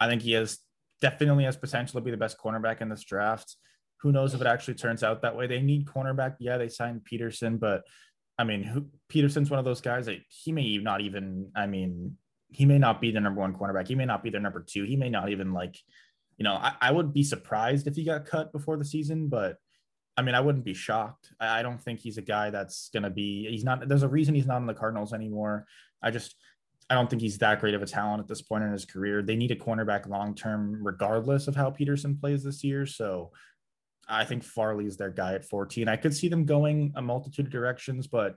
I 0.00 0.08
think 0.08 0.22
he 0.22 0.32
has 0.32 0.58
definitely 1.00 1.44
has 1.44 1.56
potential 1.56 2.00
to 2.00 2.04
be 2.04 2.10
the 2.10 2.16
best 2.16 2.38
cornerback 2.38 2.80
in 2.80 2.88
this 2.88 3.04
draft. 3.04 3.56
Who 4.00 4.12
knows 4.12 4.34
if 4.34 4.40
it 4.40 4.46
actually 4.46 4.74
turns 4.74 5.02
out 5.02 5.22
that 5.22 5.36
way? 5.36 5.46
They 5.46 5.60
need 5.60 5.86
cornerback. 5.86 6.36
Yeah, 6.40 6.58
they 6.58 6.68
signed 6.68 7.04
Peterson, 7.04 7.56
but 7.56 7.82
I 8.38 8.44
mean, 8.44 8.62
who, 8.62 8.86
Peterson's 9.08 9.50
one 9.50 9.58
of 9.58 9.64
those 9.64 9.80
guys 9.80 10.06
that 10.06 10.18
he 10.28 10.52
may 10.52 10.78
not 10.78 11.00
even. 11.00 11.50
I 11.56 11.66
mean, 11.66 12.16
he 12.50 12.64
may 12.64 12.78
not 12.78 13.00
be 13.00 13.10
the 13.10 13.20
number 13.20 13.40
one 13.40 13.54
cornerback. 13.54 13.88
He 13.88 13.94
may 13.94 14.04
not 14.04 14.22
be 14.22 14.30
their 14.30 14.40
number 14.40 14.64
two. 14.66 14.84
He 14.84 14.96
may 14.96 15.10
not 15.10 15.28
even 15.30 15.52
like, 15.52 15.76
you 16.38 16.44
know, 16.44 16.54
I, 16.54 16.72
I 16.80 16.90
would 16.92 17.12
be 17.12 17.22
surprised 17.22 17.86
if 17.86 17.96
he 17.96 18.04
got 18.04 18.26
cut 18.26 18.52
before 18.52 18.76
the 18.76 18.84
season, 18.84 19.28
but 19.28 19.56
I 20.16 20.22
mean, 20.22 20.34
I 20.34 20.40
wouldn't 20.40 20.64
be 20.64 20.74
shocked. 20.74 21.32
I, 21.38 21.60
I 21.60 21.62
don't 21.62 21.80
think 21.80 22.00
he's 22.00 22.18
a 22.18 22.22
guy 22.22 22.50
that's 22.50 22.88
going 22.92 23.02
to 23.02 23.10
be, 23.10 23.48
he's 23.50 23.64
not, 23.64 23.86
there's 23.88 24.02
a 24.02 24.08
reason 24.08 24.34
he's 24.34 24.46
not 24.46 24.58
in 24.58 24.66
the 24.66 24.74
Cardinals 24.74 25.12
anymore. 25.12 25.66
I 26.02 26.10
just, 26.10 26.34
I 26.90 26.94
don't 26.94 27.10
think 27.10 27.20
he's 27.20 27.38
that 27.38 27.60
great 27.60 27.74
of 27.74 27.82
a 27.82 27.86
talent 27.86 28.20
at 28.20 28.28
this 28.28 28.40
point 28.40 28.64
in 28.64 28.72
his 28.72 28.86
career. 28.86 29.22
They 29.22 29.36
need 29.36 29.50
a 29.50 29.56
cornerback 29.56 30.08
long 30.08 30.34
term, 30.34 30.80
regardless 30.82 31.46
of 31.46 31.54
how 31.54 31.70
Peterson 31.70 32.16
plays 32.16 32.42
this 32.42 32.64
year. 32.64 32.86
So 32.86 33.32
I 34.08 34.24
think 34.24 34.42
Farley 34.42 34.86
is 34.86 34.96
their 34.96 35.10
guy 35.10 35.34
at 35.34 35.44
14. 35.44 35.86
I 35.86 35.96
could 35.96 36.14
see 36.14 36.28
them 36.28 36.46
going 36.46 36.92
a 36.96 37.02
multitude 37.02 37.46
of 37.46 37.52
directions, 37.52 38.06
but 38.06 38.36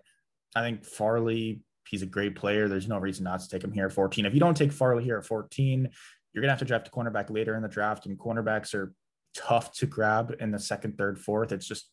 I 0.54 0.62
think 0.62 0.86
Farley, 0.86 1.62
he's 1.88 2.02
a 2.02 2.08
great 2.08 2.36
player. 2.36 2.68
There's 2.68 2.88
no 2.88 2.98
reason 2.98 3.24
not 3.24 3.42
to 3.42 3.50
take 3.50 3.64
him 3.64 3.72
here 3.72 3.86
at 3.86 3.94
14. 3.94 4.26
If 4.26 4.34
you 4.34 4.40
don't 4.40 4.58
take 4.58 4.72
Farley 4.72 5.04
here 5.04 5.18
at 5.18 5.26
14, 5.26 5.90
you're 6.34 6.44
to 6.44 6.50
have 6.50 6.60
to 6.60 6.66
draft 6.66 6.88
a 6.88 6.92
cornerback 6.92 7.30
later 7.30 7.56
in 7.56 7.62
the 7.62 7.68
draft, 7.68 8.06
and 8.06 8.18
cornerbacks 8.18 8.74
are 8.74 8.94
tough 9.36 9.74
to 9.74 9.86
grab 9.86 10.36
in 10.40 10.52
the 10.52 10.60
second, 10.60 10.98
third, 10.98 11.20
fourth. 11.20 11.52
It's 11.52 11.68
just 11.68 11.90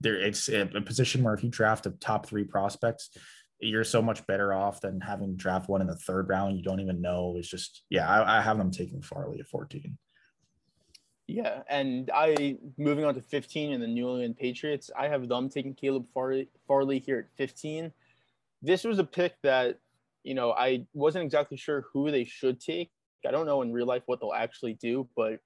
there. 0.00 0.16
It's 0.16 0.48
a, 0.48 0.66
position 0.84 1.22
where 1.22 1.34
if 1.34 1.42
you 1.42 1.50
draft 1.50 1.86
a 1.86 1.90
top 1.90 2.26
three 2.26 2.44
prospects, 2.44 3.10
you're 3.60 3.84
so 3.84 4.00
much 4.00 4.26
better 4.26 4.52
off 4.52 4.80
than 4.80 5.00
having 5.00 5.36
draft 5.36 5.68
one 5.68 5.80
in 5.80 5.86
the 5.86 5.96
third 5.96 6.28
round. 6.28 6.56
You 6.56 6.62
don't 6.62 6.80
even 6.80 7.00
know. 7.00 7.34
It's 7.36 7.48
just, 7.48 7.82
yeah, 7.90 8.08
I, 8.08 8.38
I 8.38 8.42
have 8.42 8.58
them 8.58 8.70
taking 8.70 9.02
Farley 9.02 9.40
at 9.40 9.46
14. 9.46 9.98
Yeah, 11.26 11.62
and 11.68 12.10
I 12.14 12.56
moving 12.78 13.04
on 13.04 13.14
to 13.14 13.20
15 13.20 13.72
in 13.72 13.80
the 13.80 13.86
New 13.86 14.08
England 14.08 14.38
Patriots, 14.38 14.90
I 14.98 15.08
have 15.08 15.28
them 15.28 15.50
taking 15.50 15.74
Caleb 15.74 16.06
Farley, 16.14 16.48
Farley 16.66 17.00
here 17.00 17.18
at 17.18 17.36
15. 17.36 17.92
This 18.62 18.84
was 18.84 18.98
a 18.98 19.04
pick 19.04 19.34
that, 19.42 19.78
you 20.24 20.34
know, 20.34 20.52
I 20.52 20.86
wasn't 20.94 21.24
exactly 21.24 21.56
sure 21.56 21.84
who 21.92 22.10
they 22.10 22.24
should 22.24 22.60
take. 22.60 22.90
I 23.26 23.30
don't 23.30 23.46
know 23.46 23.62
in 23.62 23.72
real 23.72 23.86
life 23.86 24.02
what 24.06 24.20
they'll 24.20 24.32
actually 24.32 24.74
do, 24.74 25.08
but 25.16 25.40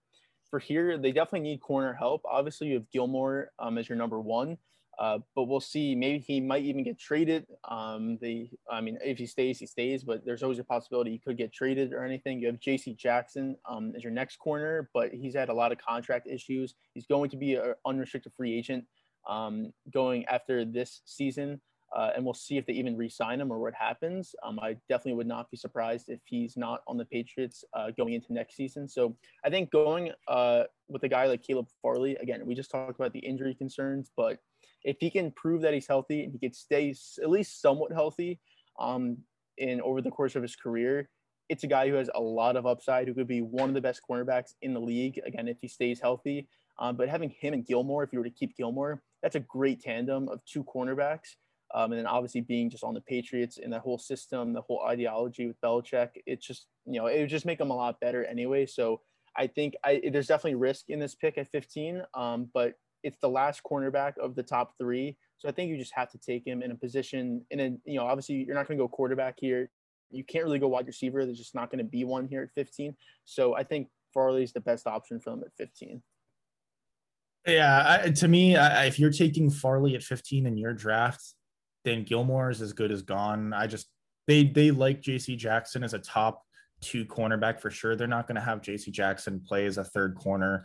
for 0.50 0.58
here, 0.58 0.98
they 0.98 1.12
definitely 1.12 1.48
need 1.48 1.60
corner 1.60 1.94
help. 1.94 2.22
Obviously, 2.24 2.68
you 2.68 2.74
have 2.74 2.90
Gilmore 2.90 3.50
um, 3.58 3.78
as 3.78 3.88
your 3.88 3.96
number 3.96 4.20
one. 4.20 4.58
Uh, 4.98 5.18
but 5.34 5.44
we'll 5.44 5.60
see. 5.60 5.94
Maybe 5.94 6.18
he 6.18 6.40
might 6.40 6.62
even 6.64 6.84
get 6.84 6.98
traded. 6.98 7.46
Um, 7.68 8.18
they, 8.20 8.50
I 8.70 8.80
mean, 8.80 8.98
if 9.02 9.18
he 9.18 9.26
stays, 9.26 9.58
he 9.58 9.66
stays. 9.66 10.04
But 10.04 10.24
there's 10.24 10.42
always 10.42 10.58
a 10.58 10.64
possibility 10.64 11.10
he 11.10 11.18
could 11.18 11.38
get 11.38 11.52
traded 11.52 11.92
or 11.92 12.04
anything. 12.04 12.40
You 12.40 12.48
have 12.48 12.60
J.C. 12.60 12.94
Jackson 12.94 13.56
um, 13.68 13.94
as 13.96 14.04
your 14.04 14.12
next 14.12 14.36
corner, 14.36 14.90
but 14.92 15.12
he's 15.12 15.34
had 15.34 15.48
a 15.48 15.54
lot 15.54 15.72
of 15.72 15.78
contract 15.78 16.28
issues. 16.28 16.74
He's 16.92 17.06
going 17.06 17.30
to 17.30 17.36
be 17.36 17.54
an 17.54 17.74
unrestricted 17.86 18.32
free 18.36 18.56
agent 18.56 18.84
um, 19.28 19.72
going 19.92 20.26
after 20.26 20.64
this 20.64 21.00
season. 21.06 21.60
Uh, 21.94 22.10
and 22.14 22.24
we'll 22.24 22.32
see 22.34 22.56
if 22.56 22.64
they 22.64 22.72
even 22.72 22.96
re-sign 22.96 23.40
him 23.40 23.52
or 23.52 23.58
what 23.58 23.74
happens. 23.74 24.34
Um, 24.42 24.58
I 24.60 24.76
definitely 24.88 25.14
would 25.14 25.26
not 25.26 25.50
be 25.50 25.56
surprised 25.56 26.08
if 26.08 26.20
he's 26.24 26.56
not 26.56 26.80
on 26.86 26.96
the 26.96 27.04
Patriots 27.04 27.64
uh, 27.74 27.90
going 27.90 28.14
into 28.14 28.32
next 28.32 28.56
season. 28.56 28.88
So 28.88 29.16
I 29.44 29.50
think 29.50 29.70
going 29.70 30.10
uh, 30.26 30.64
with 30.88 31.02
a 31.02 31.08
guy 31.08 31.26
like 31.26 31.42
Caleb 31.42 31.66
Farley, 31.82 32.16
again, 32.16 32.46
we 32.46 32.54
just 32.54 32.70
talked 32.70 32.98
about 32.98 33.12
the 33.12 33.18
injury 33.18 33.54
concerns, 33.54 34.10
but 34.16 34.38
if 34.84 34.96
he 35.00 35.10
can 35.10 35.30
prove 35.32 35.62
that 35.62 35.74
he's 35.74 35.86
healthy 35.86 36.24
and 36.24 36.32
he 36.32 36.38
could 36.38 36.56
stay 36.56 36.94
at 37.22 37.30
least 37.30 37.60
somewhat 37.60 37.92
healthy 37.92 38.40
um, 38.80 39.18
in 39.58 39.80
over 39.82 40.00
the 40.00 40.10
course 40.10 40.34
of 40.34 40.42
his 40.42 40.56
career, 40.56 41.08
it's 41.48 41.64
a 41.64 41.66
guy 41.66 41.88
who 41.88 41.94
has 41.94 42.08
a 42.14 42.20
lot 42.20 42.56
of 42.56 42.66
upside, 42.66 43.06
who 43.06 43.14
could 43.14 43.28
be 43.28 43.42
one 43.42 43.68
of 43.68 43.74
the 43.74 43.80
best 43.80 44.00
cornerbacks 44.08 44.54
in 44.62 44.72
the 44.72 44.80
league. 44.80 45.20
Again, 45.26 45.48
if 45.48 45.58
he 45.60 45.68
stays 45.68 46.00
healthy. 46.00 46.48
Um, 46.78 46.96
but 46.96 47.08
having 47.08 47.30
him 47.30 47.52
and 47.52 47.66
Gilmore, 47.66 48.02
if 48.02 48.12
you 48.12 48.18
were 48.18 48.24
to 48.24 48.30
keep 48.30 48.56
Gilmore, 48.56 49.02
that's 49.22 49.36
a 49.36 49.40
great 49.40 49.80
tandem 49.80 50.28
of 50.28 50.42
two 50.46 50.64
cornerbacks. 50.64 51.36
Um, 51.74 51.92
and 51.92 51.98
then 51.98 52.06
obviously 52.06 52.42
being 52.42 52.68
just 52.68 52.84
on 52.84 52.94
the 52.94 53.00
Patriots 53.00 53.58
and 53.58 53.72
that 53.72 53.80
whole 53.80 53.98
system, 53.98 54.52
the 54.52 54.60
whole 54.60 54.82
ideology 54.86 55.46
with 55.46 55.60
Belichick, 55.60 56.10
it's 56.26 56.46
just 56.46 56.66
you 56.86 57.00
know 57.00 57.06
it 57.06 57.20
would 57.20 57.28
just 57.28 57.46
make 57.46 57.58
them 57.58 57.70
a 57.70 57.76
lot 57.76 58.00
better 58.00 58.24
anyway. 58.24 58.66
So 58.66 59.00
I 59.36 59.46
think 59.46 59.74
I, 59.84 60.02
there's 60.12 60.26
definitely 60.26 60.56
risk 60.56 60.90
in 60.90 60.98
this 60.98 61.14
pick 61.14 61.38
at 61.38 61.48
15, 61.48 62.02
um, 62.14 62.50
but 62.52 62.74
it's 63.02 63.18
the 63.18 63.28
last 63.28 63.62
cornerback 63.68 64.18
of 64.18 64.34
the 64.34 64.42
top 64.42 64.74
three. 64.78 65.16
So 65.38 65.48
I 65.48 65.52
think 65.52 65.70
you 65.70 65.76
just 65.76 65.94
have 65.94 66.10
to 66.12 66.18
take 66.18 66.46
him 66.46 66.62
in 66.62 66.70
a 66.70 66.74
position 66.74 67.44
in 67.50 67.60
a, 67.60 67.76
you 67.84 67.98
know, 67.98 68.04
obviously 68.04 68.44
you're 68.44 68.54
not 68.54 68.68
going 68.68 68.78
to 68.78 68.84
go 68.84 68.88
quarterback 68.88 69.36
here. 69.38 69.70
You 70.10 70.24
can't 70.24 70.44
really 70.44 70.58
go 70.58 70.68
wide 70.68 70.86
receiver. 70.86 71.24
There's 71.24 71.38
just 71.38 71.54
not 71.54 71.70
going 71.70 71.78
to 71.78 71.90
be 71.90 72.04
one 72.04 72.28
here 72.28 72.42
at 72.42 72.50
15. 72.54 72.94
So 73.24 73.56
I 73.56 73.64
think 73.64 73.88
Farley's 74.12 74.52
the 74.52 74.60
best 74.60 74.86
option 74.86 75.18
for 75.18 75.30
them 75.30 75.42
at 75.44 75.52
15. 75.56 76.02
Yeah, 77.46 78.00
I, 78.04 78.10
to 78.10 78.28
me, 78.28 78.56
I, 78.56 78.84
if 78.84 79.00
you're 79.00 79.10
taking 79.10 79.50
Farley 79.50 79.96
at 79.96 80.02
15 80.02 80.46
in 80.46 80.56
your 80.56 80.74
draft, 80.74 81.34
then 81.84 82.04
Gilmore 82.04 82.50
is 82.50 82.60
as 82.60 82.72
good 82.72 82.92
as 82.92 83.02
gone. 83.02 83.52
I 83.52 83.66
just 83.66 83.88
they 84.26 84.44
they 84.44 84.70
like 84.70 85.02
J.C. 85.02 85.36
Jackson 85.36 85.82
as 85.82 85.94
a 85.94 85.98
top 85.98 86.42
two 86.80 87.04
cornerback 87.04 87.60
for 87.60 87.70
sure. 87.70 87.96
They're 87.96 88.06
not 88.06 88.26
going 88.26 88.36
to 88.36 88.42
have 88.42 88.62
J.C. 88.62 88.90
Jackson 88.90 89.40
play 89.40 89.66
as 89.66 89.78
a 89.78 89.84
third 89.84 90.16
corner 90.16 90.64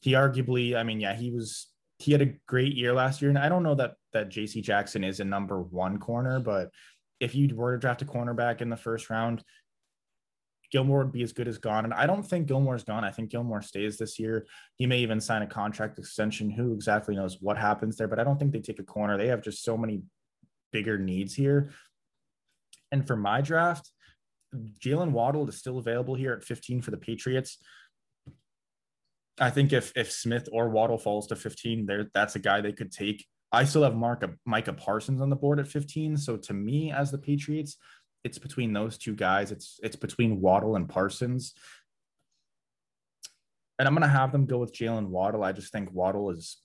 he 0.00 0.12
arguably, 0.12 0.76
I 0.76 0.82
mean, 0.82 1.00
yeah, 1.00 1.14
he 1.14 1.30
was 1.30 1.68
he 1.98 2.12
had 2.12 2.22
a 2.22 2.34
great 2.46 2.74
year 2.74 2.92
last 2.92 3.22
year, 3.22 3.28
and 3.28 3.38
I 3.38 3.48
don't 3.48 3.62
know 3.62 3.74
that 3.74 3.94
that 4.12 4.28
J.C. 4.28 4.60
Jackson 4.60 5.02
is 5.02 5.20
a 5.20 5.24
number 5.24 5.60
one 5.60 5.98
corner, 5.98 6.40
but 6.40 6.70
if 7.20 7.34
you 7.34 7.54
were 7.54 7.72
to 7.72 7.78
draft 7.78 8.02
a 8.02 8.04
cornerback 8.04 8.60
in 8.60 8.68
the 8.68 8.76
first 8.76 9.08
round, 9.08 9.42
Gilmore 10.70 10.98
would 10.98 11.12
be 11.12 11.22
as 11.22 11.32
good 11.32 11.48
as 11.48 11.58
gone. 11.58 11.84
And 11.84 11.94
I 11.94 12.06
don't 12.06 12.22
think 12.22 12.46
Gilmore's 12.46 12.84
gone. 12.84 13.04
I 13.04 13.10
think 13.10 13.30
Gilmore 13.30 13.62
stays 13.62 13.96
this 13.96 14.18
year. 14.18 14.46
He 14.76 14.86
may 14.86 14.98
even 14.98 15.20
sign 15.20 15.42
a 15.42 15.46
contract 15.46 15.98
extension. 15.98 16.50
Who 16.50 16.72
exactly 16.72 17.16
knows 17.16 17.38
what 17.40 17.56
happens 17.56 17.96
there? 17.96 18.08
But 18.08 18.18
I 18.18 18.24
don't 18.24 18.38
think 18.38 18.52
they 18.52 18.60
take 18.60 18.78
a 18.78 18.84
corner. 18.84 19.16
They 19.16 19.28
have 19.28 19.42
just 19.42 19.64
so 19.64 19.76
many 19.78 20.02
bigger 20.72 20.98
needs 20.98 21.34
here. 21.34 21.70
And 22.92 23.06
for 23.06 23.16
my 23.16 23.40
draft, 23.40 23.90
Jaylen 24.54 25.10
Waddle 25.10 25.48
is 25.48 25.56
still 25.56 25.78
available 25.78 26.14
here 26.14 26.32
at 26.32 26.44
15 26.44 26.82
for 26.82 26.90
the 26.90 26.96
Patriots. 26.96 27.58
I 29.38 29.50
think 29.50 29.72
if 29.72 29.92
if 29.96 30.10
Smith 30.10 30.48
or 30.50 30.68
Waddle 30.70 30.98
falls 30.98 31.26
to 31.26 31.36
15, 31.36 31.86
there 31.86 32.06
that's 32.14 32.36
a 32.36 32.40
guy 32.40 32.60
they 32.60 32.72
could 32.72 32.90
take. 32.90 33.26
I 33.52 33.64
still 33.64 33.82
have 33.82 33.94
Mark 33.94 34.24
Micah 34.44 34.72
Parsons 34.72 35.20
on 35.20 35.30
the 35.30 35.36
board 35.36 35.60
at 35.60 35.68
15. 35.68 36.16
So 36.16 36.36
to 36.36 36.54
me, 36.54 36.90
as 36.90 37.10
the 37.10 37.18
Patriots, 37.18 37.76
it's 38.24 38.38
between 38.38 38.72
those 38.72 38.98
two 38.98 39.14
guys. 39.14 39.52
It's 39.52 39.78
it's 39.82 39.96
between 39.96 40.40
Waddle 40.40 40.76
and 40.76 40.88
Parsons. 40.88 41.54
And 43.78 43.86
I'm 43.86 43.94
gonna 43.94 44.08
have 44.08 44.32
them 44.32 44.46
go 44.46 44.58
with 44.58 44.74
Jalen 44.74 45.08
Waddle. 45.08 45.44
I 45.44 45.52
just 45.52 45.70
think 45.70 45.92
Waddle 45.92 46.30
is 46.30 46.56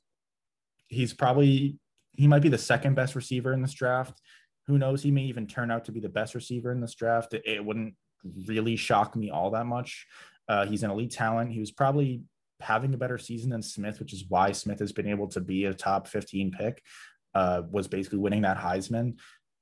he's 0.87 1.13
probably 1.13 1.77
he 2.13 2.27
might 2.27 2.41
be 2.41 2.49
the 2.49 2.57
second 2.57 2.95
best 2.95 3.15
receiver 3.15 3.53
in 3.53 3.61
this 3.61 3.73
draft. 3.73 4.21
Who 4.67 4.77
knows? 4.77 5.01
He 5.01 5.11
may 5.11 5.23
even 5.23 5.47
turn 5.47 5.71
out 5.71 5.85
to 5.85 5.91
be 5.91 5.99
the 5.99 6.09
best 6.09 6.35
receiver 6.35 6.71
in 6.71 6.81
this 6.81 6.95
draft. 6.95 7.33
It, 7.33 7.43
it 7.45 7.65
wouldn't 7.65 7.95
really 8.47 8.75
shock 8.75 9.15
me 9.15 9.29
all 9.29 9.51
that 9.51 9.65
much. 9.65 10.05
Uh, 10.47 10.65
he's 10.65 10.83
an 10.83 10.91
elite 10.91 11.11
talent. 11.11 11.51
He 11.51 11.59
was 11.59 11.71
probably 11.71 12.23
having 12.59 12.93
a 12.93 12.97
better 12.97 13.17
season 13.17 13.49
than 13.49 13.61
Smith, 13.61 13.99
which 13.99 14.13
is 14.13 14.25
why 14.27 14.51
Smith 14.51 14.79
has 14.79 14.91
been 14.91 15.07
able 15.07 15.27
to 15.29 15.39
be 15.39 15.65
a 15.65 15.73
top 15.73 16.07
15 16.07 16.51
pick, 16.51 16.81
uh, 17.33 17.63
was 17.69 17.87
basically 17.87 18.19
winning 18.19 18.43
that 18.43 18.57
Heisman. 18.57 19.15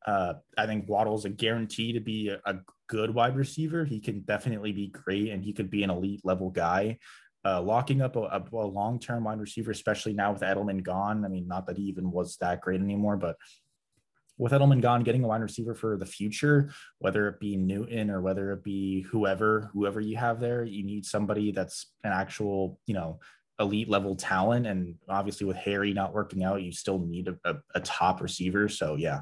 Uh, 0.05 0.33
I 0.57 0.65
think 0.65 0.87
Waddle's 0.87 1.25
a 1.25 1.29
guarantee 1.29 1.93
to 1.93 1.99
be 1.99 2.29
a, 2.29 2.39
a, 2.45 2.59
good 2.87 3.13
wide 3.13 3.35
receiver. 3.35 3.85
He 3.85 3.99
can 3.99 4.21
definitely 4.21 4.71
be 4.71 4.87
great 4.87 5.29
and 5.29 5.43
he 5.43 5.53
could 5.53 5.69
be 5.69 5.83
an 5.83 5.91
elite 5.91 6.21
level 6.23 6.49
guy. 6.49 6.97
Uh, 7.45 7.61
locking 7.61 8.01
up 8.01 8.15
a, 8.15 8.21
a, 8.21 8.43
a 8.53 8.67
long-term 8.67 9.23
wide 9.23 9.39
receiver, 9.39 9.71
especially 9.71 10.13
now 10.13 10.33
with 10.33 10.41
Edelman 10.41 10.83
gone. 10.83 11.25
I 11.25 11.27
mean, 11.27 11.47
not 11.47 11.67
that 11.67 11.77
he 11.77 11.83
even 11.83 12.11
was 12.11 12.37
that 12.37 12.61
great 12.61 12.81
anymore, 12.81 13.17
but 13.17 13.35
with 14.37 14.53
Edelman 14.53 14.81
gone, 14.81 15.03
getting 15.03 15.23
a 15.23 15.27
wide 15.27 15.41
receiver 15.41 15.75
for 15.75 15.97
the 15.97 16.05
future, 16.05 16.71
whether 16.99 17.27
it 17.27 17.39
be 17.39 17.57
Newton 17.57 18.09
or 18.09 18.21
whether 18.21 18.53
it 18.53 18.63
be 18.63 19.01
whoever, 19.01 19.69
whoever 19.73 19.99
you 19.99 20.15
have 20.17 20.39
there, 20.39 20.63
you 20.63 20.83
need 20.83 21.05
somebody 21.05 21.51
that's 21.51 21.87
an 22.03 22.13
actual, 22.13 22.79
you 22.85 22.93
know, 22.93 23.19
elite 23.59 23.89
level 23.89 24.15
talent. 24.15 24.65
And 24.65 24.95
obviously, 25.09 25.45
with 25.45 25.57
Harry 25.57 25.93
not 25.93 26.13
working 26.13 26.43
out, 26.43 26.61
you 26.61 26.71
still 26.71 26.99
need 26.99 27.27
a, 27.27 27.37
a, 27.43 27.55
a 27.75 27.81
top 27.81 28.21
receiver. 28.21 28.69
So 28.69 28.95
yeah. 28.95 29.21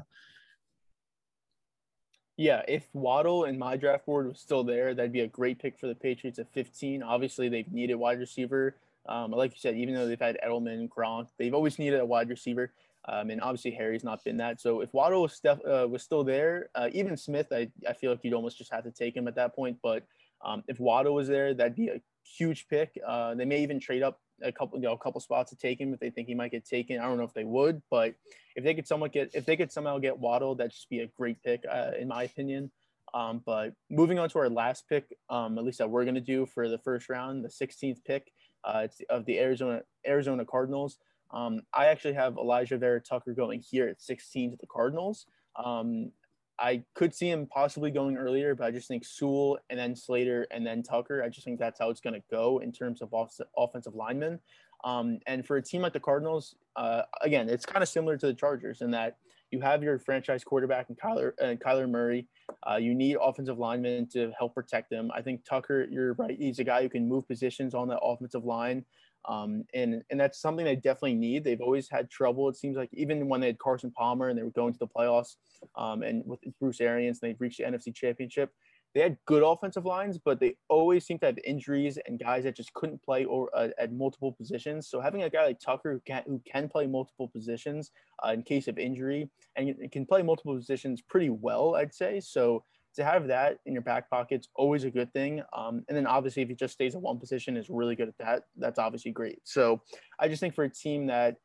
Yeah, 2.38 2.62
if 2.68 2.86
Waddle 2.92 3.46
in 3.46 3.58
my 3.58 3.76
draft 3.76 4.06
board 4.06 4.28
was 4.28 4.38
still 4.38 4.62
there, 4.62 4.94
that'd 4.94 5.10
be 5.10 5.22
a 5.22 5.26
great 5.26 5.58
pick 5.58 5.76
for 5.76 5.88
the 5.88 5.94
Patriots 5.94 6.38
at 6.38 6.48
15. 6.52 7.02
Obviously, 7.02 7.48
they've 7.48 7.70
needed 7.72 7.96
wide 7.96 8.20
receiver. 8.20 8.76
Um, 9.08 9.32
like 9.32 9.50
you 9.50 9.58
said, 9.58 9.76
even 9.76 9.94
though 9.94 10.06
they've 10.06 10.20
had 10.20 10.38
Edelman, 10.46 10.88
Gronk, 10.88 11.26
they've 11.36 11.52
always 11.52 11.80
needed 11.80 11.98
a 11.98 12.06
wide 12.06 12.28
receiver. 12.28 12.70
Um, 13.08 13.30
and 13.30 13.40
obviously 13.40 13.72
Harry's 13.72 14.04
not 14.04 14.22
been 14.22 14.36
that. 14.36 14.60
So 14.60 14.82
if 14.82 14.94
Waddle 14.94 15.22
was, 15.22 15.40
stef- 15.40 15.66
uh, 15.66 15.88
was 15.88 16.04
still 16.04 16.22
there, 16.22 16.68
uh, 16.76 16.90
even 16.92 17.16
Smith, 17.16 17.48
I, 17.50 17.70
I 17.88 17.92
feel 17.92 18.12
like 18.12 18.20
you'd 18.22 18.34
almost 18.34 18.56
just 18.56 18.70
have 18.70 18.84
to 18.84 18.92
take 18.92 19.16
him 19.16 19.26
at 19.26 19.34
that 19.34 19.56
point. 19.56 19.78
But 19.82 20.04
um, 20.44 20.62
if 20.68 20.78
Waddle 20.78 21.14
was 21.14 21.26
there, 21.26 21.54
that'd 21.54 21.74
be 21.74 21.88
a 21.88 22.00
huge 22.36 22.66
pick. 22.68 22.98
Uh, 23.06 23.34
they 23.34 23.44
may 23.44 23.62
even 23.62 23.80
trade 23.80 24.02
up 24.02 24.20
a 24.42 24.52
couple, 24.52 24.78
you 24.78 24.84
know, 24.84 24.92
a 24.92 24.98
couple 24.98 25.20
spots 25.20 25.50
to 25.50 25.56
take 25.56 25.80
him 25.80 25.92
if 25.92 26.00
they 26.00 26.10
think 26.10 26.28
he 26.28 26.34
might 26.34 26.50
get 26.50 26.64
taken. 26.64 27.00
I 27.00 27.04
don't 27.04 27.18
know 27.18 27.24
if 27.24 27.34
they 27.34 27.44
would, 27.44 27.82
but 27.90 28.14
if 28.56 28.64
they 28.64 28.74
could 28.74 28.86
somewhat 28.86 29.12
get, 29.12 29.30
if 29.34 29.44
they 29.44 29.56
could 29.56 29.72
somehow 29.72 29.98
get 29.98 30.18
Waddle, 30.18 30.54
that'd 30.54 30.72
just 30.72 30.90
be 30.90 31.00
a 31.00 31.06
great 31.06 31.42
pick, 31.42 31.64
uh, 31.70 31.92
in 31.98 32.08
my 32.08 32.24
opinion. 32.24 32.70
Um, 33.14 33.42
but 33.44 33.72
moving 33.90 34.18
on 34.18 34.28
to 34.30 34.38
our 34.38 34.50
last 34.50 34.88
pick, 34.88 35.16
um, 35.30 35.58
at 35.58 35.64
least 35.64 35.78
that 35.78 35.88
we're 35.88 36.04
going 36.04 36.14
to 36.14 36.20
do 36.20 36.46
for 36.46 36.68
the 36.68 36.78
first 36.78 37.08
round, 37.08 37.44
the 37.44 37.48
16th 37.48 38.04
pick, 38.04 38.32
uh, 38.64 38.82
it's 38.84 39.00
of 39.08 39.24
the 39.24 39.38
Arizona 39.38 39.82
Arizona 40.06 40.44
Cardinals. 40.44 40.98
Um, 41.30 41.62
I 41.74 41.86
actually 41.86 42.14
have 42.14 42.34
Alijah 42.34 42.78
Vera-Tucker 42.78 43.34
going 43.34 43.60
here 43.60 43.88
at 43.88 44.00
16 44.00 44.52
to 44.52 44.56
the 44.56 44.66
Cardinals. 44.66 45.26
Um, 45.56 46.12
I 46.58 46.82
could 46.94 47.14
see 47.14 47.30
him 47.30 47.46
possibly 47.46 47.90
going 47.90 48.16
earlier, 48.16 48.54
but 48.54 48.66
I 48.66 48.70
just 48.70 48.88
think 48.88 49.04
Sewell 49.04 49.58
and 49.70 49.78
then 49.78 49.94
Slater 49.94 50.46
and 50.50 50.66
then 50.66 50.82
Tucker. 50.82 51.22
I 51.22 51.28
just 51.28 51.44
think 51.44 51.58
that's 51.58 51.78
how 51.78 51.90
it's 51.90 52.00
going 52.00 52.14
to 52.14 52.22
go 52.30 52.58
in 52.58 52.72
terms 52.72 53.00
of 53.00 53.12
off- 53.14 53.40
offensive 53.56 53.94
linemen. 53.94 54.40
Um, 54.84 55.18
and 55.26 55.46
for 55.46 55.56
a 55.56 55.62
team 55.62 55.82
like 55.82 55.92
the 55.92 56.00
Cardinals, 56.00 56.56
uh, 56.76 57.02
again, 57.22 57.48
it's 57.48 57.66
kind 57.66 57.82
of 57.82 57.88
similar 57.88 58.16
to 58.16 58.26
the 58.26 58.34
Chargers 58.34 58.80
in 58.80 58.90
that 58.92 59.16
you 59.50 59.60
have 59.60 59.82
your 59.82 59.98
franchise 59.98 60.44
quarterback 60.44 60.88
and 60.88 60.98
Kyler 60.98 61.32
and 61.40 61.58
Kyler 61.58 61.88
Murray. 61.88 62.26
Uh, 62.68 62.76
you 62.76 62.94
need 62.94 63.16
offensive 63.20 63.58
linemen 63.58 64.06
to 64.08 64.32
help 64.38 64.54
protect 64.54 64.90
them. 64.90 65.10
I 65.14 65.22
think 65.22 65.44
Tucker, 65.44 65.86
you're 65.90 66.14
right. 66.14 66.36
He's 66.38 66.58
a 66.58 66.64
guy 66.64 66.82
who 66.82 66.88
can 66.88 67.08
move 67.08 67.26
positions 67.26 67.74
on 67.74 67.88
that 67.88 68.00
offensive 68.02 68.44
line. 68.44 68.84
Um, 69.24 69.64
and 69.74 70.02
and 70.10 70.18
that's 70.18 70.40
something 70.40 70.64
they 70.64 70.76
definitely 70.76 71.14
need. 71.14 71.44
They've 71.44 71.60
always 71.60 71.88
had 71.90 72.10
trouble. 72.10 72.48
It 72.48 72.56
seems 72.56 72.76
like 72.76 72.90
even 72.92 73.28
when 73.28 73.40
they 73.40 73.48
had 73.48 73.58
Carson 73.58 73.90
Palmer 73.90 74.28
and 74.28 74.38
they 74.38 74.42
were 74.42 74.50
going 74.50 74.72
to 74.72 74.78
the 74.78 74.86
playoffs, 74.86 75.36
um, 75.76 76.02
and 76.02 76.22
with 76.24 76.40
Bruce 76.60 76.80
Arians, 76.80 77.20
and 77.22 77.30
they 77.30 77.36
reached 77.38 77.58
the 77.58 77.64
NFC 77.64 77.94
Championship. 77.94 78.50
They 78.94 79.02
had 79.02 79.18
good 79.26 79.42
offensive 79.42 79.84
lines, 79.84 80.18
but 80.18 80.40
they 80.40 80.56
always 80.68 81.04
seem 81.04 81.18
to 81.18 81.26
have 81.26 81.38
injuries 81.44 81.98
and 82.06 82.18
guys 82.18 82.44
that 82.44 82.56
just 82.56 82.72
couldn't 82.72 83.02
play 83.02 83.26
or 83.26 83.50
uh, 83.54 83.68
at 83.78 83.92
multiple 83.92 84.32
positions. 84.32 84.88
So 84.88 85.00
having 85.00 85.22
a 85.24 85.30
guy 85.30 85.46
like 85.46 85.60
Tucker 85.60 85.92
who 85.92 86.00
can 86.00 86.22
who 86.26 86.40
can 86.50 86.68
play 86.68 86.86
multiple 86.86 87.28
positions 87.28 87.90
uh, 88.26 88.32
in 88.32 88.42
case 88.42 88.66
of 88.66 88.78
injury 88.78 89.28
and 89.56 89.76
can 89.92 90.06
play 90.06 90.22
multiple 90.22 90.56
positions 90.56 91.02
pretty 91.02 91.28
well, 91.28 91.74
I'd 91.74 91.94
say. 91.94 92.20
So 92.20 92.64
to 92.98 93.04
have 93.04 93.28
that 93.28 93.58
in 93.64 93.72
your 93.72 93.82
back 93.82 94.10
pocket 94.10 94.40
is 94.40 94.48
always 94.56 94.82
a 94.82 94.90
good 94.90 95.12
thing. 95.12 95.40
Um, 95.56 95.84
and 95.88 95.96
then 95.96 96.06
obviously, 96.06 96.42
if 96.42 96.48
he 96.48 96.54
just 96.54 96.74
stays 96.74 96.94
at 96.96 97.00
one 97.00 97.18
position, 97.18 97.56
is 97.56 97.70
really 97.70 97.94
good 97.94 98.08
at 98.08 98.18
that. 98.18 98.42
That's 98.56 98.78
obviously 98.78 99.12
great. 99.12 99.38
So 99.44 99.80
I 100.18 100.26
just 100.26 100.40
think 100.40 100.54
for 100.54 100.64
a 100.64 100.68
team 100.68 101.06
that 101.06 101.36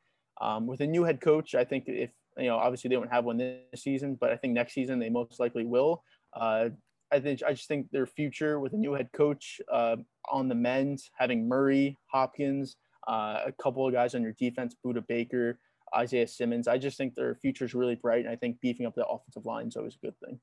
um, 0.41 0.66
with 0.66 0.82
a 0.82 0.88
new 0.88 1.04
head 1.04 1.22
coach, 1.22 1.54
I 1.54 1.64
think 1.64 1.86
if 1.88 2.10
you 2.38 2.47
know, 2.47 2.58
obviously 2.58 2.89
they 2.89 2.95
don't 2.95 3.12
have 3.12 3.24
one 3.24 3.38
this 3.38 3.84
season, 3.84 4.18
but 4.20 4.32
I 4.32 4.36
think 4.36 4.54
next 4.54 4.74
season 4.74 4.97
they 4.97 5.10
most 5.10 5.39
likely 5.39 5.66
will. 5.66 6.04
Uh, 6.36 6.70
I 7.12 7.20
think 7.20 7.43
I 7.45 7.54
just 7.54 7.68
think 7.68 7.91
their 7.91 8.08
future 8.08 8.60
with 8.60 8.74
a 8.74 8.78
new 8.78 8.93
head 8.93 9.10
coach 9.14 9.62
uh, 9.72 9.97
on 10.32 10.47
the 10.47 10.56
men's, 10.56 11.12
having 11.16 11.47
Murray, 11.47 11.99
Hopkins, 12.08 12.78
uh, 13.08 13.41
a 13.45 13.51
couple 13.62 13.88
of 13.88 13.93
guys 13.93 14.16
on 14.16 14.24
your 14.24 14.34
defense, 14.39 14.76
Budda 14.84 15.06
Baker, 15.06 15.60
Isaiah 15.95 16.28
Simmons. 16.28 16.68
I 16.68 16.80
just 16.80 16.97
think 16.97 17.14
their 17.14 17.36
future 17.36 17.66
is 17.66 17.76
really 17.76 17.93
bright, 17.93 18.26
and 18.26 18.34
I 18.34 18.36
think 18.36 18.60
beefing 18.60 18.88
up 18.88 18.95
the 18.95 19.06
offensive 19.06 19.45
line 19.45 19.68
is 19.68 19.76
always 19.76 19.95
a 20.01 20.06
good 20.06 20.20
thing. 20.26 20.39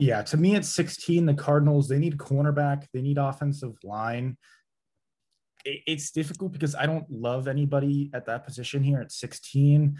Yeah, 0.00 0.22
to 0.22 0.38
me, 0.38 0.56
at 0.56 0.64
16, 0.64 1.26
the 1.26 1.34
Cardinals, 1.34 1.86
they 1.86 1.98
need 1.98 2.16
cornerback, 2.16 2.86
they 2.94 3.02
need 3.02 3.18
offensive 3.18 3.76
line. 3.84 4.38
It's 5.66 6.10
difficult 6.10 6.52
because 6.52 6.74
I 6.74 6.86
don't 6.86 7.04
love 7.10 7.46
anybody 7.46 8.10
at 8.14 8.24
that 8.24 8.46
position 8.46 8.82
here 8.82 9.00
at 9.00 9.12
16. 9.12 9.98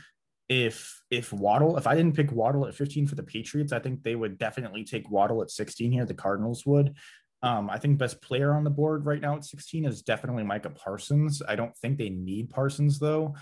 If 0.48 1.02
if 1.10 1.32
Waddle, 1.34 1.76
if 1.76 1.86
I 1.86 1.94
didn't 1.94 2.16
pick 2.16 2.32
Waddle 2.32 2.66
at 2.66 2.74
15 2.74 3.08
for 3.08 3.14
the 3.14 3.22
Patriots, 3.22 3.72
I 3.72 3.78
think 3.78 4.02
they 4.02 4.16
would 4.16 4.38
definitely 4.38 4.84
take 4.84 5.10
Waddle 5.10 5.42
at 5.42 5.50
16 5.50 5.92
here. 5.92 6.06
The 6.06 6.14
Cardinals 6.14 6.64
would. 6.64 6.96
Um, 7.42 7.68
I 7.70 7.78
think 7.78 7.98
best 7.98 8.22
player 8.22 8.54
on 8.54 8.64
the 8.64 8.70
board 8.70 9.04
right 9.04 9.20
now 9.20 9.36
at 9.36 9.44
16 9.44 9.84
is 9.84 10.02
definitely 10.02 10.44
Micah 10.44 10.70
Parsons. 10.70 11.42
I 11.46 11.56
don't 11.56 11.76
think 11.76 11.98
they 11.98 12.10
need 12.10 12.50
Parsons 12.50 12.98
though 12.98 13.34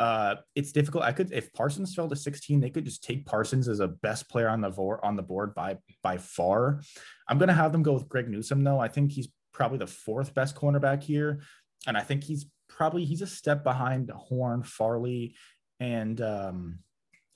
uh, 0.00 0.36
it's 0.54 0.72
difficult. 0.72 1.04
I 1.04 1.12
could 1.12 1.32
if 1.32 1.52
Parsons 1.52 1.94
fell 1.94 2.08
to 2.08 2.16
16, 2.16 2.60
they 2.60 2.70
could 2.70 2.84
just 2.84 3.04
take 3.04 3.26
Parsons 3.26 3.68
as 3.68 3.80
a 3.80 3.88
best 3.88 4.28
player 4.28 4.48
on 4.48 4.60
the 4.60 4.70
board 4.70 5.00
on 5.02 5.16
the 5.16 5.22
board 5.22 5.54
by 5.54 5.78
by 6.02 6.18
far. 6.18 6.80
I'm 7.28 7.38
gonna 7.38 7.54
have 7.54 7.72
them 7.72 7.82
go 7.82 7.92
with 7.92 8.08
Greg 8.08 8.28
Newsome 8.28 8.64
though. 8.64 8.80
I 8.80 8.88
think 8.88 9.12
he's 9.12 9.28
probably 9.52 9.78
the 9.78 9.86
fourth 9.86 10.34
best 10.34 10.56
cornerback 10.56 11.02
here, 11.02 11.42
and 11.86 11.96
I 11.96 12.00
think 12.00 12.24
he's 12.24 12.46
probably 12.68 13.04
he's 13.04 13.22
a 13.22 13.26
step 13.26 13.62
behind 13.62 14.10
Horn, 14.10 14.64
Farley, 14.64 15.36
and 15.78 16.20
um, 16.20 16.78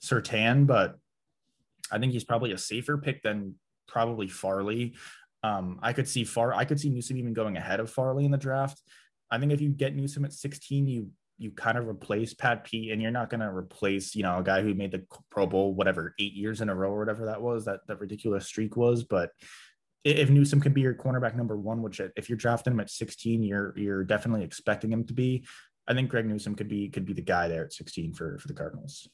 Surtain, 0.03 0.67
but 0.67 0.97
I 1.91 1.97
think 1.97 2.11
he's 2.11 2.25
probably 2.25 2.51
a 2.51 2.57
safer 2.57 2.97
pick 2.97 3.23
than 3.23 3.55
probably 3.87 4.27
Farley. 4.27 4.95
Um, 5.43 5.79
I 5.81 5.93
could 5.93 6.09
see 6.09 6.25
Far 6.25 6.53
I 6.53 6.65
could 6.65 6.79
see 6.79 6.89
Newsome 6.89 7.17
even 7.17 7.33
going 7.33 7.55
ahead 7.55 7.79
of 7.79 7.89
Farley 7.89 8.25
in 8.25 8.31
the 8.31 8.37
draft. 8.37 8.81
I 9.31 9.37
think 9.37 9.51
if 9.51 9.61
you 9.61 9.69
get 9.69 9.95
Newsome 9.95 10.25
at 10.25 10.33
16, 10.33 10.87
you 10.87 11.11
you 11.39 11.51
kind 11.51 11.77
of 11.77 11.87
replace 11.87 12.33
Pat 12.33 12.65
Pete, 12.65 12.91
and 12.91 13.01
you're 13.01 13.11
not 13.11 13.29
going 13.29 13.39
to 13.39 13.47
replace, 13.47 14.13
you 14.13 14.23
know, 14.23 14.37
a 14.37 14.43
guy 14.43 14.61
who 14.61 14.73
made 14.73 14.91
the 14.91 15.05
Pro 15.31 15.47
Bowl, 15.47 15.73
whatever, 15.73 16.13
eight 16.19 16.33
years 16.33 16.59
in 16.61 16.69
a 16.69 16.75
row 16.75 16.91
or 16.91 16.99
whatever 16.99 17.25
that 17.25 17.41
was, 17.41 17.65
that 17.65 17.87
that 17.87 17.99
ridiculous 17.99 18.45
streak 18.45 18.75
was. 18.75 19.03
But 19.03 19.31
if 20.03 20.29
Newsome 20.29 20.59
can 20.59 20.73
be 20.73 20.81
your 20.81 20.93
cornerback 20.93 21.35
number 21.35 21.57
one, 21.57 21.81
which 21.81 22.01
if 22.15 22.29
you're 22.29 22.37
drafting 22.37 22.73
him 22.73 22.79
at 22.81 22.89
16, 22.89 23.41
you're 23.41 23.73
you're 23.77 24.03
definitely 24.03 24.43
expecting 24.43 24.91
him 24.91 25.05
to 25.05 25.13
be. 25.13 25.45
I 25.87 25.93
think 25.93 26.09
Greg 26.09 26.25
Newsome 26.25 26.55
could 26.55 26.67
be 26.67 26.89
could 26.89 27.05
be 27.05 27.13
the 27.13 27.21
guy 27.21 27.47
there 27.47 27.63
at 27.63 27.73
16 27.73 28.13
for 28.13 28.37
for 28.37 28.47
the 28.47 28.53
Cardinals. 28.53 29.09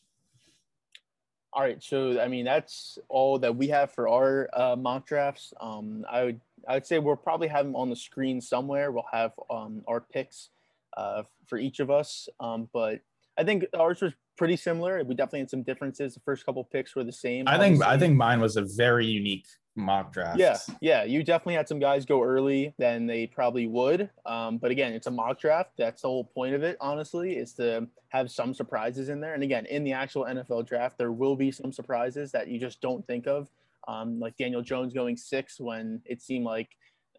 All 1.54 1.62
right, 1.62 1.82
so 1.82 2.20
I 2.20 2.28
mean 2.28 2.44
that's 2.44 2.98
all 3.08 3.40
that 3.40 3.56
we 3.56 3.68
have 3.70 3.92
for 3.92 4.10
our 4.10 4.50
uh, 4.52 4.76
mock 4.76 5.08
drafts. 5.08 5.54
Um, 5.62 6.06
I 6.10 6.24
would 6.24 6.42
I 6.68 6.74
would 6.74 6.88
say 6.88 7.00
we'll 7.00 7.16
probably 7.16 7.48
have 7.48 7.66
them 7.66 7.76
on 7.76 7.90
the 7.90 7.96
screen 7.96 8.42
somewhere. 8.42 8.92
We'll 8.92 9.06
have 9.12 9.32
um, 9.50 9.84
our 9.88 10.02
picks 10.02 10.50
uh, 10.96 11.24
for 11.48 11.58
each 11.58 11.80
of 11.80 11.90
us. 11.90 12.28
Um, 12.40 12.70
but 12.74 13.02
I 13.38 13.44
think 13.44 13.66
ours 13.78 14.02
was 14.02 14.14
pretty 14.38 14.56
similar. 14.56 15.04
We 15.04 15.16
definitely 15.16 15.40
had 15.40 15.50
some 15.50 15.64
differences. 15.64 16.14
The 16.14 16.20
first 16.22 16.46
couple 16.46 16.64
picks 16.64 16.96
were 16.96 17.04
the 17.04 17.12
same. 17.12 17.48
I 17.48 17.58
think 17.58 17.84
I 17.84 17.98
think 17.98 18.16
mine 18.16 18.40
was 18.40 18.58
a 18.58 18.64
very 18.64 19.06
unique 19.06 19.46
mock 19.76 20.14
draft. 20.14 20.40
Yeah, 20.40 20.58
yeah. 20.82 21.04
You 21.04 21.24
definitely 21.24 21.56
had 21.56 21.68
some 21.68 21.80
guys 21.80 22.06
go 22.06 22.24
early 22.24 22.74
than 22.78 23.06
they 23.06 23.28
probably 23.28 23.68
would. 23.68 24.10
Um, 24.26 24.58
but 24.58 24.72
again, 24.72 24.94
it's 24.94 25.08
a 25.08 25.12
mock 25.12 25.40
draft. 25.40 25.72
That's 25.78 26.02
the 26.02 26.08
whole 26.08 26.24
point 26.24 26.56
of 26.56 26.64
it. 26.64 26.78
Honestly, 26.80 27.36
is 27.36 27.54
to 27.54 27.88
have 28.10 28.32
some 28.32 28.54
surprises 28.54 29.10
in 29.10 29.20
there. 29.20 29.34
And 29.34 29.44
again, 29.44 29.66
in 29.66 29.84
the 29.84 29.92
actual 29.92 30.24
NFL 30.24 30.66
draft, 30.66 30.98
there 30.98 31.12
will 31.12 31.36
be 31.36 31.52
some 31.52 31.72
surprises 31.74 32.32
that 32.32 32.48
you 32.48 32.60
just 32.60 32.82
don't 32.82 33.06
think 33.06 33.28
of. 33.28 33.50
Um, 33.88 34.20
like 34.20 34.36
Daniel 34.38 34.62
Jones 34.62 34.94
going 34.94 35.16
six 35.16 35.60
when 35.60 36.02
it 36.06 36.22
seemed 36.22 36.46
like 36.46 36.70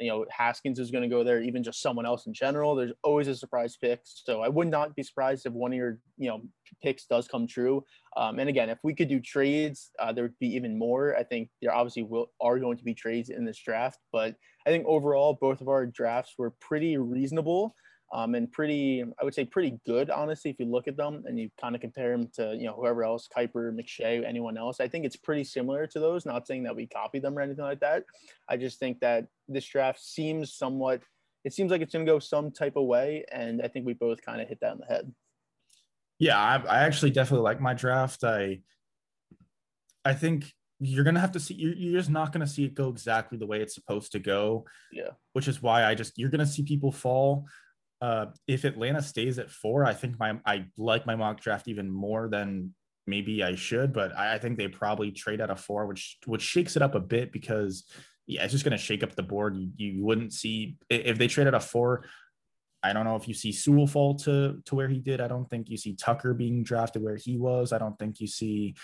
you 0.00 0.08
know 0.08 0.24
Haskins 0.30 0.78
is 0.78 0.90
going 0.90 1.02
to 1.02 1.08
go 1.08 1.24
there, 1.24 1.42
even 1.42 1.62
just 1.62 1.82
someone 1.82 2.06
else 2.06 2.26
in 2.26 2.34
general. 2.34 2.74
There's 2.74 2.92
always 3.02 3.28
a 3.28 3.36
surprise 3.36 3.76
pick, 3.76 4.00
so 4.04 4.40
I 4.40 4.48
would 4.48 4.68
not 4.68 4.94
be 4.94 5.02
surprised 5.02 5.46
if 5.46 5.52
one 5.52 5.72
of 5.72 5.76
your 5.76 5.98
you 6.16 6.28
know 6.28 6.42
picks 6.82 7.06
does 7.06 7.28
come 7.28 7.46
true. 7.46 7.84
Um, 8.16 8.38
and 8.38 8.48
again, 8.48 8.70
if 8.70 8.78
we 8.82 8.94
could 8.94 9.08
do 9.08 9.20
trades, 9.20 9.90
uh, 9.98 10.12
there 10.12 10.24
would 10.24 10.38
be 10.38 10.48
even 10.54 10.78
more. 10.78 11.16
I 11.16 11.22
think 11.22 11.50
there 11.60 11.74
obviously 11.74 12.02
will 12.02 12.30
are 12.40 12.58
going 12.58 12.76
to 12.78 12.84
be 12.84 12.94
trades 12.94 13.30
in 13.30 13.44
this 13.44 13.58
draft, 13.58 13.98
but 14.12 14.34
I 14.66 14.70
think 14.70 14.86
overall 14.86 15.38
both 15.40 15.60
of 15.60 15.68
our 15.68 15.86
drafts 15.86 16.34
were 16.38 16.50
pretty 16.60 16.96
reasonable 16.96 17.74
um, 18.12 18.34
and 18.34 18.50
pretty, 18.50 19.04
I 19.20 19.24
would 19.24 19.34
say, 19.34 19.44
pretty 19.44 19.78
good, 19.84 20.10
honestly. 20.10 20.50
If 20.50 20.60
you 20.60 20.66
look 20.66 20.86
at 20.86 20.96
them 20.96 21.24
and 21.26 21.38
you 21.38 21.50
kind 21.60 21.74
of 21.74 21.80
compare 21.80 22.12
them 22.12 22.28
to, 22.34 22.54
you 22.56 22.66
know, 22.66 22.74
whoever 22.74 23.04
else, 23.04 23.28
Kiper, 23.34 23.74
McShay, 23.74 24.24
anyone 24.24 24.56
else, 24.56 24.78
I 24.80 24.88
think 24.88 25.04
it's 25.04 25.16
pretty 25.16 25.44
similar 25.44 25.86
to 25.88 25.98
those. 25.98 26.24
Not 26.24 26.46
saying 26.46 26.62
that 26.64 26.76
we 26.76 26.86
copy 26.86 27.18
them 27.18 27.36
or 27.36 27.40
anything 27.40 27.64
like 27.64 27.80
that. 27.80 28.04
I 28.48 28.56
just 28.56 28.78
think 28.78 29.00
that 29.00 29.26
this 29.48 29.66
draft 29.66 30.00
seems 30.00 30.54
somewhat, 30.54 31.02
it 31.44 31.52
seems 31.52 31.70
like 31.70 31.80
it's 31.80 31.92
going 31.92 32.06
to 32.06 32.12
go 32.12 32.18
some 32.18 32.50
type 32.52 32.76
of 32.76 32.84
way, 32.84 33.24
and 33.32 33.60
I 33.62 33.68
think 33.68 33.86
we 33.86 33.94
both 33.94 34.22
kind 34.22 34.40
of 34.40 34.48
hit 34.48 34.60
that 34.60 34.72
in 34.72 34.78
the 34.78 34.86
head. 34.86 35.12
Yeah, 36.18 36.38
I, 36.38 36.56
I 36.56 36.78
actually 36.84 37.10
definitely 37.10 37.44
like 37.44 37.60
my 37.60 37.74
draft. 37.74 38.22
I, 38.24 38.60
I 40.04 40.14
think 40.14 40.52
you're 40.78 41.04
gonna 41.04 41.20
have 41.20 41.32
to 41.32 41.40
see 41.40 41.54
you're, 41.54 41.74
you're 41.74 41.98
just 41.98 42.10
not 42.10 42.32
gonna 42.32 42.46
see 42.46 42.64
it 42.64 42.74
go 42.74 42.88
exactly 42.88 43.38
the 43.38 43.46
way 43.46 43.60
it's 43.60 43.74
supposed 43.74 44.12
to 44.12 44.18
go 44.18 44.64
Yeah. 44.92 45.10
which 45.32 45.48
is 45.48 45.62
why 45.62 45.84
i 45.84 45.94
just 45.94 46.18
you're 46.18 46.28
gonna 46.28 46.46
see 46.46 46.62
people 46.62 46.92
fall 46.92 47.46
uh 48.00 48.26
if 48.46 48.64
atlanta 48.64 49.02
stays 49.02 49.38
at 49.38 49.50
four 49.50 49.84
i 49.84 49.94
think 49.94 50.18
my 50.18 50.38
i 50.44 50.64
like 50.76 51.06
my 51.06 51.16
mock 51.16 51.40
draft 51.40 51.68
even 51.68 51.90
more 51.90 52.28
than 52.28 52.74
maybe 53.06 53.42
i 53.42 53.54
should 53.54 53.92
but 53.92 54.16
i, 54.16 54.34
I 54.34 54.38
think 54.38 54.58
they 54.58 54.68
probably 54.68 55.12
trade 55.12 55.40
out 55.40 55.50
of 55.50 55.60
four 55.60 55.86
which 55.86 56.18
which 56.26 56.42
shakes 56.42 56.76
it 56.76 56.82
up 56.82 56.94
a 56.94 57.00
bit 57.00 57.32
because 57.32 57.84
yeah 58.26 58.42
it's 58.42 58.52
just 58.52 58.64
gonna 58.64 58.76
shake 58.76 59.02
up 59.02 59.14
the 59.14 59.22
board 59.22 59.56
you, 59.56 59.70
you 59.76 60.04
wouldn't 60.04 60.32
see 60.32 60.76
if 60.90 61.16
they 61.16 61.28
trade 61.28 61.46
out 61.46 61.54
of 61.54 61.64
four 61.64 62.04
I 62.82 62.92
don't 62.92 63.04
know 63.04 63.16
if 63.16 63.26
you 63.26 63.34
see 63.34 63.50
Sewell 63.50 63.88
fall 63.88 64.14
to 64.20 64.62
to 64.64 64.74
where 64.76 64.86
he 64.86 65.00
did. 65.00 65.20
I 65.20 65.26
don't 65.26 65.48
think 65.50 65.68
you 65.68 65.76
see 65.76 65.94
Tucker 65.96 66.34
being 66.34 66.62
drafted 66.62 67.02
where 67.02 67.16
he 67.16 67.36
was. 67.36 67.72
I 67.72 67.78
don't 67.78 67.98
think 67.98 68.20
you 68.20 68.28
see 68.28 68.76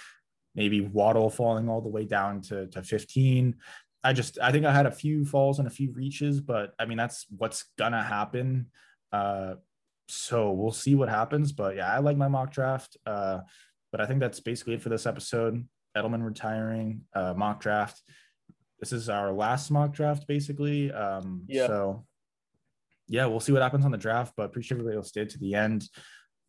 maybe 0.55 0.81
Waddle 0.81 1.31
falling 1.31 1.69
all 1.69 1.81
the 1.81 1.89
way 1.89 2.05
down 2.05 2.41
to, 2.43 2.67
to 2.69 2.83
15. 2.83 3.57
I 4.05 4.13
just 4.13 4.39
I 4.41 4.51
think 4.51 4.67
I 4.67 4.73
had 4.73 4.87
a 4.87 4.91
few 4.91 5.25
falls 5.25 5.59
and 5.59 5.69
a 5.69 5.71
few 5.71 5.93
reaches, 5.93 6.41
but 6.41 6.75
I 6.79 6.87
mean 6.87 6.99
that's 6.99 7.27
what's 7.37 7.65
gonna 7.79 8.03
happen. 8.03 8.67
Uh, 9.13 9.55
so 10.09 10.53
we'll 10.53 10.73
see 10.73 10.95
what 10.95 11.09
happens. 11.09 11.53
But 11.53 11.77
yeah, 11.77 11.93
I 11.93 11.99
like 11.99 12.17
my 12.17 12.29
mock 12.29 12.53
draft. 12.53 12.97
Uh, 13.07 13.41
but 13.91 14.01
I 14.01 14.07
think 14.07 14.21
that's 14.21 14.41
basically 14.41 14.75
it 14.75 14.83
for 14.83 14.89
this 14.89 15.07
episode. 15.07 15.67
Edelman 15.97 16.25
retiring, 16.25 17.03
uh, 17.15 17.35
mock 17.35 17.61
draft. 17.61 18.03
This 18.81 18.93
is 18.93 19.09
our 19.09 19.33
last 19.33 19.71
mock 19.71 19.93
draft, 19.93 20.27
basically. 20.27 20.91
Um, 20.91 21.45
Yeah. 21.47 21.67
So 21.67 22.07
yeah, 23.09 23.27
we'll 23.27 23.41
see 23.41 23.53
what 23.53 23.63
happens 23.63 23.85
on 23.85 23.91
the 23.91 23.99
draft. 23.99 24.35
But 24.37 24.45
appreciate 24.45 24.77
everybody 24.77 24.97
who 24.97 25.03
stayed 25.05 25.31
to 25.31 25.39
the 25.39 25.55
end. 25.55 25.89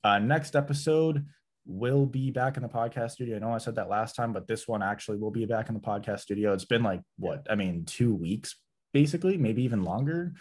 Uh, 0.03 0.20
next 0.20 0.55
episode 0.55 1.26
will 1.66 2.05
be 2.05 2.32
back 2.32 2.57
in 2.57 2.64
the 2.64 2.70
podcast 2.70 3.11
studio. 3.11 3.38
I 3.38 3.39
know 3.39 3.53
I 3.53 3.57
said 3.57 3.76
that 3.76 3.89
last 3.89 4.16
time, 4.16 4.34
but 4.34 4.47
this 4.47 4.68
one 4.68 4.84
actually 4.84 5.18
will 5.18 5.32
be 5.32 5.45
back 5.45 5.70
in 5.70 5.76
the 5.76 5.82
podcast 5.82 6.20
studio. 6.20 6.53
It's 6.53 6.66
been 6.66 6.84
like 6.84 7.01
what 7.18 7.47
I 7.49 7.55
mean, 7.55 7.86
two 7.86 8.14
weeks 8.14 8.55
basically, 8.93 9.38
maybe 9.38 9.64
even 9.64 9.84
longer. 9.84 10.34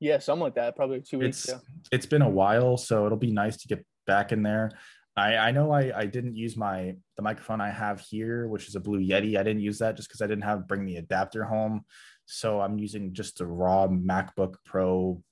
Yeah, 0.00 0.18
something 0.18 0.42
like 0.42 0.54
that. 0.56 0.76
Probably 0.76 1.00
two 1.00 1.18
weeks. 1.20 1.48
It's 1.48 1.62
it's 1.92 2.06
been 2.06 2.22
a 2.22 2.28
while, 2.28 2.76
so 2.76 3.06
it'll 3.06 3.18
be 3.18 3.32
nice 3.32 3.56
to 3.58 3.68
get 3.68 3.84
back 4.06 4.32
in 4.32 4.42
there. 4.42 4.72
I, 5.16 5.36
I 5.36 5.50
know 5.52 5.70
I, 5.70 5.96
I 5.96 6.06
didn't 6.06 6.36
use 6.36 6.56
my 6.56 6.96
the 7.16 7.22
microphone 7.22 7.60
I 7.60 7.70
have 7.70 8.00
here, 8.00 8.48
which 8.48 8.68
is 8.68 8.74
a 8.74 8.80
Blue 8.80 9.00
Yeti. 9.00 9.38
I 9.38 9.42
didn't 9.42 9.60
use 9.60 9.78
that 9.78 9.96
just 9.96 10.08
because 10.08 10.20
I 10.20 10.26
didn't 10.26 10.44
have 10.44 10.66
bring 10.66 10.84
the 10.84 10.96
adapter 10.96 11.44
home. 11.44 11.84
So 12.26 12.60
I'm 12.60 12.78
using 12.78 13.12
just 13.12 13.40
a 13.40 13.46
raw 13.46 13.86
MacBook 13.86 14.56
Pro 14.64 15.22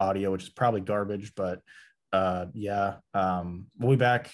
audio, 0.00 0.32
which 0.32 0.44
is 0.44 0.48
probably 0.48 0.80
garbage, 0.80 1.32
but 1.34 1.60
uh 2.12 2.46
yeah. 2.54 2.96
Um 3.12 3.66
we'll 3.78 3.90
be 3.90 3.96
back. 3.96 4.32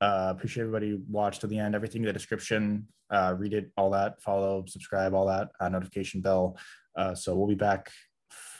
Uh 0.00 0.32
appreciate 0.36 0.62
everybody 0.62 1.00
watched 1.08 1.40
to 1.42 1.46
the 1.46 1.58
end. 1.58 1.74
Everything 1.74 2.02
in 2.02 2.06
the 2.06 2.12
description. 2.12 2.88
Uh 3.10 3.34
read 3.38 3.54
it, 3.54 3.70
all 3.76 3.90
that, 3.90 4.20
follow, 4.20 4.64
subscribe, 4.66 5.14
all 5.14 5.26
that, 5.26 5.48
uh, 5.60 5.68
notification 5.68 6.20
bell. 6.20 6.58
Uh 6.96 7.14
so 7.14 7.34
we'll 7.34 7.48
be 7.48 7.54
back 7.54 7.90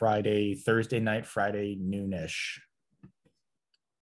Friday, 0.01 0.55
Thursday 0.55 0.98
night, 0.98 1.26
Friday 1.26 1.76
noonish. 1.76 2.59